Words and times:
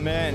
Amen. 0.00 0.34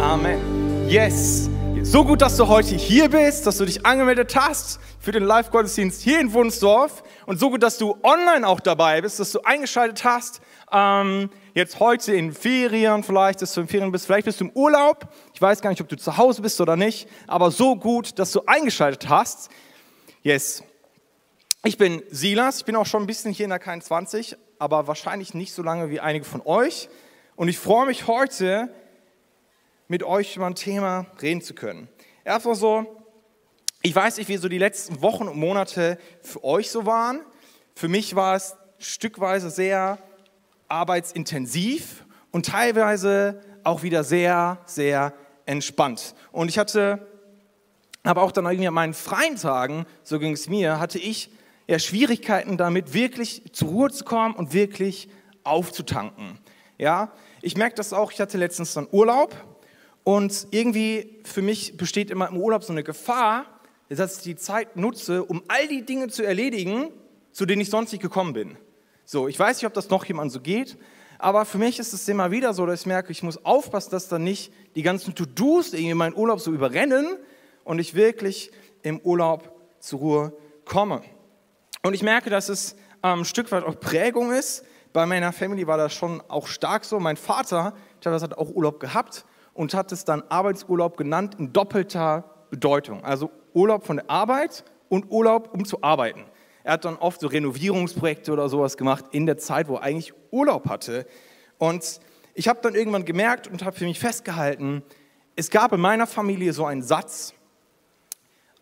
Amen. 0.00 0.88
Yes. 0.88 1.48
So 1.82 2.04
gut, 2.04 2.22
dass 2.22 2.36
du 2.36 2.48
heute 2.48 2.74
hier 2.74 3.08
bist, 3.08 3.46
dass 3.46 3.58
du 3.58 3.64
dich 3.64 3.86
angemeldet 3.86 4.34
hast 4.34 4.80
für 4.98 5.12
den 5.12 5.22
Live-Gottesdienst 5.22 6.02
hier 6.02 6.18
in 6.18 6.32
Wunsdorf 6.32 7.04
und 7.26 7.38
so 7.38 7.50
gut, 7.50 7.62
dass 7.62 7.78
du 7.78 7.96
online 8.02 8.48
auch 8.48 8.58
dabei 8.58 9.00
bist, 9.00 9.20
dass 9.20 9.30
du 9.30 9.42
eingeschaltet 9.42 10.02
hast. 10.02 10.40
Ähm, 10.72 11.30
jetzt 11.54 11.78
heute 11.78 12.12
in 12.12 12.32
Ferien 12.32 13.04
vielleicht, 13.04 13.42
dass 13.42 13.54
du 13.54 13.60
in 13.60 13.68
Ferien 13.68 13.92
bist, 13.92 14.06
vielleicht 14.06 14.24
bist 14.24 14.40
du 14.40 14.46
im 14.46 14.50
Urlaub. 14.54 15.06
Ich 15.32 15.40
weiß 15.40 15.60
gar 15.60 15.70
nicht, 15.70 15.80
ob 15.80 15.88
du 15.88 15.96
zu 15.96 16.16
Hause 16.16 16.42
bist 16.42 16.60
oder 16.60 16.74
nicht, 16.74 17.08
aber 17.28 17.52
so 17.52 17.76
gut, 17.76 18.18
dass 18.18 18.32
du 18.32 18.42
eingeschaltet 18.44 19.08
hast. 19.08 19.50
Yes. 20.24 20.64
Ich 21.62 21.78
bin 21.78 22.02
Silas, 22.10 22.58
ich 22.58 22.64
bin 22.64 22.74
auch 22.74 22.86
schon 22.86 23.04
ein 23.04 23.06
bisschen 23.06 23.32
hier 23.32 23.44
in 23.44 23.50
der 23.50 23.62
K20, 23.62 24.36
aber 24.58 24.88
wahrscheinlich 24.88 25.32
nicht 25.32 25.52
so 25.52 25.62
lange 25.62 25.90
wie 25.90 26.00
einige 26.00 26.24
von 26.24 26.42
euch. 26.44 26.88
Und 27.40 27.48
ich 27.48 27.58
freue 27.58 27.86
mich 27.86 28.06
heute, 28.06 28.68
mit 29.88 30.02
euch 30.02 30.36
über 30.36 30.44
ein 30.44 30.54
Thema 30.54 31.06
reden 31.22 31.40
zu 31.40 31.54
können. 31.54 31.88
Erstmal 32.22 32.54
so, 32.54 33.02
ich 33.80 33.96
weiß 33.96 34.18
nicht, 34.18 34.28
wie 34.28 34.36
so 34.36 34.50
die 34.50 34.58
letzten 34.58 35.00
Wochen 35.00 35.26
und 35.26 35.38
Monate 35.38 35.96
für 36.20 36.44
euch 36.44 36.70
so 36.70 36.84
waren. 36.84 37.20
Für 37.74 37.88
mich 37.88 38.14
war 38.14 38.36
es 38.36 38.56
stückweise 38.76 39.48
sehr 39.48 39.96
arbeitsintensiv 40.68 42.04
und 42.30 42.44
teilweise 42.44 43.42
auch 43.64 43.82
wieder 43.82 44.04
sehr, 44.04 44.58
sehr 44.66 45.14
entspannt. 45.46 46.14
Und 46.32 46.50
ich 46.50 46.58
hatte, 46.58 47.08
aber 48.02 48.20
auch 48.20 48.32
dann 48.32 48.44
irgendwie 48.44 48.68
an 48.68 48.74
meinen 48.74 48.92
freien 48.92 49.36
Tagen, 49.36 49.86
so 50.02 50.18
ging 50.18 50.34
es 50.34 50.50
mir, 50.50 50.78
hatte 50.78 50.98
ich 50.98 51.30
ja 51.66 51.78
Schwierigkeiten 51.78 52.58
damit, 52.58 52.92
wirklich 52.92 53.44
zur 53.54 53.68
Ruhe 53.68 53.90
zu 53.90 54.04
kommen 54.04 54.34
und 54.34 54.52
wirklich 54.52 55.08
aufzutanken. 55.42 56.38
Ja, 56.76 57.12
ich 57.42 57.56
merke 57.56 57.76
das 57.76 57.92
auch, 57.92 58.12
ich 58.12 58.20
hatte 58.20 58.38
letztens 58.38 58.74
dann 58.74 58.86
Urlaub 58.90 59.34
und 60.04 60.48
irgendwie 60.50 61.20
für 61.24 61.42
mich 61.42 61.76
besteht 61.76 62.10
immer 62.10 62.28
im 62.28 62.36
Urlaub 62.36 62.64
so 62.64 62.72
eine 62.72 62.82
Gefahr, 62.82 63.46
dass 63.88 64.18
ich 64.18 64.22
die 64.22 64.36
Zeit 64.36 64.76
nutze, 64.76 65.24
um 65.24 65.42
all 65.48 65.66
die 65.66 65.84
Dinge 65.84 66.08
zu 66.08 66.22
erledigen, 66.22 66.88
zu 67.32 67.46
denen 67.46 67.62
ich 67.62 67.70
sonst 67.70 67.92
nicht 67.92 68.02
gekommen 68.02 68.32
bin. 68.32 68.56
So, 69.04 69.28
ich 69.28 69.38
weiß 69.38 69.56
nicht, 69.56 69.66
ob 69.66 69.74
das 69.74 69.90
noch 69.90 70.04
jemand 70.04 70.32
so 70.32 70.40
geht, 70.40 70.76
aber 71.18 71.44
für 71.44 71.58
mich 71.58 71.78
ist 71.78 71.92
es 71.92 72.08
immer 72.08 72.30
wieder 72.30 72.54
so, 72.54 72.64
dass 72.66 72.80
ich 72.80 72.86
merke, 72.86 73.12
ich 73.12 73.22
muss 73.22 73.44
aufpassen, 73.44 73.90
dass 73.90 74.08
dann 74.08 74.24
nicht 74.24 74.52
die 74.74 74.82
ganzen 74.82 75.14
To-Dos 75.14 75.72
irgendwie 75.72 75.94
meinen 75.94 76.14
Urlaub 76.14 76.40
so 76.40 76.52
überrennen 76.52 77.18
und 77.64 77.78
ich 77.78 77.94
wirklich 77.94 78.50
im 78.82 79.00
Urlaub 79.00 79.52
zur 79.80 79.98
Ruhe 79.98 80.32
komme. 80.64 81.02
Und 81.82 81.94
ich 81.94 82.02
merke, 82.02 82.30
dass 82.30 82.48
es 82.48 82.76
ähm, 83.02 83.20
ein 83.20 83.24
Stück 83.24 83.50
weit 83.52 83.64
auch 83.64 83.78
Prägung 83.78 84.32
ist, 84.32 84.64
bei 84.92 85.06
meiner 85.06 85.32
Family 85.32 85.66
war 85.66 85.76
das 85.76 85.92
schon 85.92 86.22
auch 86.28 86.46
stark 86.46 86.84
so. 86.84 86.98
Mein 86.98 87.16
Vater 87.16 87.74
teilweise 88.00 88.24
hat 88.24 88.38
auch 88.38 88.50
Urlaub 88.50 88.80
gehabt 88.80 89.24
und 89.54 89.74
hat 89.74 89.92
es 89.92 90.04
dann 90.04 90.22
Arbeitsurlaub 90.28 90.96
genannt 90.96 91.36
in 91.38 91.52
doppelter 91.52 92.24
Bedeutung. 92.50 93.04
Also 93.04 93.30
Urlaub 93.52 93.86
von 93.86 93.96
der 93.96 94.10
Arbeit 94.10 94.64
und 94.88 95.10
Urlaub, 95.10 95.54
um 95.54 95.64
zu 95.64 95.82
arbeiten. 95.82 96.24
Er 96.64 96.74
hat 96.74 96.84
dann 96.84 96.96
oft 96.96 97.20
so 97.20 97.28
Renovierungsprojekte 97.28 98.32
oder 98.32 98.48
sowas 98.48 98.76
gemacht 98.76 99.06
in 99.12 99.26
der 99.26 99.38
Zeit, 99.38 99.68
wo 99.68 99.76
er 99.76 99.82
eigentlich 99.82 100.12
Urlaub 100.30 100.68
hatte. 100.68 101.06
Und 101.58 102.00
ich 102.34 102.48
habe 102.48 102.60
dann 102.62 102.74
irgendwann 102.74 103.04
gemerkt 103.04 103.46
und 103.48 103.64
habe 103.64 103.76
für 103.76 103.84
mich 103.84 103.98
festgehalten, 103.98 104.82
es 105.36 105.50
gab 105.50 105.72
in 105.72 105.80
meiner 105.80 106.06
Familie 106.06 106.52
so 106.52 106.66
einen 106.66 106.82
Satz, 106.82 107.32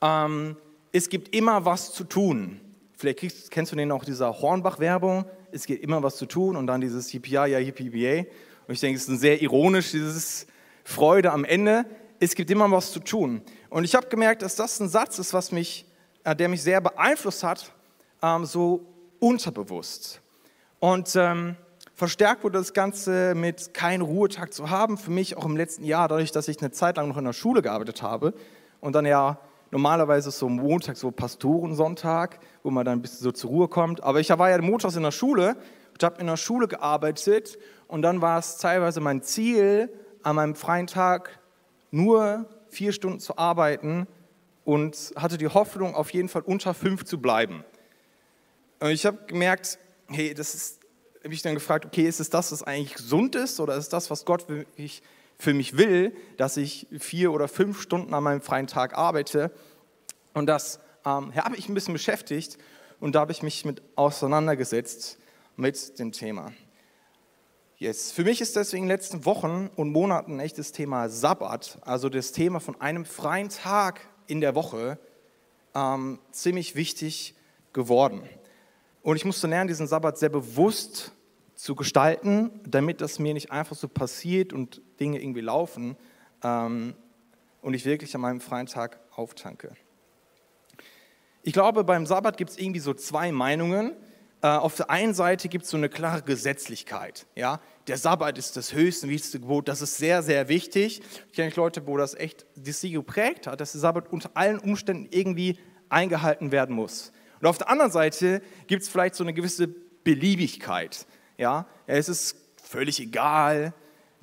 ähm, 0.01 0.57
es 0.93 1.09
gibt 1.09 1.35
immer 1.35 1.65
was 1.65 1.93
zu 1.93 2.05
tun. 2.05 2.61
Vielleicht 2.97 3.19
kriegst, 3.21 3.51
kennst 3.51 3.73
du 3.73 3.77
den 3.77 3.91
auch, 3.91 4.05
dieser 4.05 4.41
Hornbach-Werbung 4.41 5.25
es 5.53 5.67
gibt 5.67 5.83
immer 5.83 6.03
was 6.03 6.17
zu 6.17 6.27
tun 6.27 6.57
und 6.57 6.67
dann 6.67 6.81
dieses 6.81 7.13
Yippie 7.13 7.33
ja, 7.33 7.47
Yippie 7.47 8.27
Und 8.67 8.75
ich 8.75 8.81
denke, 8.81 8.97
es 8.97 9.03
ist 9.03 9.09
ein 9.09 9.19
sehr 9.19 9.41
ironisch, 9.41 9.93
dieses 9.93 10.47
Freude 10.85 11.33
am 11.33 11.45
Ende. 11.45 11.85
Es 12.21 12.35
gibt 12.35 12.51
immer 12.51 12.71
was 12.71 12.93
zu 12.93 13.01
tun. 13.01 13.43
Und 13.71 13.85
ich 13.85 13.95
habe 13.95 14.09
gemerkt, 14.09 14.43
dass 14.43 14.57
das 14.57 14.81
ein 14.81 14.89
Satz 14.89 15.19
ist, 15.19 15.33
was 15.33 15.53
mich, 15.53 15.87
äh, 16.25 16.35
der 16.35 16.49
mich 16.49 16.63
sehr 16.63 16.81
beeinflusst 16.81 17.43
hat, 17.43 17.73
ähm, 18.23 18.45
so 18.45 18.87
unterbewusst. 19.21 20.21
Und 20.81 21.15
ähm, 21.17 21.57
verstärkt 21.95 22.45
wurde 22.45 22.59
das 22.59 22.73
Ganze 22.73 23.35
mit 23.35 23.75
keinen 23.75 24.03
Ruhetag 24.03 24.53
zu 24.53 24.71
haben. 24.71 24.99
Für 24.99 25.11
mich 25.11 25.37
auch 25.37 25.45
im 25.45 25.57
letzten 25.57 25.85
Jahr, 25.85 26.09
dadurch, 26.09 26.33
dass 26.33 26.49
ich 26.49 26.61
eine 26.61 26.71
Zeit 26.71 26.97
lang 26.97 27.09
noch 27.09 27.17
in 27.17 27.25
der 27.25 27.33
Schule 27.33 27.63
gearbeitet 27.63 28.03
habe 28.03 28.35
und 28.81 28.95
dann 28.95 29.05
ja 29.07 29.41
normalerweise 29.71 30.29
ist 30.31 30.39
so 30.39 30.49
Montag 30.49 30.97
so 30.97 31.11
Pastorensonntag, 31.11 32.41
wo 32.63 32.71
man 32.71 32.85
dann 32.85 32.99
ein 32.99 33.03
bisschen 33.03 33.25
so 33.25 33.33
zur 33.33 33.51
Ruhe 33.51 33.69
kommt. 33.69 34.03
Aber 34.03 34.21
ich 34.21 34.31
war 34.31 34.51
ja 34.51 34.61
montags 34.61 34.97
in 34.97 35.03
der 35.03 35.11
Schule, 35.11 35.57
ich 35.99 36.05
habe 36.05 36.21
in 36.21 36.27
der 36.27 36.37
Schule 36.37 36.69
gearbeitet 36.69 37.59
und 37.87 38.03
dann 38.03 38.21
war 38.21 38.39
es 38.39 38.59
teilweise 38.59 39.01
mein 39.01 39.23
Ziel, 39.23 39.91
an 40.23 40.37
meinem 40.37 40.55
freien 40.55 40.87
Tag 40.87 41.39
nur 41.91 42.47
vier 42.69 42.93
Stunden 42.93 43.21
zu 43.21 43.39
arbeiten 43.39 44.07
und 44.65 45.13
hatte 45.17 45.39
die 45.39 45.49
Hoffnung, 45.49 45.95
auf 45.95 46.11
jeden 46.11 46.29
Fall 46.29 46.43
unter 46.43 46.75
fünf 46.75 47.05
zu 47.05 47.21
bleiben. 47.21 47.65
Und 48.81 48.91
ich 48.91 49.07
habe 49.07 49.19
gemerkt, 49.27 49.79
hey, 50.09 50.35
das 50.35 50.55
ist, 50.55 50.81
habe 51.25 51.35
ich 51.35 51.43
dann 51.43 51.55
gefragt, 51.55 51.87
okay, 51.87 52.07
ist 52.07 52.21
es 52.21 52.31
das, 52.31 52.53
was 52.53 52.63
eigentlich 52.63 52.95
gesund 52.95 53.35
ist 53.35 53.59
oder 53.61 53.77
ist 53.77 53.93
das, 53.93 54.11
was 54.11 54.25
Gott 54.25 54.49
wirklich 54.49 55.03
für 55.39 55.55
mich 55.55 55.77
will, 55.77 56.15
dass 56.37 56.57
ich 56.57 56.89
vier 56.99 57.33
oder 57.33 57.49
fünf 57.49 57.81
Stunden 57.81 58.13
an 58.13 58.25
meinem 58.25 58.41
freien 58.41 58.67
Tag 58.67 58.97
arbeite. 58.97 59.53
Und 60.35 60.47
das 60.47 60.81
ähm, 61.05 61.35
habe 61.35 61.57
ich 61.57 61.69
ein 61.69 61.75
bisschen 61.75 61.95
beschäftigt 61.95 62.59
und 63.01 63.15
da 63.15 63.21
habe 63.21 63.33
ich 63.33 63.43
mich 63.43 63.65
mit 63.65 63.83
auseinandergesetzt 63.95 65.19
mit 65.57 65.99
dem 65.99 66.13
Thema. 66.13 66.53
Yes. 67.77 68.11
Für 68.11 68.25
mich 68.25 68.41
ist 68.41 68.57
deswegen 68.57 68.85
in 68.85 68.89
den 68.89 68.97
letzten 68.97 69.25
Wochen 69.25 69.71
und 69.77 69.93
Monaten 69.93 70.41
echt 70.41 70.59
das 70.59 70.73
Thema 70.73 71.09
Sabbat, 71.09 71.79
also 71.83 72.09
das 72.09 72.33
Thema 72.33 72.59
von 72.59 72.81
einem 72.81 73.05
freien 73.05 73.51
Tag 73.51 74.01
in 74.27 74.41
der 74.41 74.57
Woche, 74.57 74.99
ähm, 75.77 76.19
ziemlich 76.33 76.75
wichtig 76.75 77.37
geworden. 77.73 78.23
Und 79.03 79.15
ich 79.15 79.25
musste 79.25 79.47
lernen, 79.47 79.69
diesen 79.69 79.87
Sabbat 79.87 80.19
sehr 80.19 80.29
bewusst 80.29 81.13
zu 81.55 81.77
gestalten, 81.77 82.51
damit 82.67 83.01
das 83.01 83.21
mir 83.21 83.33
nicht 83.33 83.53
einfach 83.53 83.77
so 83.77 83.87
passiert 83.87 84.53
und 84.53 84.83
Dinge 85.01 85.21
irgendwie 85.21 85.41
laufen 85.41 85.97
ähm, 86.43 86.95
und 87.63 87.75
ich 87.75 87.85
wirklich 87.85 88.15
an 88.15 88.21
meinem 88.21 88.41
freien 88.41 88.67
Tag 88.67 89.01
auftanke. 89.11 89.77
Ich 91.43 91.53
glaube, 91.53 91.85
beim 91.85 92.07
Sabbat 92.07 92.37
gibt 92.37 92.51
es 92.51 92.59
irgendwie 92.59 92.81
so 92.81 92.95
zwei 92.95 93.33
Meinungen. 93.33 93.95
Äh, 94.43 94.49
auf 94.49 94.77
der 94.77 94.91
einen 94.91 95.15
Seite 95.15 95.49
gibt 95.49 95.65
es 95.65 95.71
so 95.71 95.77
eine 95.77 95.89
klare 95.89 96.23
Gesetzlichkeit. 96.23 97.27
Ja? 97.35 97.61
Der 97.87 97.97
Sabbat 97.97 98.39
ist 98.39 98.57
das 98.57 98.73
höchste, 98.73 99.09
wichtigste 99.09 99.41
Gebot. 99.41 99.67
Das 99.69 99.81
ist 99.81 99.97
sehr, 99.97 100.23
sehr 100.23 100.49
wichtig. 100.49 101.01
Ich 101.29 101.33
kenne 101.33 101.53
Leute, 101.57 101.87
wo 101.87 101.97
das 101.97 102.15
echt 102.15 102.47
das 102.55 102.81
sie 102.81 102.91
geprägt 102.91 103.47
hat, 103.47 103.61
dass 103.61 103.73
der 103.73 103.81
Sabbat 103.81 104.13
unter 104.13 104.31
allen 104.35 104.59
Umständen 104.59 105.09
irgendwie 105.11 105.59
eingehalten 105.89 106.53
werden 106.53 106.75
muss. 106.75 107.13
Und 107.41 107.47
auf 107.47 107.59
der 107.59 107.71
anderen 107.71 107.91
Seite 107.91 108.43
gibt 108.67 108.83
es 108.83 108.89
vielleicht 108.89 109.15
so 109.15 109.25
eine 109.25 109.33
gewisse 109.33 109.69
Beliebigkeit. 109.69 111.07
Ja, 111.37 111.67
es 111.87 112.09
ist 112.09 112.37
völlig 112.63 113.01
egal, 113.01 113.73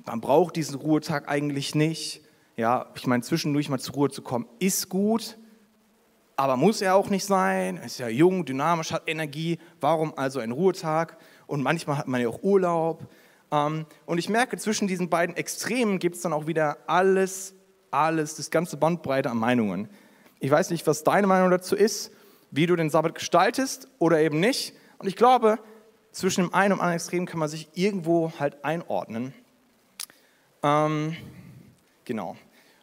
man 0.06 0.20
braucht 0.20 0.56
diesen 0.56 0.76
Ruhetag 0.76 1.28
eigentlich 1.28 1.74
nicht. 1.74 2.22
Ja, 2.56 2.86
ich 2.94 3.06
meine, 3.06 3.22
zwischendurch 3.22 3.68
mal 3.68 3.78
zur 3.78 3.94
Ruhe 3.94 4.10
zu 4.10 4.22
kommen, 4.22 4.46
ist 4.58 4.88
gut, 4.88 5.36
aber 6.36 6.56
muss 6.56 6.80
er 6.80 6.94
auch 6.94 7.10
nicht 7.10 7.24
sein. 7.24 7.76
Er 7.76 7.84
ist 7.84 7.98
ja 7.98 8.08
jung, 8.08 8.44
dynamisch, 8.44 8.92
hat 8.92 9.02
Energie. 9.06 9.58
Warum 9.80 10.16
also 10.16 10.40
ein 10.40 10.52
Ruhetag? 10.52 11.18
Und 11.46 11.62
manchmal 11.62 11.98
hat 11.98 12.08
man 12.08 12.20
ja 12.20 12.28
auch 12.28 12.42
Urlaub. 12.42 13.06
Ähm, 13.50 13.86
und 14.06 14.18
ich 14.18 14.28
merke, 14.28 14.56
zwischen 14.56 14.88
diesen 14.88 15.10
beiden 15.10 15.36
Extremen 15.36 15.98
gibt 15.98 16.16
es 16.16 16.22
dann 16.22 16.32
auch 16.32 16.46
wieder 16.46 16.78
alles, 16.86 17.54
alles, 17.90 18.36
das 18.36 18.50
ganze 18.50 18.76
Bandbreite 18.76 19.30
an 19.30 19.38
Meinungen. 19.38 19.88
Ich 20.40 20.50
weiß 20.50 20.70
nicht, 20.70 20.86
was 20.86 21.04
deine 21.04 21.26
Meinung 21.26 21.50
dazu 21.50 21.74
ist, 21.74 22.12
wie 22.50 22.66
du 22.66 22.76
den 22.76 22.90
Sabbat 22.90 23.14
gestaltest 23.14 23.88
oder 23.98 24.20
eben 24.20 24.40
nicht. 24.40 24.74
Und 24.98 25.08
ich 25.08 25.16
glaube, 25.16 25.58
zwischen 26.12 26.44
dem 26.44 26.54
einen 26.54 26.74
und 26.74 26.80
anderen 26.80 26.96
Extrem 26.96 27.26
kann 27.26 27.38
man 27.38 27.48
sich 27.48 27.68
irgendwo 27.74 28.32
halt 28.38 28.64
einordnen. 28.64 29.34
Ähm, 30.62 31.16
genau. 32.04 32.36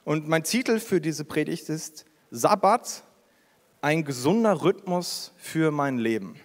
Und 0.05 0.27
mein 0.27 0.43
Titel 0.43 0.79
für 0.79 0.99
diese 0.99 1.25
Predigt 1.25 1.69
ist 1.69 2.05
Sabbat, 2.31 3.03
ein 3.81 4.03
gesunder 4.05 4.63
Rhythmus 4.63 5.33
für 5.37 5.71
mein 5.71 5.97
Leben. 5.97 6.35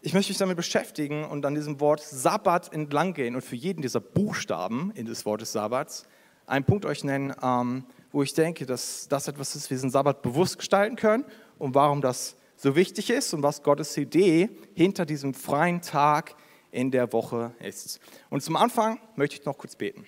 Ich 0.00 0.12
möchte 0.12 0.30
mich 0.30 0.38
damit 0.38 0.56
beschäftigen 0.56 1.24
und 1.24 1.44
an 1.46 1.54
diesem 1.54 1.80
Wort 1.80 2.00
Sabbat 2.00 2.72
entlang 2.72 3.14
gehen 3.14 3.34
und 3.34 3.42
für 3.42 3.56
jeden 3.56 3.82
dieser 3.82 4.00
Buchstaben 4.00 4.92
in 4.94 5.06
des 5.06 5.24
Wortes 5.24 5.52
Sabbats 5.52 6.06
einen 6.46 6.64
Punkt 6.64 6.84
euch 6.84 7.04
nennen, 7.04 7.34
ähm, 7.42 7.84
wo 8.12 8.22
ich 8.22 8.34
denke, 8.34 8.66
dass 8.66 9.08
das 9.08 9.28
etwas 9.28 9.56
ist, 9.56 9.66
wie 9.66 9.70
wir 9.70 9.76
diesen 9.76 9.90
Sabbat 9.90 10.22
bewusst 10.22 10.58
gestalten 10.58 10.96
können 10.96 11.24
und 11.58 11.74
warum 11.74 12.00
das 12.00 12.36
so 12.56 12.76
wichtig 12.76 13.10
ist 13.10 13.34
und 13.34 13.42
was 13.42 13.62
Gottes 13.62 13.96
Idee 13.96 14.50
hinter 14.74 15.06
diesem 15.06 15.34
freien 15.34 15.80
Tag 15.80 16.36
in 16.74 16.90
der 16.90 17.12
Woche 17.12 17.54
ist. 17.60 18.00
Und 18.30 18.42
zum 18.42 18.56
Anfang 18.56 19.00
möchte 19.14 19.36
ich 19.36 19.44
noch 19.44 19.56
kurz 19.56 19.76
beten. 19.76 20.06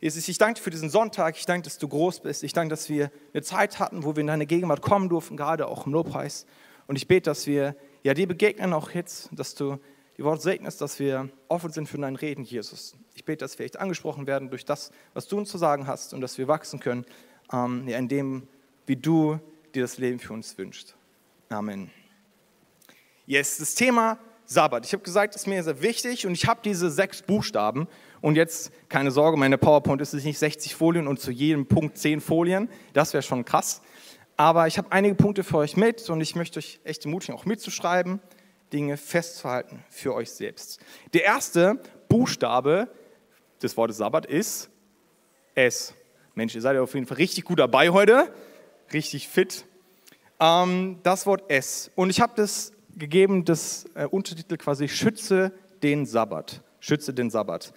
Jesus, 0.00 0.28
ich 0.28 0.36
danke 0.36 0.58
dir 0.58 0.64
für 0.64 0.70
diesen 0.70 0.90
Sonntag. 0.90 1.36
Ich 1.38 1.46
danke, 1.46 1.64
dass 1.64 1.78
du 1.78 1.88
groß 1.88 2.20
bist. 2.20 2.42
Ich 2.42 2.52
danke, 2.52 2.70
dass 2.70 2.88
wir 2.88 3.10
eine 3.32 3.42
Zeit 3.42 3.78
hatten, 3.78 4.04
wo 4.04 4.16
wir 4.16 4.20
in 4.20 4.26
deine 4.26 4.46
Gegenwart 4.46 4.82
kommen 4.82 5.08
durften, 5.08 5.36
gerade 5.36 5.68
auch 5.68 5.86
im 5.86 5.92
Lobpreis. 5.92 6.44
Und 6.86 6.96
ich 6.96 7.06
bete, 7.06 7.30
dass 7.30 7.46
wir 7.46 7.76
ja 8.02 8.12
dir 8.14 8.26
begegnen 8.26 8.72
auch 8.72 8.90
jetzt, 8.90 9.30
dass 9.32 9.54
du 9.54 9.78
die 10.18 10.24
Worte 10.24 10.42
segnest, 10.42 10.80
dass 10.80 10.98
wir 10.98 11.30
offen 11.48 11.70
sind 11.70 11.88
für 11.88 11.98
dein 11.98 12.16
Reden, 12.16 12.44
Jesus. 12.44 12.96
Ich 13.14 13.24
bete, 13.24 13.38
dass 13.38 13.58
wir 13.58 13.64
echt 13.64 13.78
angesprochen 13.78 14.26
werden 14.26 14.50
durch 14.50 14.64
das, 14.64 14.90
was 15.14 15.28
du 15.28 15.38
uns 15.38 15.50
zu 15.50 15.58
sagen 15.58 15.86
hast 15.86 16.12
und 16.12 16.20
dass 16.20 16.36
wir 16.36 16.48
wachsen 16.48 16.80
können, 16.80 17.06
ähm, 17.52 17.88
ja, 17.88 17.98
in 17.98 18.08
dem, 18.08 18.48
wie 18.86 18.96
du 18.96 19.38
dir 19.74 19.82
das 19.82 19.98
Leben 19.98 20.18
für 20.18 20.32
uns 20.32 20.58
wünschst. 20.58 20.96
Amen. 21.48 21.90
Yes, 23.26 23.56
das 23.56 23.74
Thema 23.74 24.18
Sabbat. 24.46 24.84
Ich 24.84 24.92
habe 24.92 25.02
gesagt, 25.02 25.34
das 25.34 25.42
ist 25.42 25.46
mir 25.46 25.62
sehr 25.62 25.80
wichtig 25.80 26.26
und 26.26 26.32
ich 26.32 26.46
habe 26.46 26.60
diese 26.64 26.90
sechs 26.90 27.22
Buchstaben. 27.22 27.88
Und 28.20 28.36
jetzt, 28.36 28.72
keine 28.88 29.10
Sorge, 29.10 29.36
meine 29.36 29.58
PowerPoint 29.58 30.00
ist 30.00 30.12
nicht 30.12 30.38
60 30.38 30.74
Folien 30.74 31.08
und 31.08 31.20
zu 31.20 31.30
jedem 31.30 31.66
Punkt 31.66 31.98
10 31.98 32.20
Folien. 32.20 32.68
Das 32.92 33.12
wäre 33.12 33.22
schon 33.22 33.44
krass. 33.44 33.82
Aber 34.36 34.66
ich 34.66 34.78
habe 34.78 34.90
einige 34.92 35.14
Punkte 35.14 35.44
für 35.44 35.58
euch 35.58 35.76
mit 35.76 36.08
und 36.10 36.20
ich 36.20 36.34
möchte 36.34 36.58
euch 36.58 36.80
echt 36.84 37.04
ermutigen, 37.04 37.34
auch 37.34 37.44
mitzuschreiben, 37.44 38.20
Dinge 38.72 38.96
festzuhalten 38.96 39.84
für 39.88 40.14
euch 40.14 40.30
selbst. 40.30 40.80
Der 41.12 41.24
erste 41.24 41.80
Buchstabe 42.08 42.88
des 43.62 43.76
Wortes 43.76 43.98
Sabbat 43.98 44.26
ist 44.26 44.70
S. 45.54 45.94
Mensch, 46.34 46.54
ihr 46.54 46.60
seid 46.60 46.74
ja 46.74 46.82
auf 46.82 46.94
jeden 46.94 47.06
Fall 47.06 47.18
richtig 47.18 47.44
gut 47.44 47.60
dabei 47.60 47.90
heute, 47.90 48.32
richtig 48.92 49.28
fit. 49.28 49.64
Ähm, 50.40 50.98
das 51.04 51.26
Wort 51.26 51.48
S. 51.48 51.90
Und 51.94 52.10
ich 52.10 52.20
habe 52.20 52.32
das 52.36 52.72
gegeben, 52.96 53.44
das 53.44 53.86
äh, 53.94 54.06
Untertitel 54.06 54.56
quasi 54.56 54.88
Schütze 54.88 55.52
den 55.82 56.06
Sabbat. 56.06 56.62
Schütze 56.80 57.14
den 57.14 57.30
Sabbat. 57.30 57.72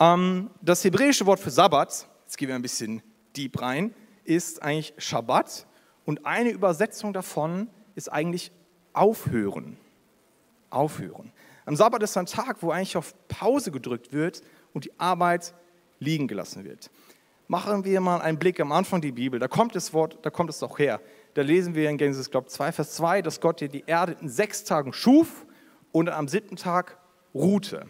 Ähm, 0.00 0.50
das 0.60 0.84
hebräische 0.84 1.26
Wort 1.26 1.40
für 1.40 1.50
Sabbat, 1.50 2.08
jetzt 2.24 2.38
gehen 2.38 2.48
wir 2.48 2.54
ein 2.54 2.62
bisschen 2.62 3.02
deep 3.36 3.60
rein, 3.60 3.94
ist 4.24 4.62
eigentlich 4.62 4.94
Shabbat 4.98 5.66
und 6.04 6.26
eine 6.26 6.50
Übersetzung 6.50 7.12
davon 7.12 7.68
ist 7.94 8.10
eigentlich 8.10 8.52
aufhören. 8.92 9.76
Aufhören. 10.70 11.32
Am 11.64 11.76
Sabbat 11.76 12.02
ist 12.02 12.16
ein 12.16 12.26
Tag, 12.26 12.62
wo 12.62 12.70
eigentlich 12.70 12.96
auf 12.96 13.14
Pause 13.28 13.70
gedrückt 13.70 14.12
wird 14.12 14.42
und 14.72 14.84
die 14.84 14.98
Arbeit 14.98 15.54
liegen 15.98 16.26
gelassen 16.26 16.64
wird. 16.64 16.90
Machen 17.46 17.84
wir 17.84 18.00
mal 18.00 18.20
einen 18.20 18.38
Blick 18.38 18.58
am 18.60 18.72
Anfang 18.72 19.00
die 19.00 19.12
Bibel. 19.12 19.38
Da 19.38 19.46
kommt 19.46 19.74
das 19.74 19.92
Wort, 19.92 20.18
da 20.22 20.30
kommt 20.30 20.50
es 20.50 20.62
auch 20.62 20.78
her. 20.78 21.00
Da 21.34 21.42
lesen 21.42 21.74
wir 21.74 21.88
in 21.88 21.96
Genesis, 21.96 22.30
glaube 22.30 22.48
2, 22.48 22.72
Vers 22.72 22.94
2, 22.94 23.22
dass 23.22 23.40
Gott 23.40 23.60
die 23.60 23.84
Erde 23.86 24.16
in 24.20 24.28
sechs 24.28 24.64
Tagen 24.64 24.92
schuf 24.92 25.46
und 25.90 26.10
am 26.10 26.28
siebten 26.28 26.56
Tag 26.56 26.98
ruhte. 27.34 27.86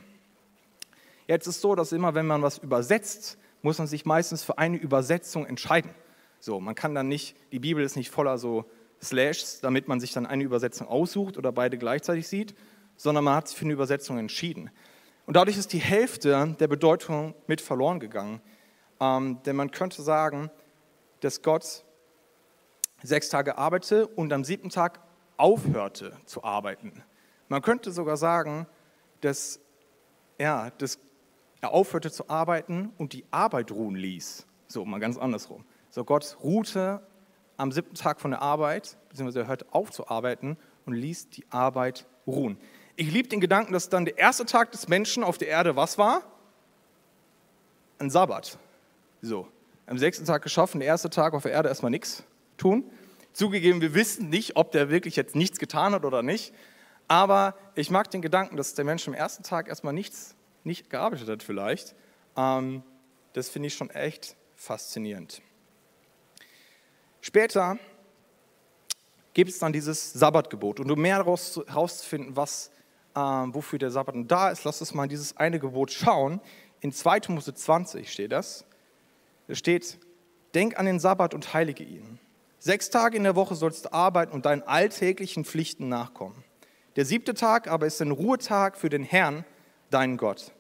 Jetzt 1.26 1.46
ist 1.46 1.56
es 1.56 1.62
so, 1.62 1.74
dass 1.74 1.92
immer, 1.92 2.14
wenn 2.14 2.26
man 2.26 2.42
was 2.42 2.58
übersetzt, 2.58 3.38
muss 3.62 3.78
man 3.78 3.86
sich 3.86 4.04
meistens 4.04 4.44
für 4.44 4.58
eine 4.58 4.76
Übersetzung 4.76 5.46
entscheiden. 5.46 5.90
So, 6.40 6.60
man 6.60 6.74
kann 6.74 6.94
dann 6.94 7.08
nicht, 7.08 7.36
die 7.52 7.60
Bibel 7.60 7.84
ist 7.84 7.96
nicht 7.96 8.10
voller 8.10 8.38
so 8.38 8.64
Slashs, 9.02 9.60
damit 9.60 9.88
man 9.88 10.00
sich 10.00 10.12
dann 10.12 10.26
eine 10.26 10.44
Übersetzung 10.44 10.88
aussucht 10.88 11.36
oder 11.36 11.52
beide 11.52 11.78
gleichzeitig 11.78 12.28
sieht, 12.28 12.54
sondern 12.96 13.24
man 13.24 13.34
hat 13.34 13.48
sich 13.48 13.56
für 13.56 13.64
eine 13.64 13.72
Übersetzung 13.72 14.18
entschieden. 14.18 14.70
Und 15.26 15.36
dadurch 15.36 15.56
ist 15.56 15.72
die 15.72 15.78
Hälfte 15.78 16.56
der 16.58 16.68
Bedeutung 16.68 17.34
mit 17.46 17.60
verloren 17.60 18.00
gegangen. 18.00 18.40
Ähm, 19.00 19.40
denn 19.44 19.56
man 19.56 19.70
könnte 19.70 20.02
sagen, 20.02 20.50
dass 21.20 21.42
Gott 21.42 21.84
sechs 23.02 23.28
Tage 23.28 23.58
arbeitete 23.58 24.06
und 24.06 24.32
am 24.32 24.44
siebten 24.44 24.70
Tag 24.70 25.00
aufhörte 25.37 26.16
zu 26.25 26.44
arbeiten. 26.44 27.02
Man 27.49 27.62
könnte 27.62 27.93
sogar 27.93 28.16
sagen, 28.16 28.66
dass, 29.20 29.60
ja, 30.38 30.70
dass 30.78 30.99
er 31.60 31.72
aufhörte 31.72 32.10
zu 32.10 32.28
arbeiten 32.28 32.93
und 32.99 33.12
die 33.12 33.25
Arbeit 33.31 33.70
ruhen 33.70 33.94
ließ. 33.94 34.46
So, 34.69 34.84
mal 34.84 35.00
ganz 35.00 35.19
andersrum. 35.19 35.64
So, 35.90 36.04
Gott 36.04 36.37
ruhte 36.43 37.06
am 37.56 37.72
siebten 37.72 37.94
Tag 37.94 38.20
von 38.20 38.31
der 38.31 38.43
Arbeit, 38.43 38.96
beziehungsweise 39.08 39.40
er 39.40 39.46
hörte 39.49 39.66
auf 39.70 39.90
zu 39.90 40.08
arbeiten 40.08 40.56
und 40.87 40.94
ließ 40.94 41.31
die 41.31 41.44
Arbeit 41.50 42.06
ruhen. 42.26 42.58
Ich 42.96 43.10
liebe 43.10 43.28
den 43.28 43.40
Gedanken, 43.40 43.72
dass 43.72 43.88
dann 43.88 44.04
der 44.04 44.19
erste 44.19 44.44
Tag 44.44 44.72
des 44.72 44.88
Menschen 44.88 45.25
auf 45.25 45.38
der 45.38 45.49
Erde 45.49 45.76
was 45.76 45.99
war? 45.99 46.22
Ein 47.99 48.10
Sabbat. 48.10 48.58
So, 49.20 49.46
am 49.87 49.99
sechsten 49.99 50.25
Tag 50.25 50.43
geschaffen, 50.43 50.81
der 50.81 50.88
erste 50.88 51.10
Tag 51.10 51.34
auf 51.34 51.43
der 51.43 51.52
Erde 51.52 51.69
erstmal 51.69 51.90
nichts 51.90 52.25
tun. 52.62 52.91
Zugegeben, 53.32 53.81
wir 53.81 53.94
wissen 53.94 54.29
nicht, 54.29 54.56
ob 54.56 54.73
der 54.73 54.91
wirklich 54.91 55.17
jetzt 55.17 55.35
nichts 55.35 55.59
getan 55.59 55.94
hat 55.94 56.05
oder 56.05 56.23
nicht. 56.23 56.53
Aber 57.09 57.55
ich 57.75 57.91
mag 57.91 58.11
den 58.11 58.23
Gedanken, 58.23 58.56
dass 58.56 58.75
der 58.75 58.85
Mensch 58.85 59.06
am 59.09 59.14
ersten 59.14 59.43
Tag 59.43 59.69
erstmal 59.69 59.93
nichts, 59.93 60.35
nicht 60.64 60.91
gearbeitet 60.91 61.29
hat 61.29 61.43
vielleicht. 61.43 61.94
Ähm, 62.37 62.82
das 63.32 63.49
finde 63.49 63.69
ich 63.69 63.75
schon 63.75 63.91
echt 63.91 64.37
faszinierend. 64.55 65.43
Später 67.20 67.79
gibt 69.35 69.50
es 69.50 69.59
dann 69.59 69.73
dieses 69.73 70.12
Sabbatgebot. 70.12 70.81
Und 70.81 70.91
um 70.91 71.00
mehr 71.00 71.17
herauszufinden, 71.17 72.37
was, 72.37 72.70
äh, 73.14 73.20
wofür 73.20 73.79
der 73.79 73.91
Sabbat 73.91 74.14
da 74.29 74.50
ist, 74.50 74.64
lass 74.64 74.81
uns 74.81 74.94
mal 74.94 75.09
dieses 75.09 75.37
eine 75.37 75.59
Gebot 75.59 75.91
schauen. 75.91 76.41
In 76.81 76.93
2. 76.93 77.20
Mose 77.29 77.55
20 77.55 78.12
steht 78.12 78.32
das. 78.32 78.64
Da 79.49 79.55
steht, 79.55 79.99
denk 80.55 80.79
an 80.79 80.87
den 80.87 81.00
Sabbat 81.00 81.35
und 81.35 81.55
heilige 81.55 81.85
ihn. 81.85 82.19
Sechs 82.64 82.91
Tage 82.91 83.17
in 83.17 83.25
der 83.25 83.35
Woche 83.35 83.56
sollst 83.56 83.87
du 83.87 83.93
arbeiten 83.93 84.31
und 84.31 84.47
deinen 84.47 84.62
alltäglichen 84.62 85.44
Pflichten 85.44 85.88
nachkommen. 85.88 86.44
Der 86.94 87.05
siebte 87.05 87.35
Tag 87.35 87.67
aber 87.67 87.88
ist 87.88 88.00
ein 88.00 88.12
Ruhetag 88.12 88.76
für 88.76 88.88
den 88.88 89.03
Herrn, 89.03 89.44
deinen 89.91 90.17
Gott. 90.17 90.53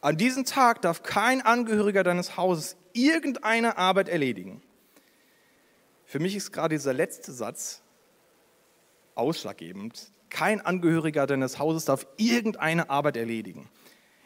An 0.00 0.16
diesem 0.16 0.44
Tag 0.44 0.82
darf 0.82 1.04
kein 1.04 1.40
Angehöriger 1.40 2.02
deines 2.02 2.36
Hauses 2.36 2.76
irgendeine 2.92 3.78
Arbeit 3.78 4.08
erledigen. 4.08 4.64
Für 6.06 6.18
mich 6.18 6.34
ist 6.34 6.50
gerade 6.50 6.74
dieser 6.74 6.92
letzte 6.92 7.30
Satz 7.30 7.82
ausschlaggebend. 9.14 10.10
Kein 10.30 10.60
Angehöriger 10.60 11.28
deines 11.28 11.60
Hauses 11.60 11.84
darf 11.84 12.08
irgendeine 12.16 12.90
Arbeit 12.90 13.16
erledigen. 13.16 13.68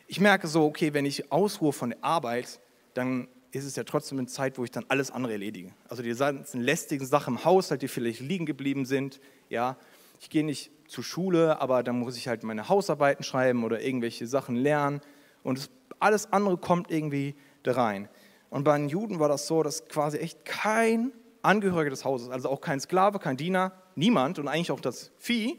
Ich 0.07 0.19
merke 0.19 0.49
so, 0.49 0.65
okay, 0.65 0.95
wenn 0.95 1.05
ich 1.05 1.31
ausruhe 1.31 1.75
von 1.75 1.91
der 1.91 2.03
Arbeit, 2.03 2.59
dann 2.95 3.29
ist 3.53 3.65
es 3.65 3.77
ja 3.77 3.85
trotzdem 3.85 4.19
eine 4.19 4.27
Zeit, 4.27 4.59
wo 4.59 4.65
ich 4.65 4.71
dann 4.71 4.85
alles 4.89 5.11
andere 5.11 5.35
erledige. 5.35 5.73
Also 5.89 6.03
die 6.03 6.15
ganzen 6.15 6.61
lästigen 6.61 7.07
Sachen 7.07 7.35
im 7.35 7.45
Haushalt, 7.45 7.83
die 7.83 7.89
vielleicht 7.89 8.21
liegen 8.21 8.47
geblieben 8.47 8.87
sind. 8.87 9.21
Ja, 9.51 9.77
ich 10.21 10.31
gehe 10.31 10.45
nicht 10.45 10.71
zur 10.89 11.05
Schule, 11.05 11.61
aber 11.61 11.83
dann 11.83 11.99
muss 11.99 12.17
ich 12.17 12.29
halt 12.29 12.43
meine 12.45 12.69
Hausarbeiten 12.69 13.23
schreiben 13.25 13.63
oder 13.65 13.83
irgendwelche 13.83 14.27
Sachen 14.27 14.57
lernen. 14.57 15.01
Und 15.43 15.71
alles 15.99 16.33
andere 16.33 16.57
kommt 16.57 16.91
irgendwie 16.91 17.35
da 17.63 17.73
rein. 17.73 18.09
Und 18.49 18.65
bei 18.65 18.77
den 18.77 18.89
Juden 18.89 19.19
war 19.19 19.29
das 19.29 19.47
so, 19.47 19.63
dass 19.63 19.87
quasi 19.87 20.19
echt 20.19 20.45
kein 20.45 21.13
Angehörige 21.43 21.91
des 21.91 22.05
Hauses, 22.05 22.31
also 22.31 22.49
auch 22.49 22.61
kein 22.61 22.81
Sklave, 22.81 23.19
kein 23.19 23.37
Diener, 23.37 23.73
niemand 23.97 24.39
und 24.39 24.49
eigentlich 24.49 24.71
auch 24.71 24.81
das 24.81 25.11
Vieh, 25.19 25.59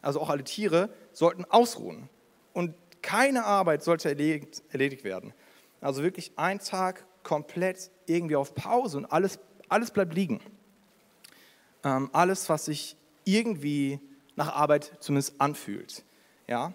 also 0.00 0.20
auch 0.20 0.30
alle 0.30 0.44
Tiere, 0.44 0.88
sollten 1.12 1.44
ausruhen. 1.44 2.08
Und 2.52 2.74
keine 3.02 3.44
Arbeit 3.44 3.82
sollte 3.82 4.08
erledigt, 4.08 4.62
erledigt 4.70 5.04
werden. 5.04 5.34
Also 5.80 6.02
wirklich 6.02 6.32
ein 6.36 6.58
Tag 6.58 7.06
komplett 7.26 7.90
irgendwie 8.06 8.36
auf 8.36 8.54
Pause 8.54 8.98
und 8.98 9.06
alles, 9.06 9.40
alles 9.68 9.90
bleibt 9.90 10.14
liegen. 10.14 10.40
Ähm, 11.82 12.08
alles, 12.12 12.48
was 12.48 12.66
sich 12.66 12.96
irgendwie 13.24 13.98
nach 14.36 14.54
Arbeit 14.54 14.92
zumindest 15.00 15.40
anfühlt. 15.40 16.04
Ja? 16.46 16.72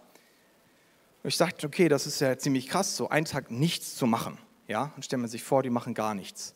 Ich 1.23 1.37
dachte, 1.37 1.65
okay, 1.65 1.87
das 1.87 2.05
ist 2.05 2.19
ja 2.19 2.37
ziemlich 2.37 2.67
krass, 2.67 2.97
so 2.97 3.07
einen 3.07 3.25
Tag 3.25 3.49
nichts 3.49 3.95
zu 3.95 4.05
machen. 4.07 4.37
Ja? 4.67 4.91
Und 4.97 5.05
stellt 5.05 5.21
man 5.21 5.29
sich 5.29 5.41
vor, 5.41 5.63
die 5.63 5.69
machen 5.69 5.93
gar 5.93 6.13
nichts. 6.15 6.53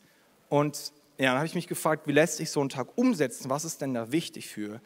Und 0.50 0.92
ja, 1.18 1.28
dann 1.30 1.38
habe 1.38 1.46
ich 1.46 1.56
mich 1.56 1.68
gefragt, 1.68 2.06
wie 2.06 2.12
lässt 2.12 2.36
sich 2.36 2.52
so 2.52 2.62
ein 2.62 2.68
Tag 2.68 2.98
umsetzen? 2.98 3.50
Was 3.50 3.64
ist 3.64 3.82
denn 3.82 3.94
da 3.94 4.12
wichtig 4.12 4.50
für? 4.50 4.82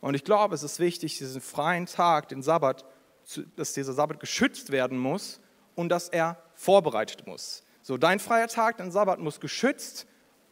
Und 0.00 0.14
ich 0.14 0.24
glaube, 0.24 0.54
es 0.54 0.62
ist 0.62 0.80
wichtig, 0.80 1.18
diesen 1.18 1.42
freien 1.42 1.84
Tag, 1.84 2.30
den 2.30 2.42
Sabbat, 2.42 2.86
dass 3.56 3.74
dieser 3.74 3.92
Sabbat 3.92 4.20
geschützt 4.20 4.72
werden 4.72 4.98
muss 4.98 5.40
und 5.74 5.90
dass 5.90 6.08
er 6.08 6.42
vorbereitet 6.54 7.26
muss. 7.26 7.64
So, 7.86 7.98
dein 7.98 8.18
freier 8.18 8.48
Tag, 8.48 8.78
dein 8.78 8.90
Sabbat 8.90 9.20
muss 9.20 9.40
geschützt 9.40 10.06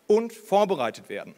und 0.07 0.35
vorbereitet 0.35 1.09
werden. 1.09 1.35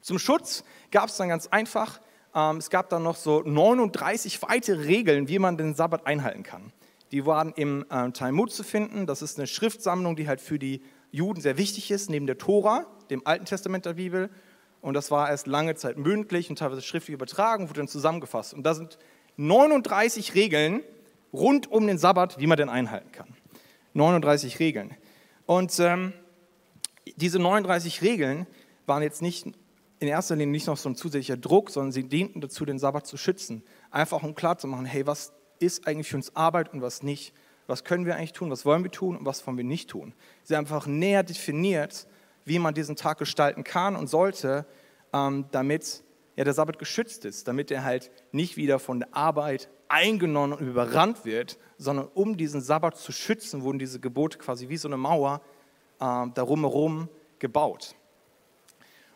Zum 0.00 0.18
Schutz 0.18 0.64
gab 0.90 1.10
es 1.10 1.16
dann 1.16 1.28
ganz 1.28 1.46
einfach, 1.46 2.00
ähm, 2.34 2.56
es 2.56 2.70
gab 2.70 2.88
dann 2.88 3.04
noch 3.04 3.14
so 3.14 3.40
39 3.42 4.42
weitere 4.42 4.82
Regeln, 4.86 5.28
wie 5.28 5.38
man 5.38 5.56
den 5.56 5.76
Sabbat 5.76 6.08
einhalten 6.08 6.42
kann. 6.42 6.72
Die 7.12 7.24
waren 7.24 7.52
im 7.52 7.86
äh, 7.88 8.10
Talmud 8.10 8.50
zu 8.50 8.64
finden. 8.64 9.06
Das 9.06 9.22
ist 9.22 9.38
eine 9.38 9.46
Schriftsammlung, 9.46 10.16
die 10.16 10.26
halt 10.26 10.40
für 10.40 10.58
die 10.58 10.82
Juden 11.12 11.40
sehr 11.40 11.56
wichtig 11.56 11.92
ist, 11.92 12.10
neben 12.10 12.26
der 12.26 12.38
Tora, 12.38 12.84
dem 13.10 13.24
Alten 13.24 13.44
Testament 13.44 13.86
der 13.86 13.94
Bibel. 13.94 14.28
Und 14.80 14.94
das 14.94 15.12
war 15.12 15.30
erst 15.30 15.46
lange 15.46 15.76
Zeit 15.76 15.98
mündlich 15.98 16.50
und 16.50 16.58
teilweise 16.58 16.82
schriftlich 16.82 17.14
übertragen, 17.14 17.68
wurde 17.68 17.78
dann 17.78 17.88
zusammengefasst. 17.88 18.54
Und 18.54 18.64
da 18.64 18.74
sind 18.74 18.98
39 19.36 20.34
Regeln 20.34 20.82
rund 21.32 21.70
um 21.70 21.86
den 21.86 21.98
Sabbat, 21.98 22.40
wie 22.40 22.48
man 22.48 22.58
den 22.58 22.68
einhalten 22.68 23.12
kann. 23.12 23.36
39 23.94 24.58
Regeln. 24.58 24.96
Und 25.46 25.78
ähm, 25.80 26.12
diese 27.16 27.38
39 27.38 28.02
Regeln 28.02 28.46
waren 28.86 29.02
jetzt 29.02 29.22
nicht 29.22 29.46
in 29.98 30.08
erster 30.08 30.36
Linie 30.36 30.52
nicht 30.52 30.66
noch 30.66 30.76
so 30.76 30.88
ein 30.88 30.96
zusätzlicher 30.96 31.36
Druck, 31.36 31.70
sondern 31.70 31.92
sie 31.92 32.04
dienten 32.04 32.40
dazu, 32.40 32.64
den 32.64 32.78
Sabbat 32.78 33.06
zu 33.06 33.16
schützen. 33.16 33.62
Einfach 33.90 34.22
um 34.22 34.34
klarzumachen, 34.34 34.86
hey, 34.86 35.06
was 35.06 35.32
ist 35.58 35.86
eigentlich 35.86 36.08
für 36.08 36.16
uns 36.16 36.34
Arbeit 36.36 36.72
und 36.72 36.80
was 36.80 37.02
nicht 37.02 37.34
was 37.70 37.84
können 37.84 38.04
wir 38.04 38.16
eigentlich 38.16 38.32
tun, 38.32 38.50
was 38.50 38.66
wollen 38.66 38.82
wir 38.82 38.90
tun 38.90 39.16
und 39.16 39.24
was 39.24 39.46
wollen 39.46 39.56
wir 39.56 39.64
nicht 39.64 39.88
tun. 39.88 40.12
Sie 40.42 40.54
haben 40.54 40.64
einfach 40.64 40.86
näher 40.86 41.22
definiert, 41.22 42.06
wie 42.44 42.58
man 42.58 42.74
diesen 42.74 42.96
Tag 42.96 43.18
gestalten 43.18 43.64
kann 43.64 43.96
und 43.96 44.08
sollte, 44.08 44.66
ähm, 45.12 45.46
damit 45.52 46.02
ja, 46.36 46.44
der 46.44 46.54
Sabbat 46.54 46.78
geschützt 46.78 47.24
ist, 47.24 47.48
damit 47.48 47.70
er 47.70 47.84
halt 47.84 48.10
nicht 48.32 48.56
wieder 48.56 48.78
von 48.78 49.00
der 49.00 49.14
Arbeit 49.14 49.68
eingenommen 49.88 50.52
und 50.52 50.66
überrannt 50.66 51.24
wird, 51.24 51.58
sondern 51.76 52.08
um 52.14 52.36
diesen 52.36 52.60
Sabbat 52.60 52.96
zu 52.96 53.12
schützen, 53.12 53.62
wurden 53.62 53.78
diese 53.78 54.00
Gebote 54.00 54.38
quasi 54.38 54.68
wie 54.68 54.76
so 54.76 54.88
eine 54.88 54.96
Mauer 54.96 55.40
äh, 55.98 56.26
darum 56.34 56.60
herum 56.60 57.08
gebaut. 57.38 57.94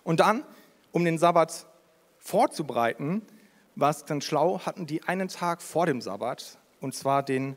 Und 0.02 0.20
dann, 0.20 0.44
um 0.92 1.04
den 1.04 1.18
Sabbat 1.18 1.66
vorzubereiten, 2.18 3.22
war 3.76 3.90
es 3.90 4.04
dann 4.04 4.20
schlau, 4.20 4.60
hatten 4.60 4.86
die 4.86 5.02
einen 5.04 5.28
Tag 5.28 5.62
vor 5.62 5.86
dem 5.86 6.00
Sabbat, 6.00 6.58
und 6.80 6.94
zwar 6.94 7.22
den 7.22 7.56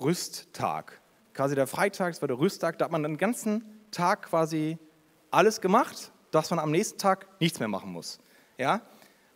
Rüsttag. 0.00 1.00
Quasi 1.34 1.54
der 1.54 1.66
Freitag, 1.66 2.12
das 2.12 2.22
war 2.22 2.28
der 2.28 2.38
Rüsttag, 2.38 2.78
da 2.78 2.86
hat 2.86 2.92
man 2.92 3.02
den 3.02 3.18
ganzen 3.18 3.64
Tag 3.90 4.22
quasi 4.22 4.78
alles 5.30 5.60
gemacht, 5.60 6.12
dass 6.30 6.50
man 6.50 6.58
am 6.58 6.70
nächsten 6.70 6.98
Tag 6.98 7.26
nichts 7.40 7.58
mehr 7.58 7.68
machen 7.68 7.92
muss. 7.92 8.18
Ja? 8.58 8.82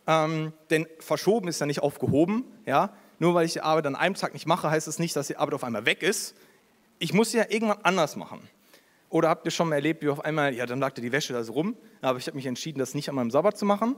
Ähm, 0.05 0.53
denn 0.69 0.87
verschoben 0.99 1.47
ist 1.47 1.59
ja 1.59 1.65
nicht 1.65 1.81
aufgehoben. 1.81 2.45
Ja? 2.65 2.93
Nur 3.19 3.33
weil 3.33 3.45
ich 3.45 3.53
die 3.53 3.61
Arbeit 3.61 3.85
an 3.87 3.95
einem 3.95 4.15
Tag 4.15 4.33
nicht 4.33 4.45
mache, 4.45 4.69
heißt 4.69 4.87
es 4.87 4.95
das 4.95 4.99
nicht, 4.99 5.15
dass 5.15 5.27
die 5.27 5.37
Arbeit 5.37 5.55
auf 5.55 5.63
einmal 5.63 5.85
weg 5.85 6.03
ist. 6.03 6.35
Ich 6.99 7.13
muss 7.13 7.31
sie 7.31 7.37
ja 7.37 7.45
irgendwann 7.49 7.79
anders 7.83 8.15
machen. 8.15 8.47
Oder 9.09 9.29
habt 9.29 9.45
ihr 9.45 9.51
schon 9.51 9.69
mal 9.69 9.75
erlebt, 9.75 10.03
wie 10.03 10.09
auf 10.09 10.25
einmal, 10.25 10.53
ja, 10.53 10.65
dann 10.65 10.79
lag 10.79 10.93
da 10.93 11.01
die 11.01 11.11
Wäsche 11.11 11.33
da 11.33 11.43
so 11.43 11.53
rum, 11.53 11.77
aber 12.01 12.19
ich 12.19 12.27
habe 12.27 12.35
mich 12.35 12.45
entschieden, 12.45 12.79
das 12.79 12.93
nicht 12.93 13.09
an 13.09 13.15
meinem 13.15 13.31
Sabbat 13.31 13.57
zu 13.57 13.65
machen. 13.65 13.95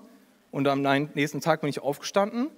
Und 0.51 0.67
am 0.67 0.81
nächsten 0.81 1.41
Tag 1.41 1.61
bin 1.61 1.69
ich 1.69 1.79
aufgestanden 1.79 2.49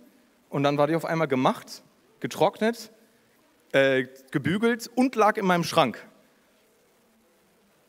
und 0.50 0.64
dann 0.64 0.78
war 0.78 0.88
die 0.88 0.96
auf 0.96 1.06
einmal 1.06 1.28
gemacht, 1.28 1.84
getrocknet, 2.20 2.92
äh, 3.72 4.06
gebügelt 4.32 4.90
und 4.96 5.16
lag 5.16 5.38
in 5.38 5.46
meinem 5.46 5.64
Schrank. 5.64 6.06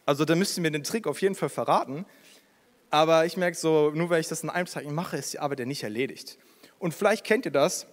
Also 0.07 0.25
da 0.25 0.35
müsst 0.35 0.57
ihr 0.59 0.62
mir 0.62 0.71
den 0.71 0.85
Trick 0.85 1.07
auf 1.07 1.21
jeden 1.23 1.35
Fall 1.35 1.49
verraten. 1.49 2.05
Aber 2.93 3.25
ich 3.25 3.39
merke 3.39 3.57
so, 3.57 3.91
nur 3.95 4.11
weil 4.11 4.21
ich 4.21 4.29
das 4.29 4.43
in 4.43 4.51
einem 4.51 4.67
Tag 4.67 4.89
mache, 4.91 5.17
ist 5.17 5.33
die 5.33 5.39
Arbeit 5.39 5.61
ja 5.61 5.65
nicht 5.65 5.83
erledigt. 5.83 6.37
Und 6.79 6.93
vielleicht 6.93 7.25
kennt 7.25 7.47
ihr 7.47 7.51
das, 7.51 7.87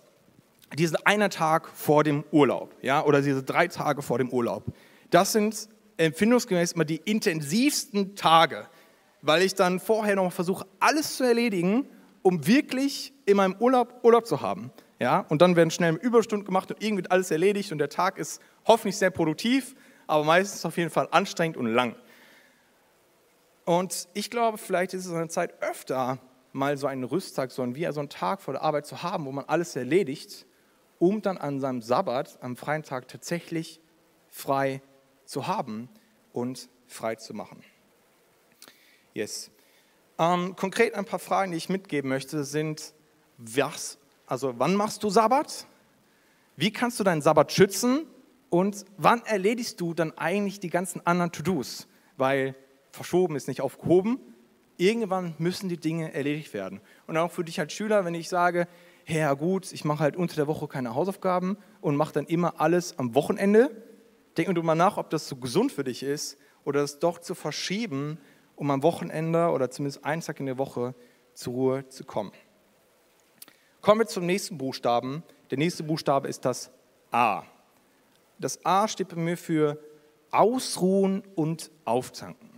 diesen 0.77 0.97
einen 1.05 1.29
Tag 1.29 1.69
vor 1.73 2.03
dem 2.03 2.25
Urlaub, 2.31 2.75
ja, 2.81 3.05
oder 3.05 3.21
diese 3.21 3.41
drei 3.41 3.69
Tage 3.69 4.01
vor 4.01 4.17
dem 4.17 4.29
Urlaub. 4.29 4.65
Das 5.09 5.31
sind 5.31 5.69
empfindungsgemäß 5.95 6.73
immer 6.73 6.83
die 6.83 6.97
intensivsten 6.97 8.17
Tage, 8.17 8.67
weil 9.21 9.41
ich 9.41 9.55
dann 9.55 9.79
vorher 9.79 10.17
noch 10.17 10.33
versuche, 10.33 10.65
alles 10.81 11.15
zu 11.15 11.23
erledigen, 11.23 11.87
um 12.21 12.45
wirklich 12.45 13.13
in 13.25 13.37
meinem 13.37 13.55
Urlaub 13.57 14.03
Urlaub 14.03 14.27
zu 14.27 14.41
haben. 14.41 14.69
Ja, 14.99 15.21
und 15.29 15.41
dann 15.41 15.55
werden 15.55 15.71
schnell 15.71 15.95
Überstunden 15.95 16.45
gemacht 16.45 16.71
und 16.71 16.83
irgendwie 16.83 17.09
alles 17.09 17.31
erledigt 17.31 17.71
und 17.71 17.77
der 17.77 17.87
Tag 17.87 18.17
ist 18.17 18.41
hoffentlich 18.65 18.97
sehr 18.97 19.11
produktiv, 19.11 19.75
aber 20.07 20.25
meistens 20.25 20.65
auf 20.65 20.75
jeden 20.75 20.89
Fall 20.89 21.07
anstrengend 21.11 21.55
und 21.55 21.67
lang. 21.67 21.95
Und 23.69 24.07
ich 24.15 24.31
glaube, 24.31 24.57
vielleicht 24.57 24.95
ist 24.95 25.05
es 25.05 25.13
eine 25.13 25.27
Zeit 25.27 25.61
öfter, 25.61 26.17
mal 26.53 26.75
so 26.75 26.87
einen 26.87 27.03
Rüsttag, 27.03 27.51
so 27.51 27.75
wie 27.75 27.85
so 27.91 27.99
einen 27.99 28.09
Tag 28.09 28.41
vor 28.41 28.55
der 28.55 28.63
Arbeit 28.63 28.87
zu 28.87 29.03
haben, 29.03 29.27
wo 29.27 29.31
man 29.31 29.45
alles 29.45 29.75
erledigt, 29.75 30.47
um 30.97 31.21
dann 31.21 31.37
an 31.37 31.59
seinem 31.59 31.83
Sabbat, 31.83 32.39
am 32.41 32.57
freien 32.57 32.81
Tag, 32.81 33.07
tatsächlich 33.07 33.79
frei 34.27 34.81
zu 35.25 35.45
haben 35.45 35.87
und 36.33 36.67
frei 36.87 37.13
zu 37.13 37.35
machen. 37.35 37.63
Yes. 39.13 39.51
Ähm, 40.17 40.55
konkret 40.55 40.95
ein 40.95 41.05
paar 41.05 41.19
Fragen, 41.19 41.51
die 41.51 41.57
ich 41.59 41.69
mitgeben 41.69 42.09
möchte, 42.09 42.45
sind, 42.45 42.95
was, 43.37 43.99
also 44.25 44.55
wann 44.57 44.73
machst 44.73 45.03
du 45.03 45.11
Sabbat? 45.11 45.67
Wie 46.55 46.73
kannst 46.73 46.99
du 46.99 47.03
deinen 47.03 47.21
Sabbat 47.21 47.51
schützen? 47.51 48.07
Und 48.49 48.83
wann 48.97 49.23
erledigst 49.27 49.79
du 49.79 49.93
dann 49.93 50.17
eigentlich 50.17 50.59
die 50.59 50.71
ganzen 50.71 51.05
anderen 51.05 51.31
To-Dos? 51.31 51.87
Weil 52.17 52.55
verschoben 52.91 53.35
ist 53.35 53.47
nicht 53.47 53.61
aufgehoben. 53.61 54.19
Irgendwann 54.77 55.35
müssen 55.37 55.69
die 55.69 55.77
Dinge 55.77 56.13
erledigt 56.13 56.53
werden. 56.53 56.81
Und 57.05 57.17
auch 57.17 57.31
für 57.31 57.43
dich 57.43 57.59
als 57.59 57.73
Schüler, 57.73 58.05
wenn 58.05 58.13
ich 58.13 58.29
sage, 58.29 58.67
ja 59.05 59.33
gut, 59.33 59.71
ich 59.73 59.83
mache 59.83 59.99
halt 59.99 60.15
unter 60.15 60.35
der 60.35 60.47
Woche 60.47 60.67
keine 60.67 60.95
Hausaufgaben 60.95 61.57
und 61.81 61.95
mache 61.95 62.13
dann 62.13 62.25
immer 62.25 62.61
alles 62.61 62.97
am 62.97 63.15
Wochenende, 63.15 63.71
denk 64.37 64.53
du 64.53 64.63
mal 64.63 64.75
nach, 64.75 64.97
ob 64.97 65.09
das 65.09 65.27
so 65.27 65.35
gesund 65.35 65.71
für 65.71 65.83
dich 65.83 66.03
ist 66.03 66.37
oder 66.63 66.81
das 66.81 66.99
doch 66.99 67.19
zu 67.19 67.35
verschieben, 67.35 68.19
um 68.55 68.71
am 68.71 68.83
Wochenende 68.83 69.49
oder 69.49 69.69
zumindest 69.71 70.05
einen 70.05 70.21
Tag 70.21 70.39
in 70.39 70.45
der 70.45 70.57
Woche 70.57 70.93
zur 71.33 71.53
Ruhe 71.53 71.89
zu 71.89 72.03
kommen. 72.03 72.31
Kommen 73.81 74.01
wir 74.01 74.07
zum 74.07 74.25
nächsten 74.25 74.57
Buchstaben. 74.57 75.23
Der 75.51 75.57
nächste 75.57 75.83
Buchstabe 75.83 76.27
ist 76.27 76.45
das 76.45 76.69
A. 77.11 77.43
Das 78.37 78.63
A 78.65 78.87
steht 78.87 79.09
bei 79.09 79.15
mir 79.15 79.37
für 79.37 79.79
Ausruhen 80.31 81.23
und 81.35 81.71
Auftanken. 81.85 82.48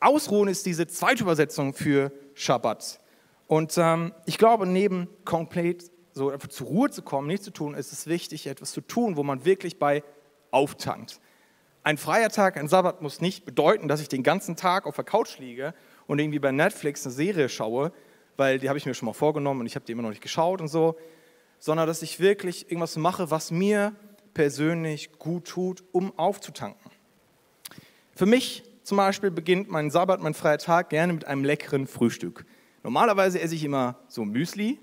Ausruhen 0.00 0.48
ist 0.48 0.64
diese 0.66 0.86
zweite 0.86 1.22
Übersetzung 1.22 1.74
für 1.74 2.12
Schabbat. 2.34 3.00
Und 3.46 3.76
ähm, 3.78 4.12
ich 4.26 4.38
glaube, 4.38 4.66
neben 4.66 5.08
komplett 5.24 5.90
so 6.12 6.36
zur 6.36 6.66
Ruhe 6.66 6.90
zu 6.90 7.02
kommen, 7.02 7.26
nichts 7.26 7.44
zu 7.44 7.50
tun, 7.50 7.74
ist 7.74 7.92
es 7.92 8.06
wichtig, 8.06 8.46
etwas 8.46 8.72
zu 8.72 8.80
tun, 8.80 9.16
wo 9.16 9.22
man 9.22 9.44
wirklich 9.44 9.78
bei 9.78 10.02
auftankt. 10.50 11.20
Ein 11.82 11.96
freier 11.96 12.28
Tag, 12.28 12.56
ein 12.56 12.68
Sabbat 12.68 13.02
muss 13.02 13.20
nicht 13.20 13.44
bedeuten, 13.44 13.88
dass 13.88 14.00
ich 14.00 14.08
den 14.08 14.22
ganzen 14.22 14.56
Tag 14.56 14.86
auf 14.86 14.96
der 14.96 15.04
Couch 15.04 15.38
liege 15.38 15.74
und 16.06 16.18
irgendwie 16.18 16.38
bei 16.38 16.52
Netflix 16.52 17.06
eine 17.06 17.14
Serie 17.14 17.48
schaue, 17.48 17.92
weil 18.36 18.58
die 18.58 18.68
habe 18.68 18.78
ich 18.78 18.84
mir 18.84 18.94
schon 18.94 19.06
mal 19.06 19.12
vorgenommen 19.14 19.60
und 19.60 19.66
ich 19.66 19.74
habe 19.74 19.86
die 19.86 19.92
immer 19.92 20.02
noch 20.02 20.10
nicht 20.10 20.20
geschaut 20.20 20.60
und 20.60 20.68
so, 20.68 20.96
sondern 21.58 21.86
dass 21.86 22.02
ich 22.02 22.20
wirklich 22.20 22.66
irgendwas 22.70 22.96
mache, 22.96 23.30
was 23.30 23.50
mir 23.50 23.94
persönlich 24.34 25.18
gut 25.18 25.46
tut, 25.46 25.82
um 25.92 26.16
aufzutanken. 26.18 26.90
Für 28.14 28.26
mich 28.26 28.64
zum 28.88 28.96
Beispiel 28.96 29.30
beginnt 29.30 29.68
mein 29.68 29.90
Sabbat, 29.90 30.22
mein 30.22 30.32
freier 30.32 30.56
Tag 30.56 30.88
gerne 30.88 31.12
mit 31.12 31.26
einem 31.26 31.44
leckeren 31.44 31.86
Frühstück. 31.86 32.46
Normalerweise 32.82 33.38
esse 33.38 33.54
ich 33.54 33.62
immer 33.62 33.96
so 34.08 34.24
Müsli. 34.24 34.78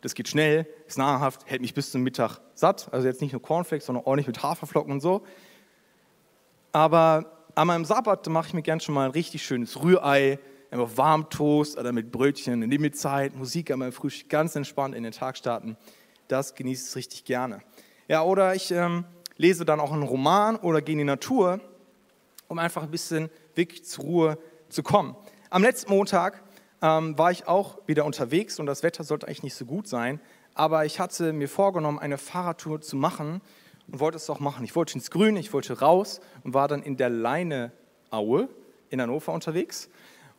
Das 0.00 0.14
geht 0.14 0.28
schnell, 0.28 0.66
ist 0.86 0.96
nahrhaft, 0.96 1.44
hält 1.44 1.60
mich 1.60 1.74
bis 1.74 1.90
zum 1.90 2.02
Mittag 2.02 2.38
satt. 2.54 2.88
Also 2.90 3.06
jetzt 3.06 3.20
nicht 3.20 3.32
nur 3.32 3.42
Cornflakes, 3.42 3.84
sondern 3.84 4.06
ordentlich 4.06 4.28
mit 4.28 4.42
Haferflocken 4.42 4.90
und 4.90 5.02
so. 5.02 5.26
Aber 6.72 7.50
an 7.54 7.66
meinem 7.66 7.84
Sabbat 7.84 8.26
mache 8.28 8.48
ich 8.48 8.54
mir 8.54 8.62
gern 8.62 8.80
schon 8.80 8.94
mal 8.94 9.04
ein 9.04 9.10
richtig 9.10 9.44
schönes 9.44 9.82
Rührei, 9.82 10.38
einfach 10.70 10.96
Warmtoast 10.96 11.78
oder 11.78 11.92
mit 11.92 12.10
Brötchen, 12.10 12.62
in 12.62 12.70
Limitzeit, 12.70 13.36
Musik 13.36 13.70
an 13.70 13.80
meinem 13.80 13.92
Frühstück, 13.92 14.30
ganz 14.30 14.56
entspannt 14.56 14.94
in 14.94 15.02
den 15.02 15.12
Tag 15.12 15.36
starten. 15.36 15.76
Das 16.28 16.54
genieße 16.54 16.88
ich 16.88 16.96
richtig 16.96 17.24
gerne. 17.26 17.60
Ja, 18.08 18.22
oder 18.22 18.54
ich 18.54 18.70
ähm, 18.70 19.04
lese 19.36 19.66
dann 19.66 19.80
auch 19.80 19.92
einen 19.92 20.04
Roman 20.04 20.56
oder 20.56 20.80
gehe 20.80 20.94
in 20.94 21.00
die 21.00 21.04
Natur, 21.04 21.60
um 22.48 22.58
einfach 22.58 22.82
ein 22.82 22.90
bisschen 22.90 23.28
wirklich 23.54 23.84
zur 23.84 24.04
Ruhe 24.04 24.38
zu 24.68 24.82
kommen. 24.82 25.16
Am 25.50 25.62
letzten 25.62 25.90
Montag 25.90 26.42
ähm, 26.82 27.18
war 27.18 27.30
ich 27.30 27.48
auch 27.48 27.78
wieder 27.86 28.04
unterwegs 28.04 28.58
und 28.58 28.66
das 28.66 28.82
Wetter 28.82 29.04
sollte 29.04 29.26
eigentlich 29.26 29.42
nicht 29.42 29.54
so 29.54 29.64
gut 29.64 29.86
sein, 29.86 30.20
aber 30.54 30.84
ich 30.84 31.00
hatte 31.00 31.32
mir 31.32 31.48
vorgenommen, 31.48 31.98
eine 31.98 32.18
Fahrradtour 32.18 32.80
zu 32.80 32.96
machen 32.96 33.40
und 33.86 34.00
wollte 34.00 34.16
es 34.16 34.28
auch 34.30 34.40
machen. 34.40 34.64
Ich 34.64 34.76
wollte 34.76 34.94
ins 34.94 35.10
Grün, 35.10 35.36
ich 35.36 35.52
wollte 35.52 35.80
raus 35.80 36.20
und 36.44 36.54
war 36.54 36.68
dann 36.68 36.82
in 36.82 36.96
der 36.96 37.10
Leineaue 37.10 38.48
in 38.90 39.00
Hannover 39.00 39.32
unterwegs. 39.32 39.88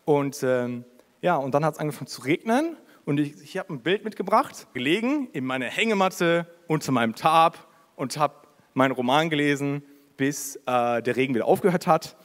Und 0.06 0.44
ähm, 0.44 0.84
ja, 1.22 1.36
und 1.38 1.54
dann 1.54 1.64
hat 1.64 1.76
es 1.76 1.80
angefangen 1.80 2.08
zu 2.08 2.22
regnen 2.22 2.78
und 3.06 3.20
ich, 3.20 3.42
ich 3.42 3.58
habe 3.58 3.74
ein 3.74 3.82
Bild 3.82 4.04
mitgebracht, 4.04 4.68
gelegen 4.74 5.30
in 5.34 5.46
meiner 5.46 5.68
Hängematte 5.68 6.48
unter 6.68 6.92
meinem 6.92 7.16
Tarp 7.16 7.58
und 7.96 8.18
habe 8.18 8.36
meinen 8.74 8.92
Roman 8.92 9.30
gelesen, 9.30 9.84
bis 10.18 10.56
äh, 10.66 11.02
der 11.02 11.16
Regen 11.16 11.34
wieder 11.34 11.46
aufgehört 11.46 11.88
hat 11.88 12.16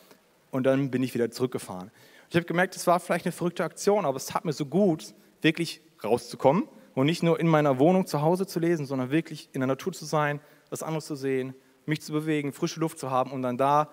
und 0.51 0.65
dann 0.65 0.91
bin 0.91 1.03
ich 1.03 1.15
wieder 1.15 1.31
zurückgefahren. 1.31 1.91
Ich 2.31 2.37
habe 2.37 2.47
gemerkt, 2.47 2.77
es 2.77 2.87
war 2.87 2.99
vielleicht 3.01 3.27
eine 3.27 3.33
verrückte 3.33 3.65
Aktion, 3.65 4.05
aber 4.05 4.17
es 4.17 4.27
tat 4.27 4.45
mir 4.45 4.53
so 4.53 4.67
gut, 4.67 5.15
wirklich 5.43 5.81
rauszukommen 6.03 6.69
und 6.95 7.07
nicht 7.07 7.23
nur 7.23 7.39
in 7.39 7.47
meiner 7.47 7.79
Wohnung 7.79 8.07
zu 8.07 8.23
Hause 8.23 8.47
zu 8.47 8.59
lesen, 8.59 8.87
sondern 8.87 9.11
wirklich 9.11 9.49
in 9.53 9.61
der 9.61 9.69
Natur 9.69 9.93
zu 9.93 10.05
sein, 10.05 10.41
was 10.71 10.83
anderes 10.83 11.07
zu 11.07 11.15
sehen, 11.15 11.55
mich 11.85 12.03
zu 12.03 12.13
bewegen, 12.13 12.53
frische 12.53 12.81
Luft 12.81 12.99
zu 12.99 13.11
haben 13.11 13.31
und 13.31 13.43
dann 13.43 13.57
da 13.57 13.91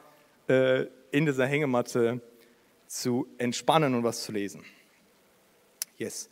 äh, 0.47 0.85
in 1.11 1.25
dieser 1.25 1.45
Hängematte 1.45 2.21
zu 2.87 3.27
entspannen 3.37 3.93
und 3.93 4.03
was 4.03 4.23
zu 4.23 4.31
lesen. 4.31 4.63
Yes. 5.97 6.29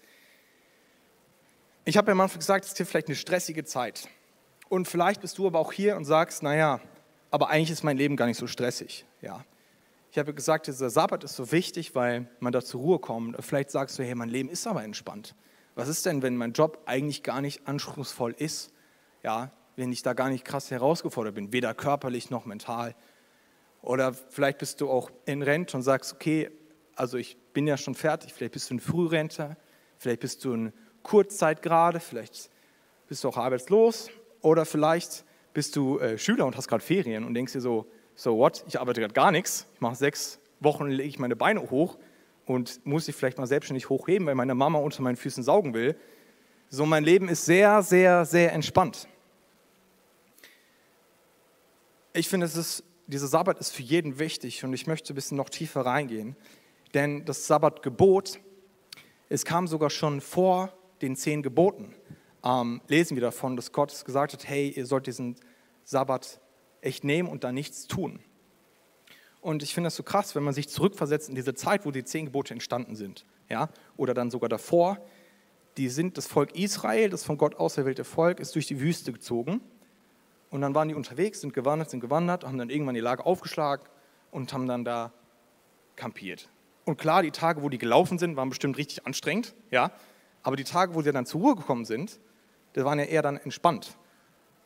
Ich 1.86 1.98
habe 1.98 2.08
ja 2.08 2.12
am 2.14 2.22
Anfang 2.22 2.40
gesagt, 2.40 2.66
es 2.66 2.72
ist 2.72 2.78
hier 2.78 2.86
vielleicht 2.86 3.08
eine 3.08 3.16
stressige 3.16 3.64
Zeit. 3.64 4.08
Und 4.70 4.88
vielleicht 4.88 5.22
bist 5.22 5.38
du 5.38 5.48
aber 5.48 5.60
auch 5.60 5.74
hier 5.74 5.98
und 5.98 6.06
sagst, 6.06 6.44
naja, 6.44 6.80
aber 7.32 7.50
eigentlich 7.50 7.72
ist 7.72 7.84
mein 7.84 7.98
Leben 7.98 8.16
gar 8.16 8.28
nicht 8.28 8.38
so 8.38 8.48
stressig. 8.48 9.06
Ja. 9.22 9.44
Ich 10.12 10.18
habe 10.18 10.34
gesagt, 10.34 10.68
dieser 10.68 10.90
Sabbat 10.90 11.24
ist 11.24 11.38
so 11.38 11.54
wichtig, 11.54 11.96
weil 11.96 12.28
man 12.42 12.52
da 12.52 12.62
zur 12.62 12.82
Ruhe 12.82 13.00
kommt. 13.00 13.38
Vielleicht 13.40 13.72
sagst 13.72 13.98
du, 13.98 14.04
hey, 14.04 14.14
mein 14.14 14.28
Leben 14.28 14.50
ist 14.50 14.68
aber 14.68 14.84
entspannt. 14.84 15.36
Was 15.74 15.88
ist 15.88 16.06
denn, 16.06 16.22
wenn 16.22 16.36
mein 16.36 16.52
Job 16.52 16.82
eigentlich 16.86 17.24
gar 17.24 17.40
nicht 17.40 17.66
anspruchsvoll 17.66 18.36
ist? 18.38 18.74
Ja, 19.24 19.54
wenn 19.78 19.90
ich 19.94 20.04
da 20.04 20.12
gar 20.12 20.28
nicht 20.28 20.44
krass 20.44 20.70
herausgefordert 20.70 21.36
bin, 21.36 21.54
weder 21.54 21.74
körperlich 21.74 22.30
noch 22.30 22.46
mental. 22.46 22.94
Oder 23.82 24.12
vielleicht 24.12 24.58
bist 24.58 24.82
du 24.82 24.90
auch 24.90 25.12
in 25.26 25.42
Rente 25.42 25.78
und 25.78 25.84
sagst, 25.84 26.14
okay, 26.14 26.52
also 26.98 27.18
ich 27.18 27.38
bin 27.54 27.66
ja 27.66 27.78
schon 27.78 27.96
fertig. 27.96 28.34
Vielleicht 28.34 28.52
bist 28.52 28.70
du 28.70 28.76
ein 28.76 28.80
Frührente, 28.82 29.56
vielleicht 29.98 30.20
bist 30.20 30.44
du 30.44 30.54
in 30.54 30.74
Kurzzeit 31.04 31.62
gerade, 31.62 32.02
vielleicht 32.02 32.50
bist 33.08 33.24
du 33.24 33.30
auch 33.30 33.38
arbeitslos. 33.38 34.10
Oder 34.42 34.66
vielleicht 34.66 35.24
bist 35.54 35.78
du 35.78 36.00
äh, 36.00 36.18
Schüler 36.18 36.46
und 36.46 36.58
hast 36.58 36.68
gerade 36.68 36.84
Ferien 36.84 37.24
und 37.24 37.34
denkst 37.34 37.54
dir 37.54 37.62
so, 37.62 37.90
so 38.16 38.38
what, 38.38 38.64
ich 38.68 38.80
arbeite 38.80 39.02
gerade 39.02 39.14
gar 39.14 39.32
nichts, 39.32 39.68
ich 39.74 39.82
mache 39.82 39.96
sechs 39.96 40.40
Wochen, 40.60 40.88
lege 40.88 41.10
ich 41.10 41.20
meine 41.20 41.36
Beine 41.36 41.70
hoch 41.70 41.98
und 42.46 42.86
muss 42.86 43.06
sie 43.06 43.12
vielleicht 43.12 43.38
mal 43.38 43.48
selbstständig 43.48 43.90
hochheben, 43.90 44.28
weil 44.28 44.36
meine 44.36 44.56
Mama 44.56 44.80
unter 44.80 45.02
meinen 45.02 45.16
Füßen 45.16 45.44
saugen 45.44 45.74
will. 45.74 45.96
So, 46.70 46.86
mein 46.86 47.04
Leben 47.04 47.28
ist 47.30 47.46
sehr, 47.46 47.82
sehr, 47.84 48.26
sehr 48.26 48.54
entspannt. 48.54 49.08
Ich 52.14 52.30
finde, 52.30 52.46
es 52.46 52.56
ist, 52.56 52.84
dieser 53.08 53.28
Sabbat 53.28 53.60
ist 53.60 53.72
für 53.72 53.82
jeden 53.82 54.20
wichtig 54.20 54.64
und 54.64 54.74
ich 54.74 54.88
möchte 54.88 55.14
ein 55.14 55.16
bisschen 55.16 55.38
noch 55.38 55.50
tiefer 55.50 55.82
reingehen. 55.82 56.36
Denn 56.94 57.26
das 57.26 57.48
Sabbatgebot, 57.48 58.40
es 59.30 59.46
kam 59.46 59.68
sogar 59.68 59.90
schon 59.90 60.22
vor 60.22 60.74
den 61.02 61.16
zehn 61.16 61.42
Geboten. 61.42 61.96
Ähm, 62.44 62.82
lesen 62.88 63.16
wir 63.16 63.22
davon, 63.22 63.56
dass 63.56 63.72
Gott 63.72 64.06
gesagt 64.06 64.34
hat, 64.34 64.48
hey, 64.48 64.70
ihr 64.70 64.86
sollt 64.86 65.08
diesen 65.08 65.36
Sabbat 65.84 66.40
echt 66.82 67.04
nehmen 67.04 67.30
und 67.30 67.44
da 67.44 67.52
nichts 67.52 67.88
tun. 67.88 68.20
Und 69.40 69.64
ich 69.64 69.74
finde 69.74 69.88
das 69.88 69.96
so 69.96 70.04
krass, 70.04 70.36
wenn 70.36 70.44
man 70.44 70.54
sich 70.54 70.70
zurückversetzt 70.70 71.30
in 71.30 71.36
diese 71.36 71.56
Zeit, 71.56 71.86
wo 71.86 71.92
die 71.92 72.04
zehn 72.04 72.26
Gebote 72.26 72.54
entstanden 72.54 72.96
sind. 72.96 73.26
Ja? 73.50 73.70
Oder 73.98 74.14
dann 74.14 74.30
sogar 74.30 74.50
davor. 74.50 75.00
Die 75.78 75.90
sind 75.90 76.18
das 76.18 76.28
Volk 76.28 76.56
Israel, 76.56 77.10
das 77.10 77.24
von 77.24 77.38
Gott 77.38 77.56
auserwählte 77.56 78.04
Volk, 78.04 78.40
ist 78.40 78.54
durch 78.56 78.68
die 78.68 78.80
Wüste 78.80 79.12
gezogen. 79.12 79.62
Und 80.52 80.62
dann 80.62 80.76
waren 80.76 80.90
die 80.90 80.96
unterwegs, 80.96 81.42
sind 81.42 81.54
gewandert, 81.54 81.90
sind 81.90 82.02
gewandert, 82.02 82.44
haben 82.44 82.58
dann 82.58 82.70
irgendwann 82.70 82.94
die 82.94 83.02
Lage 83.02 83.26
aufgeschlagen 83.26 83.88
und 84.32 84.52
haben 84.54 84.68
dann 84.68 84.84
da 84.84 85.14
kampiert. 85.96 86.50
Und 86.84 86.98
klar, 86.98 87.24
die 87.24 87.32
Tage, 87.32 87.64
wo 87.64 87.70
die 87.70 87.78
gelaufen 87.78 88.20
sind, 88.20 88.36
waren 88.36 88.50
bestimmt 88.50 88.78
richtig 88.78 89.06
anstrengend, 89.06 89.56
ja. 89.72 89.92
Aber 90.44 90.56
die 90.56 90.64
Tage, 90.64 90.94
wo 90.94 91.02
sie 91.02 91.12
dann 91.12 91.26
zur 91.26 91.42
Ruhe 91.42 91.56
gekommen 91.56 91.86
sind, 91.86 92.20
das 92.74 92.84
waren 92.84 93.00
ja 93.00 93.06
eher 93.06 93.22
dann 93.22 93.38
entspannt. 93.38 93.98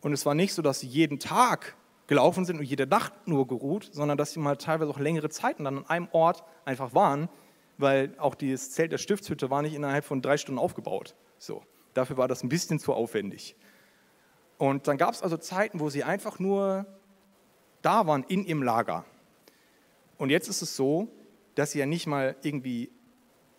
Und 0.01 0.13
es 0.13 0.25
war 0.25 0.33
nicht 0.33 0.53
so, 0.53 0.61
dass 0.61 0.79
sie 0.79 0.87
jeden 0.87 1.19
Tag 1.19 1.75
gelaufen 2.07 2.45
sind 2.45 2.59
und 2.59 2.65
jede 2.65 2.85
Nacht 2.87 3.27
nur 3.27 3.47
geruht, 3.47 3.89
sondern 3.91 4.17
dass 4.17 4.31
sie 4.31 4.39
mal 4.39 4.57
teilweise 4.57 4.91
auch 4.91 4.99
längere 4.99 5.29
Zeiten 5.29 5.63
dann 5.63 5.79
an 5.79 5.85
einem 5.87 6.07
Ort 6.11 6.43
einfach 6.65 6.93
waren, 6.93 7.29
weil 7.77 8.13
auch 8.17 8.35
das 8.35 8.71
Zelt 8.71 8.91
der 8.91 8.97
Stiftshütte 8.97 9.49
war 9.49 9.61
nicht 9.61 9.73
innerhalb 9.73 10.05
von 10.05 10.21
drei 10.21 10.37
Stunden 10.37 10.59
aufgebaut. 10.59 11.15
So, 11.37 11.63
dafür 11.93 12.17
war 12.17 12.27
das 12.27 12.43
ein 12.43 12.49
bisschen 12.49 12.79
zu 12.79 12.93
aufwendig. 12.93 13.55
Und 14.57 14.87
dann 14.87 14.97
gab 14.97 15.13
es 15.13 15.21
also 15.21 15.37
Zeiten, 15.37 15.79
wo 15.79 15.89
sie 15.89 16.03
einfach 16.03 16.39
nur 16.39 16.85
da 17.81 18.07
waren 18.07 18.23
in 18.23 18.45
ihrem 18.45 18.63
Lager. 18.63 19.05
Und 20.17 20.29
jetzt 20.29 20.47
ist 20.47 20.61
es 20.61 20.75
so, 20.75 21.09
dass 21.55 21.71
sie 21.71 21.79
ja 21.79 21.85
nicht 21.85 22.07
mal 22.07 22.35
irgendwie, 22.41 22.91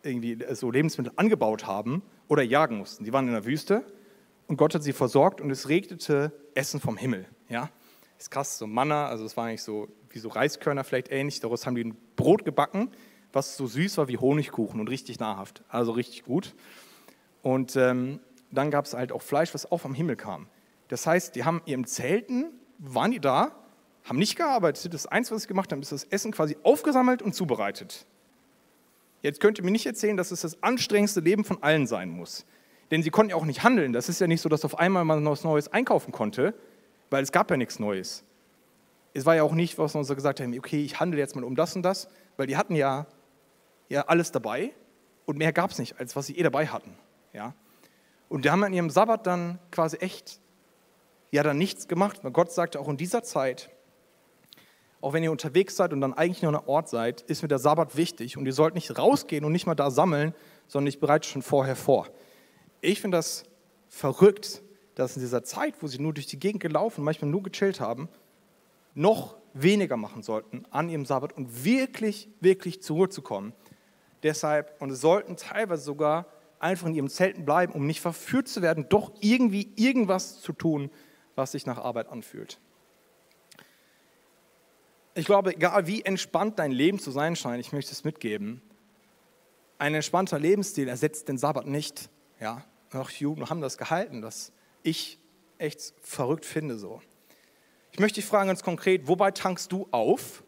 irgendwie 0.03 0.39
so 0.55 0.71
Lebensmittel 0.71 1.13
angebaut 1.17 1.67
haben 1.67 2.03
oder 2.29 2.43
jagen 2.43 2.79
mussten. 2.79 3.05
Die 3.05 3.13
waren 3.13 3.27
in 3.27 3.35
der 3.35 3.45
Wüste 3.45 3.85
und 4.47 4.57
Gott 4.57 4.75
hat 4.75 4.83
sie 4.83 4.93
versorgt 4.93 5.41
und 5.41 5.51
es 5.51 5.69
regnete 5.69 6.33
Essen 6.55 6.81
vom 6.81 6.97
Himmel. 6.97 7.27
Ja? 7.49 7.71
Ist 8.19 8.31
krass, 8.31 8.59
so 8.59 8.67
Manna, 8.67 9.09
also 9.09 9.25
es 9.25 9.37
war 9.37 9.47
eigentlich 9.47 9.63
so 9.63 9.89
wie 10.11 10.19
so 10.19 10.29
Reiskörner 10.29 10.85
vielleicht 10.85 11.11
ähnlich. 11.11 11.41
Daraus 11.41 11.67
haben 11.67 11.75
die 11.75 11.85
ein 11.85 11.97
Brot 12.17 12.45
gebacken, 12.45 12.91
was 13.33 13.57
so 13.57 13.67
süß 13.67 13.99
war 13.99 14.09
wie 14.09 14.17
Honigkuchen 14.17 14.81
und 14.81 14.89
richtig 14.89 15.19
nahrhaft. 15.19 15.63
Also 15.69 15.93
richtig 15.93 16.25
gut. 16.25 16.55
Und 17.43 17.77
ähm, 17.77 18.21
dann 18.51 18.71
gab 18.71 18.87
es 18.87 18.95
halt 18.95 19.13
auch 19.13 19.23
Fleisch, 19.23 19.53
was 19.55 19.71
auch 19.71 19.79
vom 19.79 19.95
Himmel 19.95 20.17
kam. 20.17 20.47
Das 20.89 21.07
heißt, 21.07 21.35
die 21.37 21.45
haben 21.45 21.63
ihrem 21.67 21.87
Zelten, 21.87 22.51
waren 22.79 23.11
die 23.11 23.21
da, 23.21 23.53
haben 24.05 24.19
nicht 24.19 24.37
gearbeitet. 24.37 24.95
Das 24.95 25.07
Einzige, 25.07 25.35
was 25.35 25.43
sie 25.43 25.49
gemacht 25.49 25.73
haben, 25.73 25.83
ist 25.83 25.93
das 25.93 26.05
Essen 26.05 26.33
quasi 26.33 26.57
aufgesammelt 26.63 27.23
und 27.23 27.35
zubereitet. 27.35 28.07
Jetzt 29.23 29.41
könnt 29.41 29.59
ihr 29.59 29.65
mir 29.65 29.73
nicht 29.73 29.87
erzählen, 29.87 30.17
dass 30.17 30.31
es 30.31 30.43
das 30.43 30.63
anstrengendste 30.63 31.21
Leben 31.21 31.45
von 31.45 31.63
allen 31.63 31.87
sein 31.87 32.11
muss. 32.11 32.47
Denn 32.91 33.03
sie 33.03 33.11
konnten 33.11 33.31
ja 33.31 33.37
auch 33.37 33.45
nicht 33.45 33.65
handeln. 33.65 33.93
Das 33.93 34.09
ist 34.09 34.21
ja 34.21 34.29
nicht 34.29 34.41
so, 34.41 34.49
dass 34.49 34.65
auf 34.65 34.79
einmal 34.79 35.05
man 35.05 35.25
was 35.25 35.43
Neues 35.43 35.73
einkaufen 35.73 36.13
konnte, 36.13 36.55
weil 37.11 37.23
es 37.23 37.33
gab 37.33 37.51
ja 37.51 37.57
nichts 37.57 37.79
Neues. 37.79 38.25
Es 39.15 39.25
war 39.25 39.35
ja 39.35 39.43
auch 39.43 39.55
nicht, 39.55 39.79
was 39.79 39.95
wir 39.95 39.99
uns 39.99 40.09
gesagt 40.09 40.41
haben, 40.41 40.57
okay, 40.59 40.85
ich 40.85 41.01
handle 41.01 41.19
jetzt 41.19 41.35
mal 41.35 41.45
um 41.45 41.57
das 41.57 41.75
und 41.75 41.83
das, 41.83 42.09
weil 42.37 42.47
die 42.47 42.57
hatten 42.57 42.75
ja, 42.75 43.07
ja 43.89 44.03
alles 44.03 44.33
dabei 44.33 44.73
und 45.25 45.39
mehr 45.39 45.53
gab 45.53 45.71
es 45.71 45.79
nicht, 45.79 45.99
als 45.99 46.17
was 46.17 46.27
sie 46.27 46.37
eh 46.37 46.43
dabei 46.43 46.67
hatten. 46.67 46.97
Ja? 47.33 47.55
Und 48.29 48.45
die 48.45 48.51
haben 48.51 48.63
an 48.63 48.73
ihrem 48.73 48.91
Sabbat 48.91 49.27
dann 49.27 49.59
quasi 49.71 49.97
echt 49.99 50.41
ja 51.31 51.43
dann 51.43 51.59
nichts 51.59 51.89
gemacht, 51.89 52.23
weil 52.23 52.31
Gott 52.33 52.53
sagte 52.53 52.81
auch 52.81 52.89
in 52.89 52.97
dieser 52.97 53.23
Zeit, 53.23 53.71
auch 55.01 55.13
wenn 55.13 55.23
ihr 55.23 55.31
unterwegs 55.31 55.77
seid 55.77 55.93
und 55.93 56.01
dann 56.01 56.15
eigentlich 56.15 56.43
nur 56.43 56.51
an 56.51 56.57
einem 56.57 56.69
Ort 56.69 56.89
seid, 56.89 57.21
ist 57.23 57.43
mir 57.43 57.49
der 57.49 57.59
Sabbat 57.59 57.97
wichtig 57.97 58.37
und 58.37 58.47
ihr 58.47 58.53
sollt 58.53 58.75
nicht 58.75 58.97
rausgehen 58.99 59.45
und 59.45 59.53
nicht 59.53 59.67
mal 59.67 59.75
da 59.75 59.91
sammeln, 59.91 60.35
sondern 60.67 60.89
ich 60.89 61.01
bereite 61.01 61.29
schon 61.29 61.43
vorher 61.43 61.77
vor. 61.77 62.09
Ich 62.81 63.01
finde 63.01 63.19
das 63.19 63.45
verrückt, 63.89 64.63
dass 64.97 65.15
in 65.15 65.23
dieser 65.23 65.45
Zeit, 65.45 65.75
wo 65.81 65.87
sie 65.87 66.01
nur 66.01 66.13
durch 66.13 66.27
die 66.27 66.41
Gegend 66.41 66.61
gelaufen, 66.61 67.05
manchmal 67.05 67.31
nur 67.31 67.43
gechillt 67.43 67.81
haben, 67.81 68.09
noch 68.95 69.37
weniger 69.53 69.97
machen 69.97 70.23
sollten 70.23 70.65
an 70.71 70.89
ihrem 70.89 71.05
Sabbat 71.05 71.35
und 71.35 71.65
wirklich, 71.65 72.29
wirklich 72.41 72.83
zur 72.83 72.97
Ruhe 72.97 73.09
zu 73.09 73.23
kommen. 73.23 73.53
Deshalb, 74.23 74.81
und 74.81 74.93
sollten 74.95 75.37
teilweise 75.37 75.85
sogar 75.85 76.27
einfach 76.59 76.87
in 76.87 76.95
ihrem 76.95 77.11
Zelten 77.11 77.45
bleiben, 77.45 77.75
um 77.75 77.87
nicht 77.87 78.01
verführt 78.01 78.49
zu 78.49 78.63
werden, 78.63 78.89
doch 78.89 79.13
irgendwie 79.21 79.71
irgendwas 79.77 80.41
zu 80.41 80.53
tun, 80.53 80.91
was 81.35 81.53
sich 81.53 81.67
nach 81.67 81.77
Arbeit 81.77 82.09
anfühlt. 82.09 82.59
Ich 85.15 85.27
glaube, 85.27 85.55
egal 85.55 85.87
wie 85.87 86.03
entspannt 86.03 86.59
dein 86.59 86.73
Leben 86.73 86.99
zu 86.99 87.11
sein 87.11 87.37
scheint, 87.37 87.61
ich 87.61 87.73
möchte 87.73 87.93
es 87.93 88.05
mitgeben, 88.05 88.63
ein 89.79 89.95
entspannter 89.95 90.39
Lebensstil 90.39 90.89
ersetzt 90.89 91.29
den 91.29 91.37
Sabbat 91.37 91.67
nicht. 91.67 92.09
Ja, 92.41 92.65
auch 92.95 93.11
Juden 93.11 93.51
haben 93.51 93.61
das 93.61 93.77
gehalten, 93.77 94.23
das 94.23 94.53
ich 94.87 95.19
echt 95.59 95.95
verrückt 96.01 96.45
finde 96.45 96.79
so. 96.79 97.01
Ich 97.93 97.99
möchte 97.99 98.21
dich 98.21 98.27
fragen 98.27 98.49
ganz 98.49 98.63
konkret, 98.63 99.09
wobei 99.09 99.31
tankst 99.31 99.73
du 99.73 99.89
auf? 99.91 100.45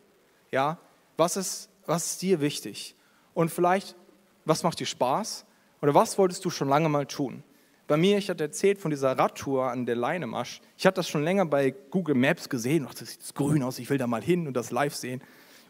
Ja, 0.50 0.78
was 1.16 1.36
ist, 1.36 1.70
was 1.86 2.12
ist 2.12 2.22
dir 2.22 2.40
wichtig? 2.40 2.94
Und 3.34 3.50
vielleicht, 3.50 3.96
was 4.44 4.62
macht 4.62 4.80
dir 4.80 4.86
Spaß? 4.86 5.44
Oder 5.80 5.94
was 5.94 6.18
wolltest 6.18 6.44
du 6.44 6.50
schon 6.50 6.68
lange 6.68 6.88
mal 6.88 7.06
tun? 7.06 7.42
Bei 7.86 7.96
mir, 7.96 8.18
ich 8.18 8.28
hatte 8.28 8.44
erzählt 8.44 8.78
von 8.78 8.90
dieser 8.90 9.18
Radtour 9.18 9.70
an 9.70 9.86
der 9.86 9.96
Leinemasch. 9.96 10.60
Ich 10.76 10.86
hatte 10.86 10.96
das 10.96 11.08
schon 11.08 11.24
länger 11.24 11.46
bei 11.46 11.70
Google 11.90 12.14
Maps 12.14 12.48
gesehen. 12.48 12.86
Ach, 12.86 12.92
das 12.92 13.12
sieht 13.12 13.34
grün 13.34 13.62
aus, 13.62 13.78
ich 13.78 13.88
will 13.88 13.96
da 13.96 14.06
mal 14.06 14.22
hin 14.22 14.46
und 14.46 14.54
das 14.54 14.70
live 14.70 14.94
sehen. 14.94 15.20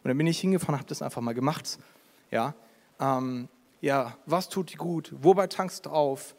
Und 0.02 0.08
dann 0.08 0.18
bin 0.18 0.26
ich 0.26 0.40
hingefahren 0.40 0.74
und 0.74 0.80
habe 0.80 0.88
das 0.88 1.02
einfach 1.02 1.22
mal 1.22 1.34
gemacht. 1.34 1.78
Ja, 2.30 2.54
ähm, 2.98 3.48
ja, 3.80 4.16
was 4.26 4.48
tut 4.48 4.72
dir 4.72 4.78
gut? 4.78 5.14
Wobei 5.20 5.46
tankst 5.46 5.86
du 5.86 5.90
auf? 5.90 6.34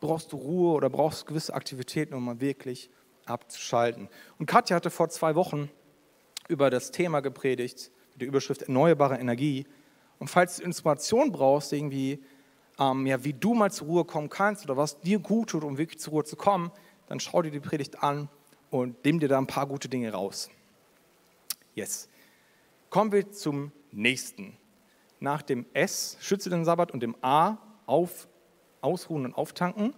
Brauchst 0.00 0.32
du 0.32 0.36
Ruhe 0.36 0.74
oder 0.74 0.90
brauchst 0.90 1.22
du 1.22 1.26
gewisse 1.26 1.54
Aktivitäten, 1.54 2.14
um 2.14 2.24
mal 2.24 2.40
wirklich 2.40 2.90
abzuschalten. 3.26 4.08
Und 4.38 4.46
Katja 4.46 4.76
hatte 4.76 4.90
vor 4.90 5.08
zwei 5.08 5.34
Wochen 5.34 5.70
über 6.48 6.70
das 6.70 6.90
Thema 6.90 7.20
gepredigt, 7.20 7.90
mit 8.12 8.22
der 8.22 8.28
Überschrift 8.28 8.62
Erneuerbare 8.62 9.18
Energie. 9.18 9.66
Und 10.18 10.28
falls 10.28 10.56
du 10.56 10.62
Inspiration 10.62 11.30
brauchst, 11.30 11.72
irgendwie, 11.72 12.24
ähm, 12.78 13.06
ja, 13.06 13.22
wie 13.24 13.34
du 13.34 13.54
mal 13.54 13.70
zur 13.70 13.86
Ruhe 13.86 14.04
kommen 14.04 14.30
kannst 14.30 14.64
oder 14.64 14.76
was 14.76 15.00
dir 15.00 15.18
gut 15.18 15.50
tut, 15.50 15.64
um 15.64 15.78
wirklich 15.78 16.00
zur 16.00 16.14
Ruhe 16.14 16.24
zu 16.24 16.36
kommen, 16.36 16.70
dann 17.06 17.20
schau 17.20 17.42
dir 17.42 17.50
die 17.50 17.60
Predigt 17.60 18.02
an 18.02 18.28
und 18.70 19.04
nimm 19.04 19.20
dir 19.20 19.28
da 19.28 19.38
ein 19.38 19.46
paar 19.46 19.66
gute 19.66 19.88
Dinge 19.88 20.12
raus. 20.12 20.50
Yes. 21.74 22.08
Kommen 22.90 23.12
wir 23.12 23.30
zum 23.30 23.72
nächsten. 23.92 24.56
Nach 25.20 25.42
dem 25.42 25.66
S, 25.72 26.16
schütze 26.20 26.50
den 26.50 26.64
Sabbat, 26.64 26.90
und 26.90 27.00
dem 27.00 27.16
A, 27.22 27.58
auf 27.86 28.28
Ausruhen 28.80 29.24
und 29.24 29.34
Auftanken, 29.34 29.94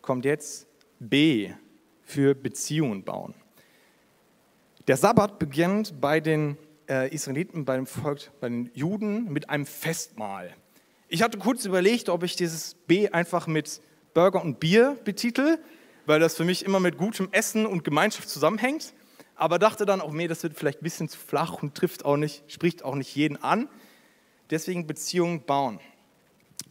kommt 0.00 0.24
jetzt 0.24 0.66
B 0.98 1.52
für 2.02 2.34
Beziehungen 2.34 3.04
bauen. 3.04 3.34
Der 4.88 4.96
Sabbat 4.96 5.38
beginnt 5.38 6.00
bei 6.00 6.20
den 6.20 6.56
äh, 6.88 7.12
Israeliten, 7.14 7.64
bei 7.64 7.76
dem 7.76 7.86
Volk, 7.86 8.30
bei 8.40 8.48
den 8.48 8.70
Juden 8.74 9.32
mit 9.32 9.48
einem 9.48 9.66
Festmahl. 9.66 10.54
Ich 11.08 11.22
hatte 11.22 11.38
kurz 11.38 11.64
überlegt, 11.64 12.08
ob 12.08 12.22
ich 12.22 12.36
dieses 12.36 12.74
B 12.74 13.08
einfach 13.08 13.46
mit 13.46 13.80
Burger 14.14 14.42
und 14.42 14.60
Bier 14.60 14.96
betitel, 15.04 15.58
weil 16.06 16.20
das 16.20 16.36
für 16.36 16.44
mich 16.44 16.64
immer 16.64 16.80
mit 16.80 16.98
gutem 16.98 17.28
Essen 17.32 17.66
und 17.66 17.84
Gemeinschaft 17.84 18.28
zusammenhängt. 18.28 18.92
Aber 19.34 19.58
dachte 19.58 19.86
dann 19.86 20.00
auch, 20.00 20.12
nee, 20.12 20.28
das 20.28 20.42
wird 20.42 20.54
vielleicht 20.56 20.80
ein 20.80 20.84
bisschen 20.84 21.08
zu 21.08 21.18
flach 21.18 21.62
und 21.62 21.74
trifft 21.74 22.04
auch 22.04 22.16
nicht, 22.16 22.44
spricht 22.48 22.84
auch 22.84 22.94
nicht 22.94 23.14
jeden 23.14 23.42
an. 23.42 23.68
Deswegen 24.50 24.86
Beziehungen 24.86 25.42
bauen. 25.44 25.80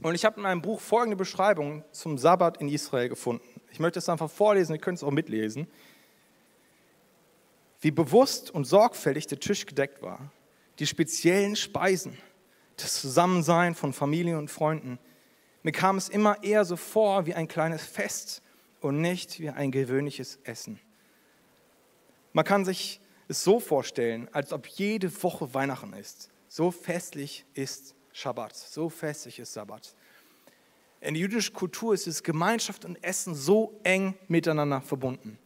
Und 0.01 0.15
ich 0.15 0.25
habe 0.25 0.37
in 0.37 0.43
meinem 0.43 0.61
Buch 0.61 0.81
folgende 0.81 1.15
Beschreibung 1.15 1.83
zum 1.91 2.17
Sabbat 2.17 2.59
in 2.59 2.69
Israel 2.69 3.09
gefunden. 3.09 3.47
Ich 3.71 3.79
möchte 3.79 3.99
es 3.99 4.09
einfach 4.09 4.29
vorlesen, 4.29 4.73
ihr 4.73 4.81
könnt 4.81 4.97
es 4.97 5.03
auch 5.03 5.11
mitlesen. 5.11 5.67
Wie 7.81 7.91
bewusst 7.91 8.51
und 8.51 8.65
sorgfältig 8.65 9.27
der 9.27 9.39
Tisch 9.39 9.65
gedeckt 9.65 10.01
war, 10.01 10.31
die 10.79 10.87
speziellen 10.87 11.55
Speisen, 11.55 12.17
das 12.77 12.99
Zusammensein 12.99 13.75
von 13.75 13.93
Familie 13.93 14.37
und 14.37 14.49
Freunden. 14.49 14.97
Mir 15.61 15.71
kam 15.71 15.97
es 15.97 16.09
immer 16.09 16.43
eher 16.43 16.65
so 16.65 16.75
vor 16.75 17.27
wie 17.27 17.35
ein 17.35 17.47
kleines 17.47 17.83
Fest 17.83 18.41
und 18.81 19.01
nicht 19.01 19.39
wie 19.39 19.49
ein 19.49 19.71
gewöhnliches 19.71 20.39
Essen. 20.43 20.79
Man 22.33 22.45
kann 22.45 22.65
sich 22.65 22.99
es 23.27 23.43
so 23.43 23.59
vorstellen, 23.59 24.27
als 24.31 24.51
ob 24.51 24.65
jede 24.65 25.11
Woche 25.23 25.53
Weihnachten 25.53 25.93
ist. 25.93 26.29
So 26.47 26.71
festlich 26.71 27.45
ist 27.53 27.95
Schabbat. 28.13 28.55
So 28.55 28.89
festlich 28.89 29.39
ist 29.39 29.53
Sabbat. 29.53 29.93
In 31.01 31.15
der 31.15 31.21
jüdischen 31.21 31.53
Kultur 31.53 31.93
ist 31.93 32.07
es 32.07 32.21
Gemeinschaft 32.21 32.85
und 32.85 33.03
Essen 33.03 33.33
so 33.33 33.79
eng 33.83 34.15
miteinander 34.27 34.81
verbunden. 34.81 35.39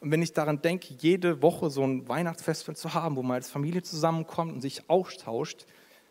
Und 0.00 0.10
wenn 0.10 0.22
ich 0.22 0.32
daran 0.32 0.62
denke, 0.62 0.94
jede 0.94 1.42
Woche 1.42 1.68
so 1.68 1.84
ein 1.84 2.08
Weihnachtsfest 2.08 2.76
zu 2.76 2.94
haben, 2.94 3.16
wo 3.16 3.22
man 3.22 3.34
als 3.34 3.50
Familie 3.50 3.82
zusammenkommt 3.82 4.52
und 4.52 4.60
sich 4.60 4.88
austauscht, 4.88 5.66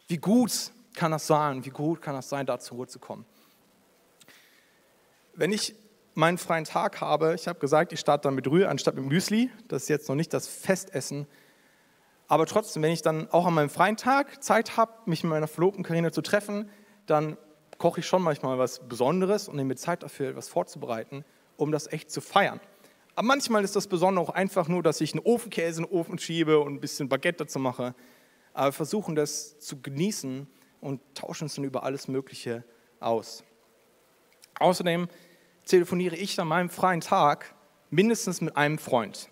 wie 0.07 0.17
gut 0.17 0.71
kann 0.93 1.11
das 1.11 1.27
sein? 1.27 1.63
Wie 1.65 1.69
gut 1.69 2.01
kann 2.01 2.13
das 2.13 2.29
sein, 2.29 2.45
da 2.45 2.59
zur 2.59 2.77
Ruhe 2.77 2.87
zu 2.87 2.99
kommen? 2.99 3.25
Wenn 5.33 5.53
ich 5.53 5.75
meinen 6.13 6.37
freien 6.37 6.65
Tag 6.65 6.99
habe, 7.01 7.33
ich 7.35 7.47
habe 7.47 7.59
gesagt, 7.59 7.93
ich 7.93 7.99
starte 7.99 8.23
dann 8.27 8.35
mit 8.35 8.47
Rühe 8.47 8.67
anstatt 8.67 8.95
mit 8.95 9.05
Müsli. 9.05 9.49
Das 9.69 9.83
ist 9.83 9.89
jetzt 9.89 10.09
noch 10.09 10.15
nicht 10.15 10.33
das 10.33 10.47
Festessen. 10.47 11.25
Aber 12.29 12.45
trotzdem, 12.45 12.83
wenn 12.83 12.91
ich 12.91 13.01
dann 13.01 13.29
auch 13.31 13.47
an 13.47 13.55
meinem 13.55 13.71
freien 13.71 13.97
Tag 13.97 14.43
Zeit 14.43 14.77
habe, 14.77 14.93
mich 15.07 15.23
mit 15.23 15.31
meiner 15.31 15.47
Verlobten 15.47 15.83
Karina 15.83 16.11
zu 16.11 16.21
treffen, 16.21 16.69
dann 17.07 17.37
koche 17.79 18.01
ich 18.01 18.05
schon 18.05 18.21
manchmal 18.21 18.59
was 18.59 18.87
Besonderes 18.87 19.49
und 19.49 19.55
nehme 19.55 19.75
Zeit 19.75 20.03
dafür, 20.03 20.29
etwas 20.29 20.47
vorzubereiten, 20.47 21.25
um 21.57 21.71
das 21.71 21.91
echt 21.91 22.11
zu 22.11 22.21
feiern. 22.21 22.59
Aber 23.15 23.25
manchmal 23.25 23.63
ist 23.63 23.75
das 23.75 23.87
Besondere 23.87 24.23
auch 24.23 24.29
einfach 24.29 24.67
nur, 24.67 24.83
dass 24.83 25.01
ich 25.01 25.13
einen 25.13 25.25
Ofenkäse 25.25 25.81
in 25.81 25.87
den 25.87 25.93
Ofen 25.93 26.19
schiebe 26.19 26.59
und 26.59 26.75
ein 26.75 26.79
bisschen 26.79 27.09
Baguette 27.09 27.45
dazu 27.45 27.57
mache. 27.57 27.95
Aber 28.53 28.67
wir 28.67 28.73
versuchen 28.73 29.15
das 29.15 29.57
zu 29.57 29.81
genießen 29.81 30.47
und 30.81 31.01
tauschen 31.15 31.45
uns 31.45 31.55
dann 31.55 31.65
über 31.65 31.81
alles 31.83 32.07
Mögliche 32.07 32.63
aus. 32.99 33.43
Außerdem 34.59 35.07
telefoniere 35.65 36.15
ich 36.15 36.39
an 36.39 36.47
meinem 36.47 36.69
freien 36.69 37.01
Tag 37.01 37.55
mindestens 37.89 38.39
mit 38.39 38.55
einem 38.55 38.77
Freund, 38.77 39.29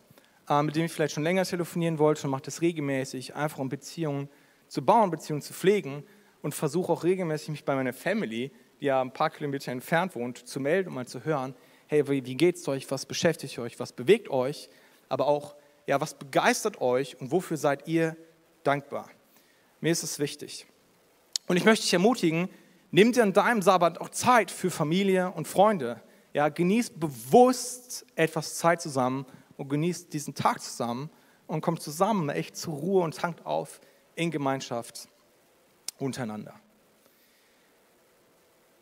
mit 0.63 0.75
dem 0.75 0.85
ich 0.85 0.91
vielleicht 0.91 1.13
schon 1.13 1.23
länger 1.23 1.43
telefonieren 1.43 1.99
wollte 1.99 2.23
und 2.23 2.31
mache 2.31 2.43
das 2.43 2.61
regelmäßig, 2.61 3.35
einfach 3.35 3.59
um 3.59 3.69
Beziehungen 3.69 4.29
zu 4.67 4.83
bauen, 4.83 5.11
Beziehungen 5.11 5.41
zu 5.41 5.53
pflegen 5.53 6.03
und 6.41 6.55
versuche 6.55 6.91
auch 6.91 7.03
regelmäßig 7.03 7.49
mich 7.49 7.65
bei 7.65 7.75
meiner 7.75 7.93
Family, 7.93 8.51
die 8.79 8.85
ja 8.85 9.01
ein 9.01 9.11
paar 9.11 9.29
Kilometer 9.29 9.71
entfernt 9.71 10.15
wohnt, 10.15 10.47
zu 10.47 10.59
melden, 10.59 10.89
um 10.89 10.95
mal 10.95 11.07
zu 11.07 11.25
hören, 11.25 11.53
hey, 11.87 12.07
wie, 12.07 12.25
wie 12.25 12.35
geht's 12.35 12.67
euch, 12.67 12.89
was 12.91 13.05
beschäftigt 13.05 13.57
euch, 13.59 13.79
was 13.79 13.91
bewegt 13.91 14.29
euch, 14.29 14.69
aber 15.09 15.27
auch, 15.27 15.55
ja, 15.85 15.99
was 15.99 16.13
begeistert 16.13 16.81
euch 16.81 17.19
und 17.19 17.31
wofür 17.31 17.57
seid 17.57 17.87
ihr 17.87 18.15
dankbar? 18.63 19.09
Mir 19.79 19.91
ist 19.91 20.03
es 20.03 20.19
wichtig. 20.19 20.65
Und 21.47 21.57
ich 21.57 21.65
möchte 21.65 21.83
dich 21.83 21.93
ermutigen, 21.93 22.49
nimm 22.91 23.13
dir 23.13 23.23
an 23.23 23.33
deinem 23.33 23.61
Sabbat 23.61 24.01
auch 24.01 24.09
Zeit 24.09 24.51
für 24.51 24.69
Familie 24.69 25.31
und 25.31 25.47
Freunde. 25.47 26.01
Ja, 26.33 26.49
genießt 26.49 26.99
bewusst 26.99 28.05
etwas 28.15 28.55
Zeit 28.55 28.81
zusammen 28.81 29.25
und 29.57 29.69
genießt 29.69 30.13
diesen 30.13 30.33
Tag 30.33 30.61
zusammen 30.61 31.09
und 31.47 31.61
kommt 31.61 31.81
zusammen 31.81 32.29
echt 32.29 32.55
zur 32.55 32.75
Ruhe 32.75 33.03
und 33.03 33.17
tankt 33.17 33.45
auf 33.45 33.81
in 34.15 34.31
Gemeinschaft 34.31 35.09
untereinander. 35.97 36.59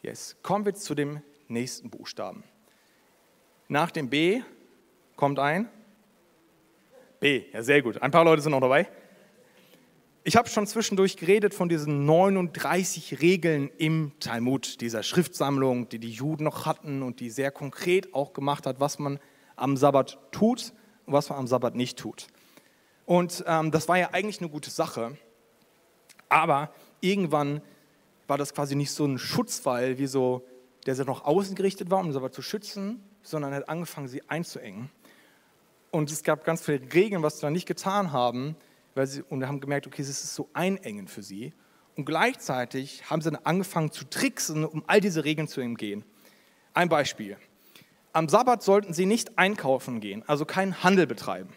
Yes. 0.01 0.35
Kommen 0.43 0.65
wir 0.65 0.75
zu 0.75 0.93
dem 0.93 1.21
nächsten 1.47 1.89
Buchstaben. 1.89 2.43
Nach 3.67 3.89
dem 3.89 4.09
B 4.09 4.43
kommt 5.15 5.39
ein 5.39 5.69
B. 7.19 7.45
Ja, 7.51 7.63
sehr 7.63 7.81
gut. 7.81 8.01
Ein 8.01 8.11
paar 8.11 8.23
Leute 8.23 8.41
sind 8.41 8.51
noch 8.51 8.59
dabei. 8.59 8.87
Ich 10.23 10.35
habe 10.35 10.49
schon 10.49 10.67
zwischendurch 10.67 11.17
geredet 11.17 11.53
von 11.53 11.69
diesen 11.69 12.05
39 12.05 13.21
Regeln 13.21 13.69
im 13.77 14.11
Talmud, 14.19 14.81
dieser 14.81 15.03
Schriftsammlung, 15.03 15.87
die 15.89 15.99
die 15.99 16.11
Juden 16.11 16.43
noch 16.43 16.65
hatten 16.65 17.01
und 17.01 17.19
die 17.19 17.29
sehr 17.29 17.51
konkret 17.51 18.13
auch 18.13 18.33
gemacht 18.33 18.65
hat, 18.65 18.79
was 18.79 18.99
man 18.99 19.19
am 19.55 19.77
Sabbat 19.77 20.17
tut 20.31 20.73
und 21.05 21.13
was 21.13 21.29
man 21.29 21.39
am 21.39 21.47
Sabbat 21.47 21.75
nicht 21.75 21.97
tut. 21.97 22.27
Und 23.05 23.43
ähm, 23.47 23.71
das 23.71 23.87
war 23.87 23.97
ja 23.97 24.09
eigentlich 24.11 24.39
eine 24.39 24.49
gute 24.49 24.69
Sache, 24.69 25.17
aber 26.29 26.71
irgendwann 27.01 27.61
war 28.27 28.37
das 28.37 28.53
quasi 28.53 28.75
nicht 28.75 28.91
so 28.91 29.05
ein 29.05 29.19
Schutzwall, 29.19 29.97
wie 29.99 30.07
so, 30.07 30.45
der 30.85 30.95
noch 31.05 31.25
außen 31.25 31.55
gerichtet 31.55 31.91
war, 31.91 31.99
um 31.99 32.07
den 32.07 32.13
Sabbat 32.13 32.33
zu 32.33 32.41
schützen, 32.41 33.03
sondern 33.21 33.53
hat 33.53 33.69
angefangen, 33.69 34.07
sie 34.07 34.27
einzuengen. 34.29 34.89
Und 35.91 36.11
es 36.11 36.23
gab 36.23 36.43
ganz 36.43 36.63
viele 36.63 36.81
Regeln, 36.93 37.23
was 37.23 37.35
sie 37.35 37.41
da 37.41 37.49
nicht 37.49 37.67
getan 37.67 38.11
haben, 38.11 38.55
weil 38.95 39.07
sie, 39.07 39.21
und 39.23 39.45
haben 39.47 39.59
gemerkt, 39.59 39.87
okay, 39.87 40.01
es 40.01 40.09
ist 40.09 40.35
so 40.35 40.49
einengen 40.53 41.07
für 41.07 41.21
sie. 41.21 41.53
Und 41.95 42.05
gleichzeitig 42.05 43.09
haben 43.09 43.21
sie 43.21 43.31
dann 43.31 43.41
angefangen 43.45 43.91
zu 43.91 44.05
tricksen, 44.05 44.65
um 44.65 44.83
all 44.87 44.99
diese 44.99 45.23
Regeln 45.23 45.47
zu 45.47 45.61
umgehen. 45.61 46.03
Ein 46.73 46.89
Beispiel. 46.89 47.37
Am 48.15 48.29
Sabbat 48.29 48.63
sollten 48.63 48.93
sie 48.93 49.05
nicht 49.05 49.37
einkaufen 49.37 49.99
gehen, 49.99 50.23
also 50.25 50.45
keinen 50.45 50.83
Handel 50.83 51.05
betreiben. 51.05 51.49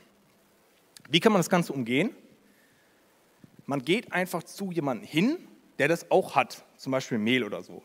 Wie 1.09 1.21
kann 1.21 1.31
man 1.31 1.39
das 1.39 1.51
Ganze 1.51 1.73
umgehen? 1.73 2.11
Man 3.67 3.83
geht 3.83 4.13
einfach 4.13 4.43
zu 4.43 4.73
jemandem 4.73 5.07
hin, 5.07 5.39
der 5.79 5.87
das 5.87 6.11
auch 6.11 6.35
hat, 6.35 6.65
zum 6.77 6.91
Beispiel 6.91 7.19
Mehl 7.19 7.45
oder 7.45 7.63
so. 7.63 7.85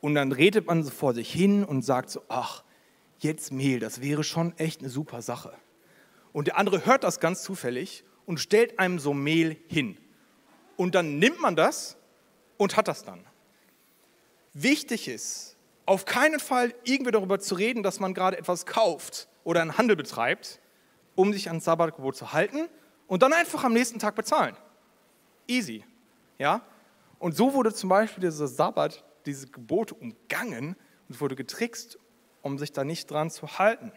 Und 0.00 0.16
dann 0.16 0.32
redet 0.32 0.66
man 0.66 0.82
so 0.82 0.90
vor 0.90 1.14
sich 1.14 1.32
hin 1.32 1.62
und 1.62 1.82
sagt 1.82 2.10
so, 2.10 2.24
ach, 2.28 2.64
jetzt 3.20 3.52
Mehl, 3.52 3.78
das 3.78 4.00
wäre 4.00 4.24
schon 4.24 4.58
echt 4.58 4.80
eine 4.80 4.90
super 4.90 5.22
Sache. 5.22 5.52
Und 6.32 6.48
der 6.48 6.58
andere 6.58 6.84
hört 6.86 7.04
das 7.04 7.20
ganz 7.20 7.44
zufällig 7.44 8.02
und 8.26 8.40
stellt 8.40 8.80
einem 8.80 8.98
so 8.98 9.14
Mehl 9.14 9.56
hin. 9.68 9.96
Und 10.76 10.96
dann 10.96 11.20
nimmt 11.20 11.40
man 11.40 11.54
das 11.54 11.96
und 12.56 12.76
hat 12.76 12.88
das 12.88 13.04
dann. 13.04 13.24
Wichtig 14.52 15.06
ist, 15.06 15.56
auf 15.86 16.04
keinen 16.04 16.40
Fall 16.40 16.74
irgendwie 16.84 17.10
darüber 17.10 17.38
zu 17.38 17.54
reden, 17.54 17.82
dass 17.82 18.00
man 18.00 18.14
gerade 18.14 18.38
etwas 18.38 18.66
kauft 18.66 19.28
oder 19.44 19.62
einen 19.62 19.78
Handel 19.78 19.96
betreibt, 19.96 20.60
um 21.14 21.32
sich 21.32 21.48
ans 21.48 21.64
Sabbatgebot 21.64 22.16
zu 22.16 22.32
halten 22.32 22.68
und 23.06 23.22
dann 23.22 23.32
einfach 23.32 23.64
am 23.64 23.72
nächsten 23.72 23.98
Tag 23.98 24.14
bezahlen. 24.14 24.56
Easy. 25.46 25.84
Ja? 26.38 26.62
Und 27.18 27.36
so 27.36 27.54
wurde 27.54 27.74
zum 27.74 27.88
Beispiel 27.88 28.22
dieser 28.22 28.46
Sabbat, 28.46 29.04
diese 29.26 29.48
Gebote 29.48 29.94
umgangen 29.94 30.76
und 31.08 31.20
wurde 31.20 31.36
getrickst, 31.36 31.98
um 32.42 32.58
sich 32.58 32.72
da 32.72 32.84
nicht 32.84 33.10
dran 33.10 33.30
zu 33.30 33.58
halten. 33.58 33.92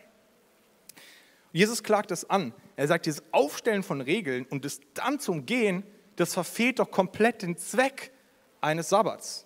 Jesus 1.52 1.84
klagt 1.84 2.12
das 2.12 2.30
an. 2.30 2.54
Er 2.76 2.88
sagt, 2.88 3.06
dieses 3.06 3.24
Aufstellen 3.32 3.84
von 3.84 4.02
Regeln 4.02 4.46
und 4.50 4.65
das 4.65 4.82
dann 4.96 5.19
zu 5.19 5.32
umgehen, 5.32 5.84
das 6.15 6.34
verfehlt 6.34 6.80
doch 6.80 6.89
komplett 6.89 7.43
den 7.43 7.58
Zweck 7.58 8.12
eines 8.60 8.89
Sabbats. 8.89 9.46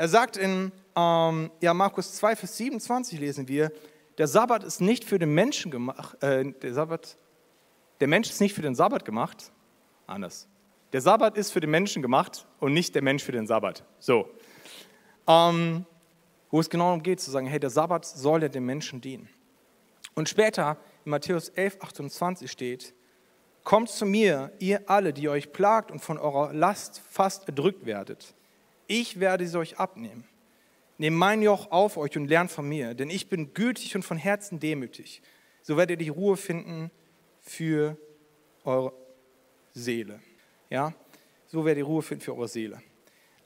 Er 0.00 0.08
sagt 0.08 0.38
in 0.38 0.72
ähm, 0.96 1.50
ja, 1.60 1.74
Markus 1.74 2.14
2, 2.14 2.34
Vers 2.34 2.56
27 2.56 3.20
lesen 3.20 3.48
wir, 3.48 3.70
der 4.16 4.28
Sabbat 4.28 4.64
ist 4.64 4.80
nicht 4.80 5.04
für 5.04 5.18
den 5.18 5.34
Menschen 5.34 5.70
gemacht, 5.70 6.22
äh, 6.22 6.52
der, 6.52 6.72
Sabbat, 6.72 7.18
der 8.00 8.08
Mensch 8.08 8.30
ist 8.30 8.40
nicht 8.40 8.54
für 8.54 8.62
den 8.62 8.74
Sabbat 8.74 9.04
gemacht, 9.04 9.52
anders. 10.06 10.48
Der 10.94 11.02
Sabbat 11.02 11.36
ist 11.36 11.50
für 11.52 11.60
den 11.60 11.68
Menschen 11.68 12.00
gemacht 12.00 12.46
und 12.60 12.72
nicht 12.72 12.94
der 12.94 13.02
Mensch 13.02 13.22
für 13.22 13.32
den 13.32 13.46
Sabbat. 13.46 13.84
So. 13.98 14.30
Ähm, 15.28 15.84
wo 16.50 16.60
es 16.60 16.70
genau 16.70 16.86
darum 16.86 17.02
geht, 17.02 17.20
zu 17.20 17.30
sagen, 17.30 17.46
hey, 17.46 17.60
der 17.60 17.68
Sabbat 17.68 18.06
soll 18.06 18.40
ja 18.40 18.48
dem 18.48 18.64
Menschen 18.64 19.02
dienen. 19.02 19.28
Und 20.14 20.30
später 20.30 20.78
in 21.04 21.10
Matthäus 21.10 21.50
11, 21.50 21.76
28 21.78 22.50
steht, 22.50 22.94
Kommt 23.64 23.90
zu 23.90 24.06
mir, 24.06 24.50
ihr 24.60 24.88
alle, 24.88 25.12
die 25.12 25.28
euch 25.28 25.52
plagt 25.52 25.90
und 25.90 25.98
von 25.98 26.16
eurer 26.16 26.54
Last 26.54 27.02
fast 27.10 27.46
erdrückt 27.46 27.84
werdet. 27.84 28.34
Ich 28.92 29.20
werde 29.20 29.46
sie 29.46 29.56
euch 29.56 29.78
abnehmen. 29.78 30.24
Nehmt 30.98 31.16
mein 31.16 31.42
Joch 31.42 31.70
auf 31.70 31.96
euch 31.96 32.16
und 32.16 32.26
lernt 32.26 32.50
von 32.50 32.68
mir, 32.68 32.94
denn 32.94 33.08
ich 33.08 33.28
bin 33.28 33.54
gütig 33.54 33.94
und 33.94 34.02
von 34.02 34.16
Herzen 34.16 34.58
demütig. 34.58 35.22
So 35.62 35.76
werdet 35.76 36.00
ihr 36.00 36.06
die 36.06 36.08
Ruhe 36.08 36.36
finden 36.36 36.90
für 37.40 37.96
eure 38.64 38.92
Seele. 39.74 40.18
Ja, 40.70 40.92
so 41.46 41.64
werdet 41.64 41.82
ihr 41.82 41.86
Ruhe 41.86 42.02
finden 42.02 42.24
für 42.24 42.34
eure 42.34 42.48
Seele. 42.48 42.82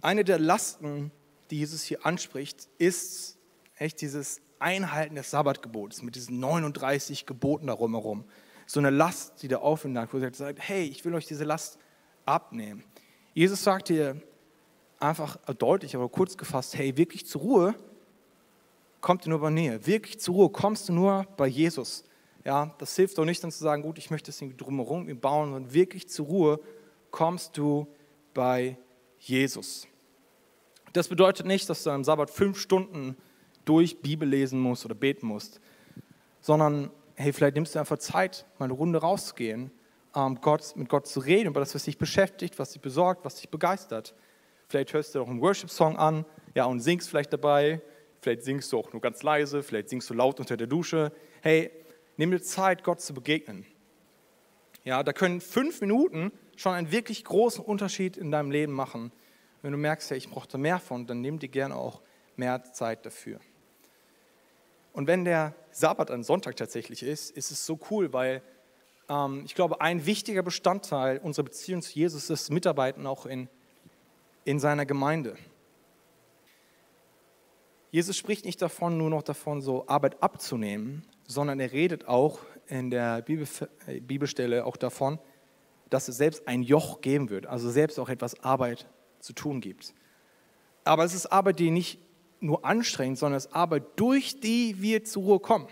Eine 0.00 0.24
der 0.24 0.38
Lasten, 0.38 1.12
die 1.50 1.58
Jesus 1.58 1.82
hier 1.82 2.06
anspricht, 2.06 2.70
ist 2.78 3.36
echt 3.76 4.00
dieses 4.00 4.40
Einhalten 4.60 5.14
des 5.14 5.30
Sabbatgebots 5.30 6.00
mit 6.00 6.16
diesen 6.16 6.40
39 6.40 7.26
Geboten 7.26 7.66
darum 7.66 7.92
herum. 7.92 8.24
So 8.64 8.80
eine 8.80 8.88
Last, 8.88 9.42
die 9.42 9.48
da 9.48 9.58
auf 9.58 9.84
ihn 9.84 9.92
lag, 9.92 10.10
wo 10.10 10.16
er 10.16 10.32
sagt, 10.32 10.58
hey, 10.58 10.84
ich 10.84 11.04
will 11.04 11.14
euch 11.14 11.26
diese 11.26 11.44
Last 11.44 11.78
abnehmen. 12.24 12.82
Jesus 13.34 13.62
sagt 13.62 13.90
dir 13.90 14.22
einfach 15.04 15.36
deutlich, 15.58 15.94
aber 15.94 16.08
kurz 16.08 16.36
gefasst, 16.36 16.76
hey, 16.76 16.96
wirklich 16.96 17.26
zur 17.26 17.42
Ruhe 17.42 17.74
kommt 19.00 19.26
ihr 19.26 19.30
nur 19.30 19.40
bei 19.40 19.50
Nähe. 19.50 19.86
Wirklich 19.86 20.18
zur 20.20 20.34
Ruhe 20.34 20.48
kommst 20.48 20.88
du 20.88 20.92
nur 20.92 21.26
bei 21.36 21.46
Jesus. 21.46 22.04
Ja, 22.44 22.74
das 22.78 22.96
hilft 22.96 23.18
doch 23.18 23.24
nicht 23.24 23.42
dann 23.42 23.50
zu 23.50 23.62
sagen, 23.62 23.82
gut, 23.82 23.98
ich 23.98 24.10
möchte 24.10 24.30
es 24.30 24.40
irgendwie 24.40 24.56
drumherum 24.56 25.06
bauen, 25.20 25.52
sondern 25.52 25.72
wirklich 25.72 26.08
zur 26.08 26.26
Ruhe 26.26 26.60
kommst 27.10 27.56
du 27.56 27.86
bei 28.34 28.76
Jesus. 29.18 29.86
Das 30.92 31.08
bedeutet 31.08 31.46
nicht, 31.46 31.68
dass 31.68 31.82
du 31.82 31.90
am 31.90 32.04
Sabbat 32.04 32.30
fünf 32.30 32.58
Stunden 32.58 33.16
durch 33.64 34.00
Bibel 34.00 34.28
lesen 34.28 34.60
musst 34.60 34.84
oder 34.84 34.94
beten 34.94 35.26
musst, 35.26 35.60
sondern 36.40 36.90
hey, 37.14 37.32
vielleicht 37.32 37.54
nimmst 37.54 37.74
du 37.74 37.78
einfach 37.78 37.98
Zeit, 37.98 38.46
mal 38.58 38.66
eine 38.66 38.74
Runde 38.74 39.00
rauszugehen, 39.00 39.70
ähm, 40.14 40.38
Gott, 40.40 40.76
mit 40.76 40.88
Gott 40.88 41.06
zu 41.06 41.20
reden 41.20 41.48
über 41.48 41.60
das, 41.60 41.74
was 41.74 41.84
dich 41.84 41.98
beschäftigt, 41.98 42.58
was 42.58 42.72
dich 42.72 42.82
besorgt, 42.82 43.24
was 43.24 43.36
dich 43.36 43.48
begeistert. 43.48 44.14
Vielleicht 44.74 44.92
hörst 44.92 45.14
du 45.14 45.22
auch 45.22 45.28
einen 45.28 45.40
Worship-Song 45.40 45.96
an 45.96 46.24
ja, 46.56 46.64
und 46.64 46.80
singst 46.80 47.08
vielleicht 47.08 47.32
dabei. 47.32 47.80
Vielleicht 48.20 48.42
singst 48.42 48.72
du 48.72 48.78
auch 48.80 48.92
nur 48.92 49.00
ganz 49.00 49.22
leise, 49.22 49.62
vielleicht 49.62 49.88
singst 49.88 50.10
du 50.10 50.14
laut 50.14 50.40
unter 50.40 50.56
der 50.56 50.66
Dusche. 50.66 51.12
Hey, 51.42 51.70
nimm 52.16 52.32
dir 52.32 52.42
Zeit, 52.42 52.82
Gott 52.82 53.00
zu 53.00 53.14
begegnen. 53.14 53.64
Ja, 54.82 55.04
da 55.04 55.12
können 55.12 55.40
fünf 55.40 55.80
Minuten 55.80 56.32
schon 56.56 56.74
einen 56.74 56.90
wirklich 56.90 57.22
großen 57.22 57.64
Unterschied 57.64 58.16
in 58.16 58.32
deinem 58.32 58.50
Leben 58.50 58.72
machen. 58.72 59.12
Wenn 59.62 59.70
du 59.70 59.78
merkst, 59.78 60.10
hey, 60.10 60.18
ich 60.18 60.28
brauche 60.28 60.48
da 60.48 60.58
mehr 60.58 60.80
von, 60.80 61.06
dann 61.06 61.20
nimm 61.20 61.38
dir 61.38 61.48
gerne 61.48 61.76
auch 61.76 62.02
mehr 62.34 62.64
Zeit 62.72 63.06
dafür. 63.06 63.38
Und 64.92 65.06
wenn 65.06 65.24
der 65.24 65.54
Sabbat 65.70 66.10
ein 66.10 66.24
Sonntag 66.24 66.56
tatsächlich 66.56 67.04
ist, 67.04 67.30
ist 67.30 67.52
es 67.52 67.64
so 67.64 67.78
cool, 67.92 68.12
weil 68.12 68.42
ähm, 69.08 69.44
ich 69.46 69.54
glaube, 69.54 69.80
ein 69.80 70.04
wichtiger 70.04 70.42
Bestandteil 70.42 71.18
unserer 71.18 71.44
Beziehung 71.44 71.80
zu 71.80 71.96
Jesus 71.96 72.28
ist, 72.28 72.50
Mitarbeiten 72.50 73.06
auch 73.06 73.24
in 73.26 73.48
in 74.44 74.58
seiner 74.58 74.86
Gemeinde. 74.86 75.36
Jesus 77.90 78.16
spricht 78.16 78.44
nicht 78.44 78.60
davon, 78.60 78.98
nur 78.98 79.10
noch 79.10 79.22
davon, 79.22 79.62
so 79.62 79.86
Arbeit 79.86 80.22
abzunehmen, 80.22 81.06
sondern 81.26 81.60
er 81.60 81.72
redet 81.72 82.06
auch 82.08 82.40
in 82.66 82.90
der 82.90 83.24
äh, 83.28 84.00
Bibelstelle 84.00 84.64
auch 84.64 84.76
davon, 84.76 85.18
dass 85.90 86.08
es 86.08 86.16
selbst 86.16 86.48
ein 86.48 86.62
Joch 86.62 87.00
geben 87.00 87.30
wird, 87.30 87.46
also 87.46 87.70
selbst 87.70 88.00
auch 88.00 88.08
etwas 88.08 88.42
Arbeit 88.42 88.88
zu 89.20 89.32
tun 89.32 89.60
gibt. 89.60 89.94
Aber 90.82 91.04
es 91.04 91.14
ist 91.14 91.26
Arbeit, 91.26 91.60
die 91.60 91.70
nicht 91.70 92.00
nur 92.40 92.64
anstrengend, 92.64 93.18
sondern 93.18 93.38
es 93.38 93.46
ist 93.46 93.54
Arbeit, 93.54 93.84
durch 93.96 94.40
die 94.40 94.82
wir 94.82 95.04
zur 95.04 95.22
Ruhe 95.22 95.40
kommen. 95.40 95.68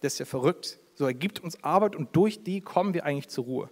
Das 0.00 0.14
ist 0.14 0.18
ja 0.18 0.26
verrückt. 0.26 0.78
So, 0.94 1.06
er 1.06 1.14
gibt 1.14 1.40
uns 1.40 1.62
Arbeit 1.64 1.96
und 1.96 2.14
durch 2.14 2.42
die 2.42 2.60
kommen 2.60 2.94
wir 2.94 3.04
eigentlich 3.04 3.28
zur 3.28 3.44
Ruhe. 3.44 3.70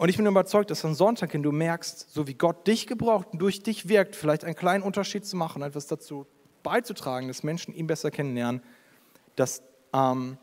Und 0.00 0.08
ich 0.08 0.16
bin 0.16 0.24
überzeugt, 0.24 0.70
dass 0.70 0.82
am 0.86 0.94
Sonntag, 0.94 1.34
wenn 1.34 1.42
du 1.42 1.52
merkst, 1.52 2.10
so 2.10 2.26
wie 2.26 2.32
Gott 2.32 2.66
dich 2.66 2.86
gebraucht 2.86 3.28
und 3.32 3.38
durch 3.38 3.62
dich 3.62 3.86
wirkt, 3.86 4.16
vielleicht 4.16 4.46
einen 4.46 4.54
kleinen 4.54 4.82
Unterschied 4.82 5.26
zu 5.26 5.36
machen, 5.36 5.60
etwas 5.60 5.88
dazu 5.88 6.26
beizutragen, 6.62 7.28
dass 7.28 7.42
Menschen 7.42 7.74
ihn 7.74 7.86
besser 7.86 8.10
kennenlernen, 8.10 8.62
dass, 9.36 9.62
ähm, 9.92 10.38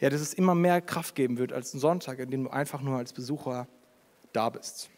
ja, 0.00 0.10
dass 0.10 0.20
es 0.20 0.34
immer 0.34 0.56
mehr 0.56 0.80
Kraft 0.80 1.14
geben 1.14 1.38
wird 1.38 1.52
als 1.52 1.72
ein 1.72 1.78
Sonntag, 1.78 2.18
in 2.18 2.28
dem 2.32 2.42
du 2.42 2.50
einfach 2.50 2.80
nur 2.80 2.98
als 2.98 3.12
Besucher 3.12 3.68
da 4.32 4.50
bist. 4.50 4.90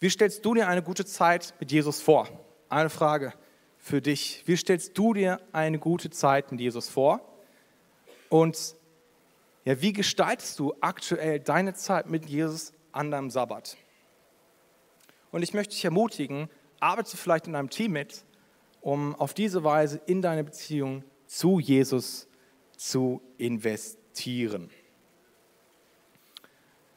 Wie 0.00 0.08
stellst 0.08 0.42
du 0.42 0.54
dir 0.54 0.68
eine 0.68 0.82
gute 0.82 1.04
Zeit 1.04 1.52
mit 1.60 1.70
Jesus 1.70 2.00
vor? 2.00 2.30
Eine 2.70 2.88
Frage 2.88 3.34
für 3.76 4.00
dich. 4.00 4.42
Wie 4.46 4.56
stellst 4.56 4.96
du 4.96 5.12
dir 5.12 5.38
eine 5.52 5.78
gute 5.78 6.08
Zeit 6.08 6.50
mit 6.50 6.62
Jesus 6.62 6.88
vor? 6.88 7.20
Und 8.30 8.74
ja, 9.64 9.80
wie 9.80 9.92
gestaltest 9.92 10.58
du 10.58 10.74
aktuell 10.80 11.40
deine 11.40 11.74
Zeit 11.74 12.08
mit 12.08 12.26
Jesus 12.26 12.72
an 12.92 13.10
deinem 13.10 13.30
Sabbat? 13.30 13.76
Und 15.30 15.42
ich 15.42 15.54
möchte 15.54 15.74
dich 15.74 15.84
ermutigen, 15.84 16.48
arbeite 16.80 17.16
vielleicht 17.16 17.46
in 17.46 17.56
einem 17.56 17.70
Team 17.70 17.92
mit, 17.92 18.24
um 18.82 19.14
auf 19.14 19.32
diese 19.32 19.64
Weise 19.64 20.00
in 20.06 20.20
deine 20.20 20.44
Beziehung 20.44 21.02
zu 21.26 21.58
Jesus 21.58 22.28
zu 22.76 23.22
investieren. 23.38 24.70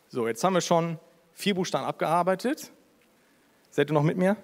So, 0.10 0.28
jetzt 0.28 0.44
haben 0.44 0.54
wir 0.54 0.62
schon 0.62 1.00
vier 1.34 1.56
Buchstaben 1.56 1.86
abgearbeitet. 1.86 2.72
Seid 3.70 3.90
ihr 3.90 3.94
noch 3.94 4.04
mit 4.04 4.18
mir? 4.18 4.36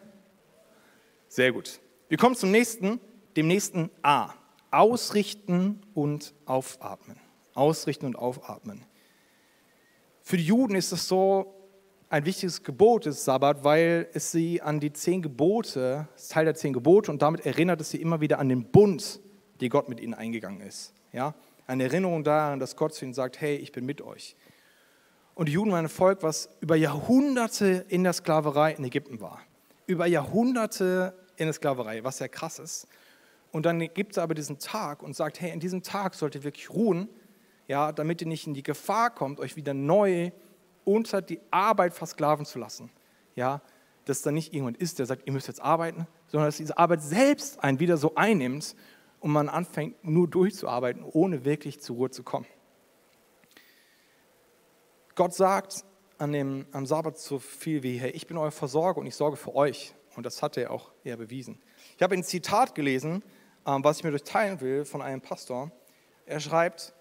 Sehr 1.27 1.51
gut. 1.51 1.79
Wir 2.07 2.17
kommen 2.17 2.35
zum 2.35 2.51
nächsten, 2.51 2.99
dem 3.35 3.47
nächsten 3.47 3.89
A. 4.01 4.33
Ausrichten 4.71 5.81
und 5.93 6.33
aufatmen. 6.45 7.22
Ausrichten 7.53 8.05
und 8.05 8.15
aufatmen. 8.15 8.83
Für 10.21 10.37
die 10.37 10.45
Juden 10.45 10.75
ist 10.75 10.91
das 10.91 11.07
so 11.07 11.53
ein 12.09 12.25
wichtiges 12.25 12.63
Gebot 12.63 13.05
des 13.05 13.25
Sabbat, 13.25 13.63
weil 13.63 14.07
es 14.13 14.31
sie 14.31 14.61
an 14.61 14.79
die 14.79 14.93
zehn 14.93 15.21
Gebote, 15.21 16.07
ist 16.15 16.31
Teil 16.31 16.45
der 16.45 16.55
zehn 16.55 16.71
Gebote 16.71 17.11
und 17.11 17.21
damit 17.21 17.45
erinnert 17.45 17.81
es 17.81 17.89
sie 17.89 18.01
immer 18.01 18.21
wieder 18.21 18.39
an 18.39 18.49
den 18.49 18.65
Bund, 18.65 19.19
den 19.59 19.69
Gott 19.69 19.89
mit 19.89 19.99
ihnen 19.99 20.13
eingegangen 20.13 20.61
ist. 20.61 20.93
Ja? 21.11 21.33
Eine 21.65 21.83
Erinnerung 21.83 22.23
daran, 22.23 22.59
dass 22.59 22.75
Gott 22.75 22.93
zu 22.93 23.05
ihnen 23.05 23.13
sagt, 23.13 23.41
hey, 23.41 23.55
ich 23.55 23.71
bin 23.71 23.85
mit 23.85 24.01
euch. 24.01 24.35
Und 25.35 25.47
die 25.47 25.53
Juden 25.53 25.71
waren 25.71 25.85
ein 25.85 25.89
Volk, 25.89 26.21
was 26.21 26.49
über 26.61 26.75
Jahrhunderte 26.75 27.85
in 27.89 28.03
der 28.03 28.13
Sklaverei 28.13 28.73
in 28.73 28.83
Ägypten 28.83 29.19
war. 29.19 29.39
Über 29.87 30.05
Jahrhunderte 30.05 31.17
in 31.35 31.47
der 31.47 31.53
Sklaverei, 31.53 32.03
was 32.03 32.19
sehr 32.19 32.29
krass 32.29 32.59
ist. 32.59 32.87
Und 33.51 33.65
dann 33.65 33.79
gibt 33.79 34.13
es 34.13 34.17
aber 34.17 34.35
diesen 34.35 34.59
Tag 34.59 35.01
und 35.01 35.15
sagt, 35.15 35.41
hey, 35.41 35.51
in 35.51 35.59
diesem 35.59 35.81
Tag 35.81 36.15
sollt 36.15 36.35
ihr 36.35 36.43
wirklich 36.43 36.69
ruhen, 36.69 37.09
ja, 37.67 37.91
damit 37.91 38.21
ihr 38.21 38.27
nicht 38.27 38.47
in 38.47 38.53
die 38.53 38.63
Gefahr 38.63 39.09
kommt, 39.09 39.39
euch 39.39 39.55
wieder 39.55 39.73
neu 39.73 40.31
unter 40.83 41.21
die 41.21 41.39
Arbeit 41.51 41.93
versklaven 41.93 42.45
zu 42.45 42.59
lassen. 42.59 42.91
Ja, 43.35 43.61
dass 44.05 44.21
da 44.21 44.31
nicht 44.31 44.53
jemand 44.53 44.77
ist, 44.77 44.99
der 44.99 45.05
sagt, 45.05 45.23
ihr 45.25 45.33
müsst 45.33 45.47
jetzt 45.47 45.61
arbeiten, 45.61 46.07
sondern 46.27 46.47
dass 46.47 46.57
diese 46.57 46.77
Arbeit 46.77 47.01
selbst 47.01 47.63
einen 47.63 47.79
wieder 47.79 47.97
so 47.97 48.15
einnimmt 48.15 48.75
und 49.19 49.31
man 49.31 49.47
anfängt 49.47 50.03
nur 50.03 50.27
durchzuarbeiten, 50.27 51.03
ohne 51.03 51.45
wirklich 51.45 51.79
zur 51.79 51.95
Ruhe 51.95 52.11
zu 52.11 52.23
kommen. 52.23 52.45
Gott 55.15 55.33
sagt 55.33 55.85
an 56.17 56.31
dem, 56.31 56.65
am 56.71 56.85
Sabbat 56.85 57.17
so 57.17 57.39
viel 57.39 57.83
wie, 57.83 57.97
hey, 57.97 58.11
ich 58.11 58.27
bin 58.27 58.37
euer 58.37 58.51
Versorger 58.51 58.99
und 58.99 59.05
ich 59.05 59.15
sorge 59.15 59.37
für 59.37 59.55
euch. 59.55 59.93
Und 60.15 60.25
das 60.25 60.41
hat 60.41 60.57
er 60.57 60.71
auch 60.71 60.91
eher 61.03 61.17
bewiesen. 61.17 61.61
Ich 61.95 62.03
habe 62.03 62.15
ein 62.15 62.23
Zitat 62.23 62.75
gelesen, 62.75 63.23
ähm, 63.65 63.83
was 63.83 63.97
ich 63.97 64.03
mit 64.03 64.13
euch 64.13 64.23
teilen 64.23 64.61
will, 64.61 64.85
von 64.85 65.01
einem 65.01 65.21
Pastor. 65.21 65.71
Er 66.25 66.39
schreibt, 66.39 66.93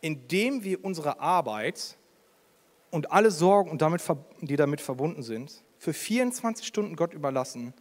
indem 0.00 0.64
wir 0.64 0.84
unsere 0.84 1.20
Arbeit 1.20 1.96
und 2.90 3.12
alle 3.12 3.30
Sorgen, 3.30 3.70
und 3.70 3.82
damit, 3.82 4.02
die 4.40 4.56
damit 4.56 4.80
verbunden 4.80 5.22
sind, 5.22 5.62
für 5.78 5.92
24 5.92 6.66
Stunden 6.66 6.96
Gott 6.96 7.14
überlassen, 7.14 7.74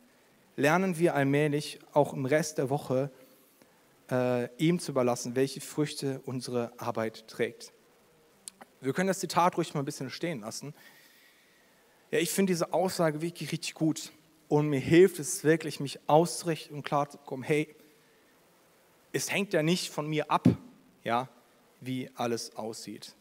lernen 0.55 0.97
wir 0.97 1.15
allmählich 1.15 1.79
auch 1.93 2.13
im 2.13 2.25
Rest 2.25 2.57
der 2.57 2.69
Woche 2.69 3.11
äh, 4.11 4.49
ihm 4.57 4.79
zu 4.79 4.91
überlassen, 4.91 5.35
welche 5.35 5.61
Früchte 5.61 6.21
unsere 6.25 6.71
Arbeit 6.77 7.27
trägt. 7.27 7.73
Wir 8.81 8.93
können 8.93 9.07
das 9.07 9.19
Zitat 9.19 9.57
ruhig 9.57 9.73
mal 9.73 9.81
ein 9.81 9.85
bisschen 9.85 10.09
stehen 10.09 10.41
lassen. 10.41 10.73
Ja, 12.11 12.19
ich 12.19 12.29
finde 12.29 12.51
diese 12.51 12.73
Aussage 12.73 13.21
wirklich 13.21 13.51
richtig 13.51 13.73
gut 13.73 14.11
und 14.47 14.69
mir 14.69 14.79
hilft 14.79 15.19
es 15.19 15.43
wirklich, 15.43 15.79
mich 15.79 15.99
auszurichten 16.07 16.77
und 16.77 16.83
klar 16.83 17.09
zu 17.09 17.17
kommen, 17.17 17.43
hey, 17.43 17.75
es 19.11 19.31
hängt 19.31 19.53
ja 19.53 19.63
nicht 19.63 19.91
von 19.91 20.07
mir 20.07 20.29
ab, 20.29 20.47
ja, 21.03 21.27
wie 21.79 22.09
alles 22.15 22.55
aussieht. 22.55 23.15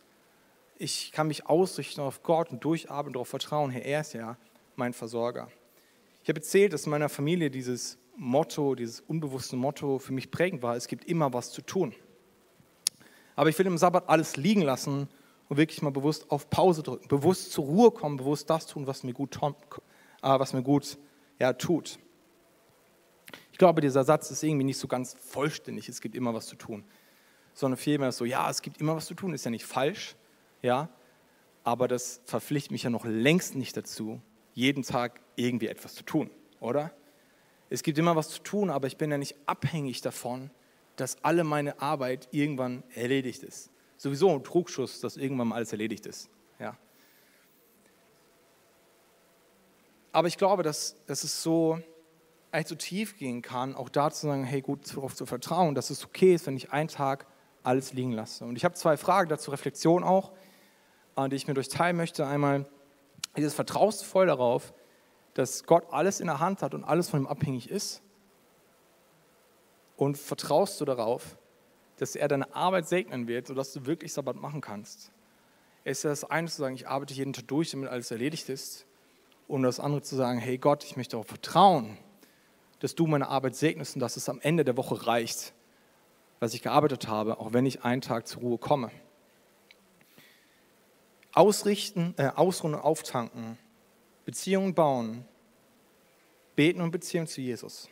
Ich 0.78 1.12
kann 1.12 1.28
mich 1.28 1.46
ausrichten 1.46 2.00
auf 2.00 2.22
Gott 2.22 2.50
und 2.50 2.62
durcharbeiten, 2.64 3.14
darauf 3.14 3.28
vertrauen, 3.28 3.70
hey, 3.70 3.82
er 3.82 4.02
ist 4.02 4.12
ja 4.12 4.36
mein 4.76 4.92
Versorger. 4.92 5.48
Ich 6.22 6.28
habe 6.28 6.40
erzählt, 6.40 6.72
dass 6.72 6.84
in 6.84 6.90
meiner 6.90 7.08
Familie 7.08 7.50
dieses 7.50 7.98
Motto, 8.16 8.74
dieses 8.74 9.00
unbewusste 9.00 9.56
Motto 9.56 9.98
für 9.98 10.12
mich 10.12 10.30
prägend 10.30 10.62
war, 10.62 10.76
es 10.76 10.88
gibt 10.88 11.04
immer 11.04 11.32
was 11.32 11.52
zu 11.52 11.62
tun. 11.62 11.94
Aber 13.36 13.50
ich 13.50 13.58
will 13.58 13.66
im 13.66 13.78
Sabbat 13.78 14.08
alles 14.08 14.36
liegen 14.36 14.62
lassen 14.62 15.08
und 15.48 15.56
wirklich 15.56 15.82
mal 15.82 15.90
bewusst 15.90 16.30
auf 16.30 16.50
Pause 16.50 16.82
drücken, 16.82 17.08
bewusst 17.08 17.52
zur 17.52 17.64
Ruhe 17.64 17.90
kommen, 17.90 18.16
bewusst 18.16 18.50
das 18.50 18.66
tun, 18.66 18.86
was 18.86 19.02
mir 19.02 19.12
gut, 19.12 19.36
äh, 19.36 19.48
was 20.22 20.52
mir 20.52 20.62
gut 20.62 20.98
ja, 21.38 21.52
tut. 21.52 21.98
Ich 23.52 23.58
glaube, 23.58 23.80
dieser 23.80 24.04
Satz 24.04 24.30
ist 24.30 24.42
irgendwie 24.42 24.64
nicht 24.64 24.78
so 24.78 24.88
ganz 24.88 25.16
vollständig, 25.18 25.88
es 25.88 26.00
gibt 26.00 26.14
immer 26.14 26.34
was 26.34 26.46
zu 26.46 26.56
tun, 26.56 26.84
sondern 27.56 27.76
vielmehr 27.76 28.12
so, 28.12 28.24
ja, 28.24 28.48
es 28.48 28.62
gibt 28.62 28.80
immer 28.80 28.94
was 28.94 29.06
zu 29.06 29.14
tun, 29.14 29.34
ist 29.34 29.44
ja 29.44 29.50
nicht 29.50 29.64
falsch, 29.64 30.14
ja, 30.62 30.88
aber 31.64 31.88
das 31.88 32.20
verpflichtet 32.24 32.70
mich 32.70 32.84
ja 32.84 32.90
noch 32.90 33.04
längst 33.04 33.56
nicht 33.56 33.76
dazu, 33.76 34.22
jeden 34.54 34.84
Tag 34.84 35.20
irgendwie 35.34 35.66
etwas 35.66 35.96
zu 35.96 36.04
tun, 36.04 36.30
oder? 36.60 36.92
Es 37.70 37.82
gibt 37.82 37.98
immer 37.98 38.14
was 38.14 38.28
zu 38.28 38.40
tun, 38.44 38.70
aber 38.70 38.86
ich 38.86 38.96
bin 38.96 39.10
ja 39.10 39.18
nicht 39.18 39.36
abhängig 39.46 40.00
davon, 40.00 40.52
dass 40.94 41.24
alle 41.24 41.42
meine 41.42 41.82
Arbeit 41.82 42.28
irgendwann 42.30 42.84
erledigt 42.94 43.42
ist 43.42 43.72
sowieso 43.96 44.30
ein 44.30 44.44
Trugschuss, 44.44 45.00
dass 45.00 45.16
irgendwann 45.16 45.48
mal 45.48 45.56
alles 45.56 45.72
erledigt 45.72 46.06
ist. 46.06 46.28
Ja. 46.58 46.76
Aber 50.12 50.28
ich 50.28 50.38
glaube, 50.38 50.62
dass, 50.62 50.96
dass 51.06 51.24
es 51.24 51.42
so 51.42 51.80
eigentlich 52.50 52.68
so 52.68 52.74
tief 52.74 53.18
gehen 53.18 53.42
kann, 53.42 53.74
auch 53.74 53.88
da 53.88 54.10
zu 54.10 54.26
sagen, 54.26 54.44
hey, 54.44 54.62
gut, 54.62 54.94
darauf 54.94 55.14
zu 55.14 55.26
vertrauen, 55.26 55.74
dass 55.74 55.90
es 55.90 56.04
okay 56.04 56.34
ist, 56.34 56.46
wenn 56.46 56.56
ich 56.56 56.72
einen 56.72 56.88
Tag 56.88 57.26
alles 57.66 57.92
liegen 57.92 58.12
lasse. 58.12 58.44
Und 58.44 58.56
ich 58.56 58.64
habe 58.64 58.74
zwei 58.74 58.96
Fragen 58.96 59.28
dazu, 59.28 59.50
Reflexion 59.50 60.04
auch, 60.04 60.32
äh, 61.16 61.28
die 61.28 61.36
ich 61.36 61.46
mit 61.46 61.58
euch 61.58 61.68
teilen 61.68 61.96
möchte. 61.96 62.26
Einmal, 62.26 62.66
dieses 63.36 63.54
Vertraust 63.54 64.04
voll 64.04 64.26
darauf, 64.26 64.72
dass 65.34 65.64
Gott 65.64 65.84
alles 65.90 66.20
in 66.20 66.26
der 66.26 66.40
Hand 66.40 66.62
hat 66.62 66.74
und 66.74 66.84
alles 66.84 67.10
von 67.10 67.20
ihm 67.20 67.26
abhängig 67.26 67.70
ist? 67.70 68.02
Und 69.96 70.16
vertraust 70.16 70.80
du 70.80 70.84
darauf, 70.84 71.36
dass 71.98 72.16
er 72.16 72.28
deine 72.28 72.54
Arbeit 72.54 72.86
segnen 72.86 73.26
wird, 73.26 73.46
sodass 73.46 73.72
du 73.72 73.86
wirklich 73.86 74.12
Sabbat 74.12 74.36
machen 74.36 74.60
kannst. 74.60 75.10
Es 75.84 75.98
ist 75.98 76.04
das 76.04 76.24
eine 76.24 76.48
zu 76.48 76.56
sagen, 76.56 76.74
ich 76.74 76.88
arbeite 76.88 77.14
jeden 77.14 77.32
Tag 77.32 77.48
durch, 77.48 77.70
damit 77.70 77.88
alles 77.88 78.10
erledigt 78.10 78.48
ist. 78.48 78.86
Und 79.48 79.62
das 79.62 79.78
andere 79.78 80.02
zu 80.02 80.16
sagen, 80.16 80.38
hey 80.38 80.58
Gott, 80.58 80.84
ich 80.84 80.96
möchte 80.96 81.12
darauf 81.12 81.28
vertrauen, 81.28 81.96
dass 82.80 82.94
du 82.94 83.06
meine 83.06 83.28
Arbeit 83.28 83.56
segnest 83.56 83.94
und 83.96 84.00
dass 84.00 84.16
es 84.16 84.28
am 84.28 84.40
Ende 84.40 84.64
der 84.64 84.76
Woche 84.76 85.06
reicht, 85.06 85.54
was 86.40 86.54
ich 86.54 86.62
gearbeitet 86.62 87.08
habe, 87.08 87.38
auch 87.38 87.52
wenn 87.52 87.66
ich 87.66 87.82
einen 87.84 88.02
Tag 88.02 88.26
zur 88.26 88.42
Ruhe 88.42 88.58
komme. 88.58 88.90
Ausrichten, 91.32 92.14
äh, 92.16 92.28
ausruhen 92.34 92.74
und 92.74 92.80
auftanken, 92.80 93.58
Beziehungen 94.24 94.74
bauen, 94.74 95.24
beten 96.54 96.80
und 96.80 96.90
Beziehung 96.90 97.26
zu 97.26 97.40
Jesus. 97.40 97.88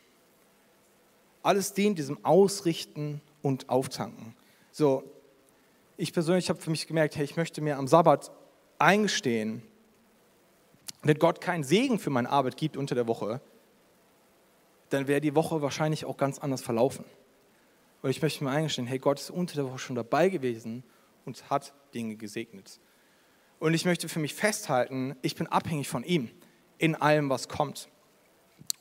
Alles 1.43 1.75
dient 1.75 1.99
diesem 1.99 2.25
Ausrichten 2.25 3.21
und 3.43 3.69
auftanken. 3.69 4.35
So, 4.73 5.05
ich 5.97 6.13
persönlich 6.13 6.49
habe 6.49 6.61
für 6.61 6.71
mich 6.71 6.87
gemerkt, 6.87 7.17
hey, 7.17 7.25
ich 7.25 7.37
möchte 7.37 7.61
mir 7.61 7.77
am 7.77 7.87
Sabbat 7.87 8.33
eingestehen, 8.79 9.63
wenn 11.03 11.19
Gott 11.19 11.41
keinen 11.41 11.65
Segen 11.65 11.99
für 11.99 12.11
meine 12.11 12.31
Arbeit 12.31 12.57
gibt 12.57 12.77
unter 12.77 12.95
der 12.95 13.07
Woche, 13.07 13.41
dann 14.89 15.07
wäre 15.07 15.21
die 15.21 15.35
Woche 15.35 15.61
wahrscheinlich 15.61 16.07
auch 16.07 16.17
ganz 16.17 16.39
anders 16.39 16.63
verlaufen. 16.63 17.05
Und 18.05 18.11
ich 18.11 18.21
möchte 18.21 18.45
mir 18.45 18.51
eingestehen, 18.51 18.87
hey, 18.87 18.99
Gott 18.99 19.19
ist 19.19 19.31
unter 19.31 19.55
der 19.55 19.65
Woche 19.65 19.79
schon 19.79 19.97
dabei 19.97 20.29
gewesen 20.29 20.85
und 21.25 21.49
hat 21.49 21.73
Dinge 21.95 22.17
gesegnet. 22.17 22.79
Und 23.59 23.73
ich 23.73 23.87
möchte 23.87 24.11
für 24.11 24.19
mich 24.19 24.35
festhalten, 24.35 25.17
ich 25.23 25.37
bin 25.37 25.47
abhängig 25.47 25.89
von 25.89 26.05
ihm 26.05 26.29
in 26.77 26.97
allem, 26.97 27.31
was 27.31 27.49
kommt. 27.49 27.89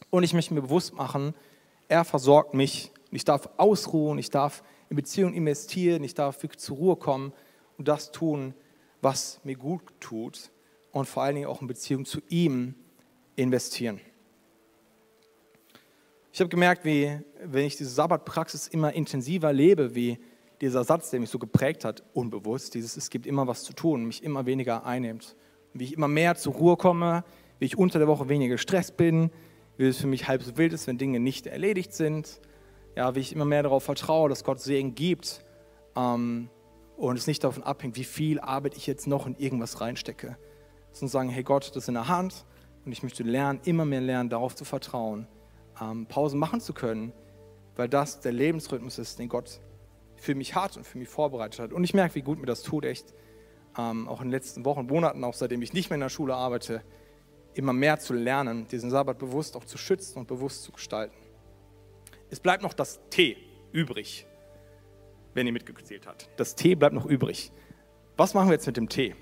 Und 0.10 0.24
ich 0.24 0.34
möchte 0.34 0.54
mir 0.54 0.62
bewusst 0.62 0.94
machen, 0.94 1.36
er 1.88 2.04
versorgt 2.04 2.54
mich. 2.54 2.92
Ich 3.12 3.24
darf 3.24 3.48
ausruhen, 3.56 4.20
ich 4.20 4.30
darf 4.30 4.62
in 4.90 4.98
Beziehungen 4.98 5.36
investieren, 5.36 6.04
ich 6.04 6.16
darf 6.16 6.44
wirklich 6.44 6.60
zur 6.60 6.76
Ruhe 6.76 6.98
kommen 6.98 7.32
und 7.78 7.88
das 7.88 8.12
tun, 8.12 8.54
was 9.00 9.40
mir 9.46 9.56
gut 9.56 9.84
tut 10.02 10.52
und 10.92 11.08
vor 11.08 11.24
allen 11.24 11.36
Dingen 11.36 11.48
auch 11.48 11.62
in 11.62 11.68
Beziehung 11.68 12.04
zu 12.04 12.20
ihm 12.28 12.76
investieren. 13.38 14.02
Ich 16.36 16.39
habe 16.39 16.50
gemerkt, 16.50 16.84
wie, 16.84 17.19
wenn 17.43 17.63
ich 17.63 17.78
diese 17.78 17.91
Sabbatpraxis 17.91 18.67
immer 18.67 18.91
intensiver 18.93 19.54
lebe, 19.54 19.93
wie 19.93 20.17
dieser 20.62 20.84
Satz, 20.84 21.12
der 21.12 21.19
mich 21.19 21.30
so 21.30 21.38
geprägt 21.38 21.86
hat, 21.86 22.02
unbewusst, 22.15 22.74
dieses 22.74 22.98
Es 22.98 23.12
gibt 23.12 23.28
immer 23.28 23.46
was 23.46 23.62
zu 23.62 23.72
tun, 23.72 24.06
mich 24.06 24.24
immer 24.24 24.48
weniger 24.48 24.84
einnimmt. 24.84 25.36
Wie 25.76 25.84
ich 25.84 25.93
immer 25.93 26.08
mehr 26.08 26.34
zur 26.34 26.54
Ruhe 26.56 26.76
komme, 26.76 27.24
wie 27.60 27.65
ich 27.65 27.78
unter 27.78 28.00
der 28.00 28.08
Woche 28.08 28.30
weniger 28.30 28.56
gestresst 28.56 28.98
bin, 28.98 29.30
wie 29.78 29.86
es 29.86 30.00
für 30.00 30.08
mich 30.08 30.28
halb 30.28 30.41
so 30.41 30.58
wild 30.58 30.74
ist, 30.74 30.88
wenn 30.88 30.98
Dinge 30.98 31.19
nicht 31.19 31.46
erledigt 31.46 31.93
sind. 31.93 32.41
Ja, 32.96 33.13
wie 33.13 33.19
ich 33.19 33.32
immer 33.32 33.46
mehr 33.46 33.62
darauf 33.62 33.84
vertraue, 33.84 34.28
dass 34.28 34.43
Gott 34.43 34.60
Segen 34.60 34.96
gibt 34.96 35.46
ähm, 35.96 36.50
und 36.98 37.15
es 37.15 37.28
nicht 37.28 37.43
davon 37.43 37.62
abhängt, 37.62 37.96
wie 37.96 38.04
viel 38.04 38.39
Arbeit 38.39 38.76
ich 38.76 38.88
jetzt 38.88 39.06
noch 39.06 39.28
in 39.28 39.36
irgendwas 39.36 39.82
reinstecke. 39.82 40.36
Sondern 40.93 41.12
sagen, 41.12 41.30
hey 41.30 41.43
Gott, 41.43 41.69
das 41.69 41.84
ist 41.84 41.89
in 41.89 41.93
der 41.93 42.08
Hand 42.08 42.43
und 42.86 42.91
ich 42.91 43.04
möchte 43.04 43.22
lernen, 43.22 43.60
immer 43.65 43.86
mehr 43.86 44.02
lernen, 44.02 44.32
darauf 44.32 44.56
zu 44.56 44.65
vertrauen, 44.65 45.28
ähm, 45.82 46.06
Pausen 46.08 46.40
machen 46.40 46.62
zu 46.62 46.74
können, 46.74 47.14
weil 47.76 47.90
das 47.90 48.20
der 48.20 48.32
Lebensrhythmus 48.32 48.98
ist, 49.00 49.20
den 49.20 49.30
Gott 49.30 49.60
für 50.16 50.36
mich 50.36 50.56
hat 50.56 50.78
und 50.78 50.86
für 50.86 50.98
mich 50.98 51.10
vorbereitet 51.10 51.60
hat. 51.60 51.74
Und 51.74 51.84
ich 51.84 51.94
merke, 51.94 52.16
wie 52.16 52.22
gut 52.22 52.40
mir 52.40 52.46
das 52.46 52.64
tut, 52.64 52.86
echt. 52.86 53.14
Ähm, 53.78 54.08
auch 54.08 54.22
in 54.22 54.28
den 54.28 54.32
letzten 54.32 54.66
Wochen, 54.66 54.86
Monaten, 54.86 55.24
auch 55.24 55.34
seitdem 55.34 55.62
ich 55.62 55.74
nicht 55.74 55.90
mehr 55.90 55.96
in 55.96 56.02
der 56.02 56.10
Schule 56.10 56.36
arbeite, 56.36 56.84
immer 57.56 57.74
mehr 57.74 58.00
zu 58.00 58.14
lernen, 58.14 58.68
diesen 58.68 58.90
Sabbat 58.90 59.18
bewusst 59.18 59.56
auch 59.56 59.66
zu 59.66 59.78
schützen 59.78 60.20
und 60.20 60.28
bewusst 60.28 60.64
zu 60.64 60.72
gestalten. 60.72 61.16
Es 62.30 62.40
bleibt 62.40 62.64
noch 62.64 62.74
das 62.74 63.00
T 63.10 63.38
übrig, 63.72 64.26
wenn 65.34 65.48
ihr 65.48 65.54
mitgezählt 65.54 66.08
habt. 66.08 66.30
Das 66.38 66.56
T 66.56 66.76
bleibt 66.76 66.96
noch 66.96 67.06
übrig. 67.06 67.52
Was 68.18 68.34
machen 68.34 68.48
wir 68.50 68.54
jetzt 68.54 68.68
mit 68.68 68.78
dem 68.78 68.90
T? 68.90 69.16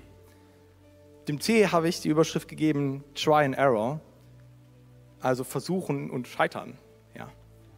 Dem 1.28 1.38
T 1.38 1.68
habe 1.68 1.88
ich 1.88 2.00
die 2.00 2.08
Überschrift 2.08 2.48
gegeben, 2.48 3.04
Try 3.14 3.44
and 3.44 3.56
Error, 3.56 4.00
also 5.22 5.44
versuchen 5.44 6.10
und 6.10 6.28
scheitern. 6.28 6.78
Ja. 7.16 7.30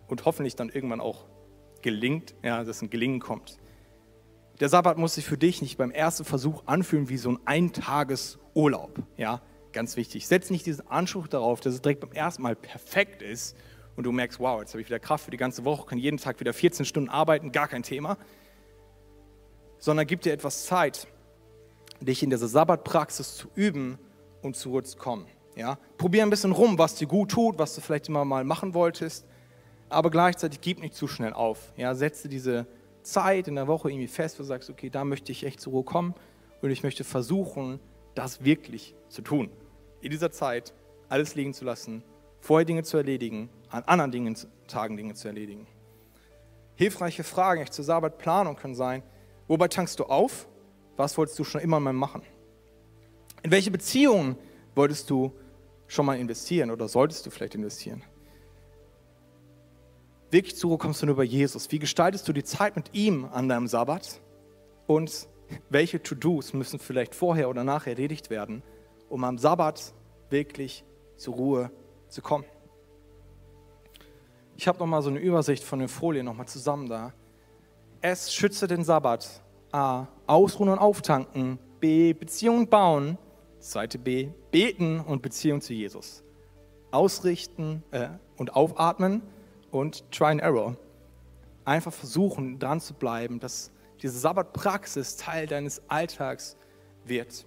Und 0.09 0.25
hoffentlich 0.25 0.57
dann 0.57 0.69
irgendwann 0.69 1.01
auch 1.01 1.27
gelingt, 1.83 2.35
ja, 2.43 2.65
dass 2.65 2.83
ein 2.83 2.91
Gelingen 2.91 3.21
kommt. 3.21 3.59
Der 4.61 4.69
Sabbat 4.69 4.99
muss 4.99 5.15
sich 5.15 5.25
für 5.25 5.37
dich 5.37 5.63
nicht 5.63 5.77
beim 5.77 5.91
ersten 5.91 6.25
Versuch 6.25 6.63
anfühlen 6.67 7.09
wie 7.09 7.17
so 7.17 7.31
ein 7.31 7.39
Eintagesurlaub. 7.45 9.03
Ja, 9.17 9.43
ganz 9.73 9.97
wichtig. 9.97 10.27
Setz 10.27 10.51
nicht 10.51 10.65
diesen 10.65 10.89
Anspruch 10.89 11.27
darauf, 11.27 11.61
dass 11.61 11.75
es 11.75 11.83
direkt 11.83 12.01
beim 12.01 12.13
ersten 12.13 12.43
Mal 12.43 12.55
perfekt 12.55 13.21
ist 13.21 13.57
und 13.97 14.05
du 14.05 14.13
merkst, 14.13 14.41
wow, 14.41 14.61
jetzt 14.61 14.73
habe 14.73 14.81
ich 14.81 14.89
wieder 14.89 15.01
Kraft 15.01 15.25
für 15.25 15.31
die 15.31 15.37
ganze 15.37 15.65
Woche, 15.65 15.87
kann 15.87 15.99
jeden 15.99 16.19
Tag 16.19 16.41
wieder 16.41 16.53
14 16.53 16.87
Stunden 16.87 17.11
arbeiten, 17.11 17.53
gar 17.53 17.69
kein 17.69 17.83
Thema. 17.83 18.17
Sondern 19.79 20.07
gib 20.07 20.23
dir 20.23 20.33
etwas 20.33 20.67
Zeit, 20.67 21.09
dich 22.01 22.23
in 22.23 22.31
dieser 22.31 22.49
Sabbatpraxis 22.49 23.37
zu 23.37 23.49
üben 23.55 23.99
und 24.43 24.57
zu 24.57 24.81
zu 24.81 24.97
kommen. 24.97 25.27
Ja? 25.57 25.79
Probier 25.99 26.23
ein 26.23 26.31
bisschen 26.31 26.53
rum, 26.53 26.79
was 26.79 26.97
dir 26.97 27.07
gut 27.07 27.31
tut, 27.31 27.59
was 27.59 27.75
du 27.75 27.81
vielleicht 27.81 28.09
immer 28.09 28.25
mal 28.25 28.45
machen 28.45 28.75
wolltest, 28.75 29.27
aber 29.89 30.11
gleichzeitig 30.11 30.61
gib 30.61 30.81
nicht 30.81 30.95
zu 30.95 31.07
schnell 31.07 31.33
auf. 31.33 31.73
Ja? 31.77 31.95
Setze 31.95 32.29
diese 32.29 32.67
Zeit 33.03 33.49
in 33.49 33.55
der 33.55 33.67
Woche 33.67 33.91
irgendwie 33.91 34.09
fest, 34.09 34.39
wo 34.39 34.43
du 34.43 34.49
sagst, 34.49 34.71
okay, 34.71 34.91
da 34.91 35.05
möchte 35.05 35.31
ich 35.33 35.45
echt 35.45 35.61
zur 35.61 35.73
Ruhe 35.73 35.85
kommen 35.85 36.15
und 36.63 36.71
ich 36.71 36.83
möchte 36.83 37.05
versuchen, 37.05 37.81
das 38.15 38.45
wirklich 38.45 38.95
zu 39.09 39.23
tun. 39.23 39.51
In 40.01 40.11
dieser 40.11 40.31
Zeit 40.31 40.73
alles 41.09 41.35
liegen 41.35 41.55
zu 41.55 41.65
lassen, 41.65 42.03
vorher 42.41 42.65
Dinge 42.65 42.83
zu 42.83 42.97
erledigen, 42.97 43.51
an 43.69 43.83
anderen 43.85 44.13
Dingen, 44.13 44.37
Tagen 44.67 44.97
Dinge 44.97 45.15
zu 45.15 45.29
erledigen. 45.29 45.67
Hilfreiche 46.77 47.23
Fragen 47.23 47.63
echt 47.63 47.75
zur 47.75 47.85
Sabbatplanung 47.85 48.57
können 48.57 48.75
sein, 48.75 49.03
wobei 49.47 49.69
tankst 49.69 49.99
du 50.01 50.05
auf? 50.05 50.49
Was 50.97 51.17
wolltest 51.19 51.39
du 51.39 51.45
schon 51.45 51.61
immer 51.61 51.81
mal 51.81 51.93
machen? 51.93 52.23
In 53.43 53.51
welche 53.51 53.71
Beziehungen 53.71 54.37
wolltest 54.75 55.11
du 55.11 55.33
schon 55.87 56.07
mal 56.07 56.19
investieren 56.19 56.71
oder 56.71 56.89
solltest 56.89 57.27
du 57.27 57.31
vielleicht 57.31 57.55
investieren? 57.55 58.03
Wirklich 60.31 60.57
zur 60.57 60.71
Ruhe 60.71 60.79
kommst 60.79 61.01
du 61.03 61.07
nur 61.07 61.15
über 61.15 61.25
Jesus. 61.25 61.71
Wie 61.71 61.79
gestaltest 61.79 62.27
du 62.27 62.33
die 62.33 62.43
Zeit 62.43 62.77
mit 62.77 62.93
ihm 62.95 63.25
an 63.27 63.49
deinem 63.49 63.69
Sabbat? 63.69 64.21
Und 64.87 65.29
welche 65.71 66.03
To-Dos 66.03 66.53
müssen 66.53 66.79
vielleicht 66.79 67.15
vorher 67.15 67.49
oder 67.49 67.65
nachher 67.65 67.93
erledigt 67.93 68.31
werden, 68.31 68.63
um 69.09 69.23
am 69.25 69.39
Sabbat 69.39 69.95
wirklich 70.31 70.85
zur 71.17 71.35
Ruhe 71.35 71.71
zu 72.09 72.23
kommen? 72.23 72.45
Ich 74.57 74.69
habe 74.69 74.79
noch 74.79 74.87
mal 74.87 75.03
so 75.03 75.11
eine 75.11 75.19
Übersicht 75.19 75.65
von 75.65 75.79
den 75.79 75.89
Folien 75.89 76.27
noch 76.27 76.35
mal 76.35 76.47
zusammen 76.47 76.89
da. 76.89 77.13
S. 78.01 78.33
Schütze 78.33 78.67
den 78.67 78.85
Sabbat. 78.85 79.43
A. 79.73 80.07
Ausruhen 80.27 80.69
und 80.69 80.79
auftanken. 80.79 81.59
B. 81.81 82.13
Beziehungen 82.13 82.69
bauen. 82.69 83.19
Zweite 83.65 83.99
B, 83.99 84.29
beten 84.51 85.01
und 85.01 85.23
Beziehung 85.23 85.63
zu 85.63 85.73
Jesus. 85.73 86.23
Ausrichten 86.91 87.83
äh, 87.93 88.09
und 88.37 88.55
aufatmen 88.55 89.23
und 89.71 90.05
Try 90.13 90.27
and 90.27 90.43
Error. 90.43 90.77
Einfach 91.65 91.93
versuchen, 91.93 92.59
dran 92.59 92.83
zu 92.83 92.93
bleiben, 92.93 93.41
dass 93.41 93.71
diese 94.03 94.19
Sabbatpraxis 94.19 95.17
Teil 95.17 95.47
deines 95.47 95.81
Alltags 95.89 96.59
wird. 97.07 97.47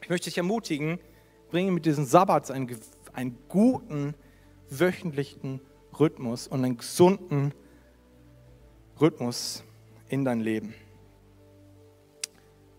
Ich 0.00 0.08
möchte 0.08 0.30
dich 0.30 0.38
ermutigen, 0.38 0.98
bringe 1.50 1.72
mit 1.72 1.84
diesem 1.84 2.06
Sabbat 2.06 2.50
einen, 2.50 2.74
einen 3.12 3.38
guten 3.50 4.14
wöchentlichen 4.70 5.60
Rhythmus 6.00 6.48
und 6.48 6.64
einen 6.64 6.78
gesunden 6.78 7.52
Rhythmus 8.98 9.62
in 10.08 10.24
dein 10.24 10.40
Leben. 10.40 10.72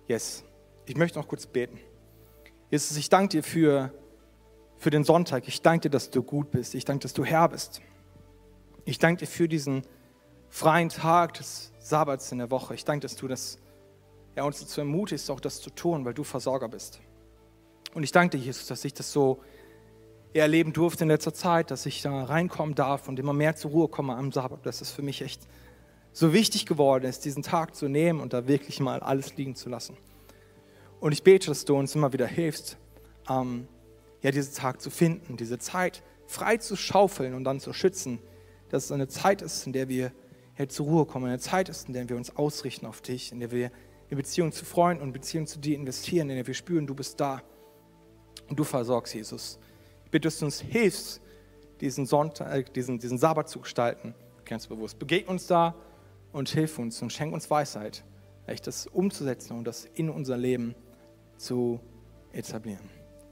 Yes, 0.07 0.43
ich 0.87 0.97
möchte 0.97 1.19
noch 1.19 1.27
kurz 1.27 1.45
beten. 1.45 1.79
Jesus, 2.73 2.97
ich 2.97 3.07
danke 3.07 3.27
dir 3.29 3.43
für, 3.43 3.93
für 4.77 4.89
den 4.89 5.03
Sonntag. 5.03 5.47
Ich 5.47 5.62
danke 5.62 5.81
dir, 5.81 5.89
dass 5.91 6.09
du 6.09 6.23
gut 6.23 6.49
bist. 6.49 6.73
Ich 6.73 6.86
danke, 6.86 7.03
dass 7.03 7.13
du 7.13 7.23
Herr 7.23 7.47
bist. 7.49 7.81
Ich 8.83 8.97
danke 8.97 9.19
dir 9.19 9.27
für 9.27 9.47
diesen 9.47 9.83
freien 10.49 10.89
Tag 10.89 11.36
des 11.36 11.71
Sabbats 11.77 12.31
in 12.31 12.39
der 12.39 12.49
Woche. 12.49 12.73
Ich 12.73 12.83
danke, 12.83 13.01
dass 13.01 13.15
du 13.15 13.27
das, 13.27 13.59
ja, 14.36 14.43
uns 14.43 14.59
dazu 14.59 14.81
ermutigst, 14.81 15.29
auch 15.29 15.39
das 15.39 15.62
zu 15.62 15.69
tun, 15.69 16.03
weil 16.03 16.15
du 16.15 16.23
Versorger 16.23 16.67
bist. 16.67 16.99
Und 17.93 18.01
ich 18.01 18.12
danke 18.12 18.39
dir, 18.39 18.43
Jesus, 18.43 18.65
dass 18.65 18.83
ich 18.86 18.95
das 18.95 19.12
so 19.12 19.43
erleben 20.33 20.73
durfte 20.73 21.03
in 21.03 21.09
letzter 21.09 21.36
Zeit, 21.36 21.69
dass 21.69 21.86
ich 21.86 22.01
da 22.01 22.23
reinkommen 22.23 22.73
darf 22.73 23.07
und 23.07 23.19
immer 23.19 23.33
mehr 23.33 23.55
zur 23.55 23.69
Ruhe 23.69 23.88
komme 23.88 24.15
am 24.15 24.31
Sabbat. 24.31 24.65
Dass 24.65 24.81
es 24.81 24.89
für 24.89 25.03
mich 25.03 25.21
echt 25.21 25.43
so 26.12 26.33
wichtig 26.33 26.65
geworden 26.65 27.05
ist, 27.05 27.23
diesen 27.23 27.43
Tag 27.43 27.75
zu 27.75 27.88
nehmen 27.88 28.19
und 28.19 28.33
da 28.33 28.47
wirklich 28.47 28.79
mal 28.79 28.99
alles 28.99 29.38
liegen 29.38 29.53
zu 29.53 29.69
lassen. 29.69 29.95
Und 31.03 31.11
ich 31.11 31.21
bete, 31.21 31.47
dass 31.47 31.65
du 31.65 31.75
uns 31.75 31.93
immer 31.95 32.13
wieder 32.13 32.27
hilfst, 32.27 32.77
ähm, 33.29 33.67
ja, 34.21 34.31
diesen 34.31 34.53
Tag 34.53 34.79
zu 34.79 34.89
finden, 34.89 35.35
diese 35.35 35.59
Zeit 35.59 36.01
frei 36.27 36.55
zu 36.55 36.77
schaufeln 36.77 37.33
und 37.33 37.43
dann 37.43 37.59
zu 37.59 37.73
schützen, 37.73 38.19
dass 38.69 38.85
es 38.85 38.91
eine 38.93 39.09
Zeit 39.09 39.41
ist, 39.41 39.67
in 39.67 39.73
der 39.73 39.89
wir 39.89 40.13
ja, 40.57 40.69
zur 40.69 40.85
Ruhe 40.85 41.05
kommen, 41.05 41.25
eine 41.25 41.39
Zeit 41.39 41.67
ist, 41.67 41.89
in 41.89 41.93
der 41.93 42.07
wir 42.07 42.15
uns 42.15 42.37
ausrichten 42.37 42.85
auf 42.85 43.01
dich, 43.01 43.33
in 43.33 43.41
der 43.41 43.51
wir 43.51 43.69
in 44.07 44.15
Beziehung 44.15 44.53
zu 44.53 44.63
Freunden 44.63 45.03
und 45.03 45.11
Beziehung 45.11 45.45
zu 45.45 45.59
dir 45.59 45.75
investieren, 45.75 46.29
in 46.29 46.37
der 46.37 46.47
wir 46.47 46.53
spüren, 46.53 46.87
du 46.87 46.95
bist 46.95 47.19
da 47.19 47.41
und 48.47 48.57
du 48.57 48.63
versorgst, 48.63 49.13
Jesus. 49.13 49.59
Ich 50.05 50.11
bitte, 50.11 50.27
dass 50.27 50.39
du 50.39 50.45
uns 50.45 50.61
hilfst, 50.61 51.19
diesen, 51.81 52.05
Sonntag, 52.05 52.49
äh, 52.49 52.63
diesen, 52.63 52.97
diesen 52.99 53.17
Sabbat 53.17 53.49
zu 53.49 53.59
gestalten, 53.59 54.15
ganz 54.45 54.67
bewusst. 54.67 54.99
Begegne 54.99 55.29
uns 55.29 55.47
da 55.47 55.75
und 56.31 56.47
hilf 56.47 56.79
uns 56.79 57.01
und 57.01 57.11
schenk 57.11 57.33
uns 57.33 57.51
Weisheit, 57.51 58.05
echt 58.47 58.67
das 58.67 58.87
umzusetzen 58.87 59.57
und 59.57 59.65
das 59.65 59.83
in 59.95 60.09
unser 60.09 60.37
Leben 60.37 60.75
zu 60.75 60.92
zu 61.37 61.79
etablieren. 62.31 62.89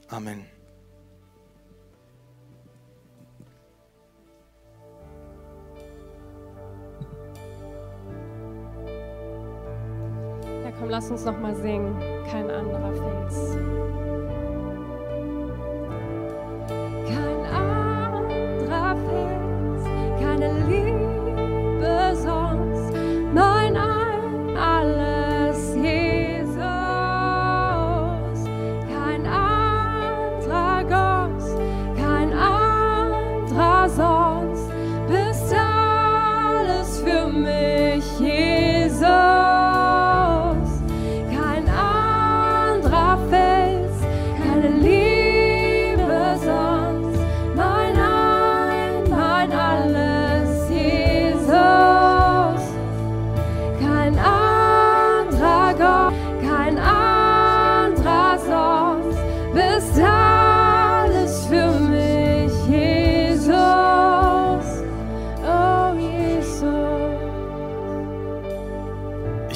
Amen. 0.08 0.44
Ja, 10.62 10.70
komm, 10.78 10.90
lass 10.90 11.10
uns 11.10 11.24
noch 11.24 11.38
mal 11.38 11.54
singen. 11.54 11.98
Kein 12.26 12.50
anderer 12.50 12.92
Fels. 12.94 13.81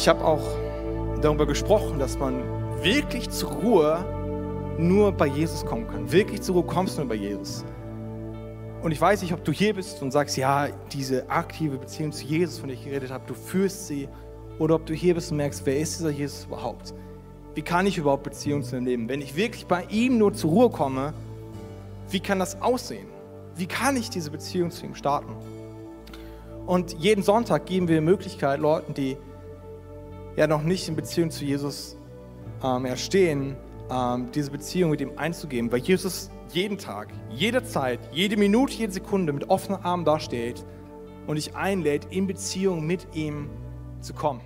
Ich 0.07 0.09
habe 0.09 0.25
auch 0.25 0.47
darüber 1.21 1.47
gesprochen, 1.47 1.99
dass 1.99 2.17
man 2.17 2.41
wirklich 2.81 3.29
zur 3.29 3.51
Ruhe 3.51 4.77
nur 4.79 5.11
bei 5.11 5.27
Jesus 5.27 5.67
kommen 5.67 5.89
kann. 5.89 6.13
Wirklich 6.13 6.43
zur 6.43 6.55
Ruhe 6.55 6.65
kommst 6.65 6.97
du 6.97 7.01
nur 7.01 7.09
bei 7.09 7.17
Jesus. 7.17 7.65
Und 8.85 8.93
ich 8.93 9.01
weiß 9.01 9.23
nicht, 9.23 9.33
ob 9.33 9.43
du 9.43 9.51
hier 9.51 9.75
bist 9.75 10.01
und 10.03 10.13
sagst, 10.13 10.37
ja, 10.37 10.69
diese 10.93 11.29
aktive 11.29 11.77
Beziehung 11.79 12.13
zu 12.13 12.25
Jesus, 12.25 12.61
von 12.61 12.69
der 12.69 12.79
ich 12.79 12.85
geredet 12.85 13.11
habe, 13.11 13.25
du 13.27 13.35
führst 13.35 13.89
sie. 13.89 14.09
Oder 14.61 14.77
ob 14.77 14.87
du 14.87 14.95
hier 14.95 15.13
bist 15.13 15.33
und 15.33 15.39
merkst, 15.39 15.67
wer 15.67 15.77
ist 15.77 15.99
dieser 15.99 16.11
Jesus 16.11 16.45
überhaupt? 16.45 16.95
Wie 17.57 17.63
kann 17.63 17.85
ich 17.85 17.99
überhaupt 17.99 18.23
Beziehung 18.23 18.63
zu 18.63 18.77
ihm 18.77 18.85
leben? 18.85 19.09
Wenn 19.09 19.21
ich 19.21 19.35
wirklich 19.35 19.67
bei 19.67 19.87
ihm 19.91 20.19
nur 20.19 20.33
zur 20.35 20.51
Ruhe 20.51 20.71
komme, 20.71 21.15
wie 22.11 22.21
kann 22.21 22.39
das 22.39 22.63
aussehen? 22.63 23.09
Wie 23.57 23.67
kann 23.67 23.97
ich 23.97 24.09
diese 24.09 24.31
Beziehung 24.31 24.71
zu 24.71 24.87
ihm 24.87 24.95
starten? 24.95 25.35
Und 26.65 26.93
jeden 26.93 27.25
Sonntag 27.25 27.67
geben 27.67 27.89
wir 27.89 28.01
Möglichkeit 28.01 28.61
Leuten, 28.61 28.95
die 28.95 29.17
ja 30.37 30.47
noch 30.47 30.63
nicht 30.63 30.89
in 30.89 30.97
Beziehung 30.97 31.31
zu 31.31 31.45
Jesus 31.45 31.97
ähm, 32.63 32.85
erstehen, 32.85 33.57
ähm, 33.91 34.31
diese 34.35 34.51
Beziehung 34.51 34.91
mit 34.91 35.01
ihm 35.01 35.13
einzugeben, 35.17 35.73
weil 35.73 35.81
Jesus 35.81 36.31
jeden 36.53 36.79
Tag, 36.79 37.09
jederzeit, 37.31 37.99
jede 38.13 38.37
Minute, 38.37 38.75
jede 38.75 38.93
Sekunde 38.93 39.33
mit 39.33 39.49
offenen 39.51 39.83
Armen 39.83 40.05
dasteht 40.05 40.65
und 41.27 41.37
dich 41.37 41.55
einlädt, 41.57 42.07
in 42.11 42.27
Beziehung 42.27 42.87
mit 42.87 43.07
ihm 43.15 43.49
zu 44.01 44.15
kommen. 44.15 44.41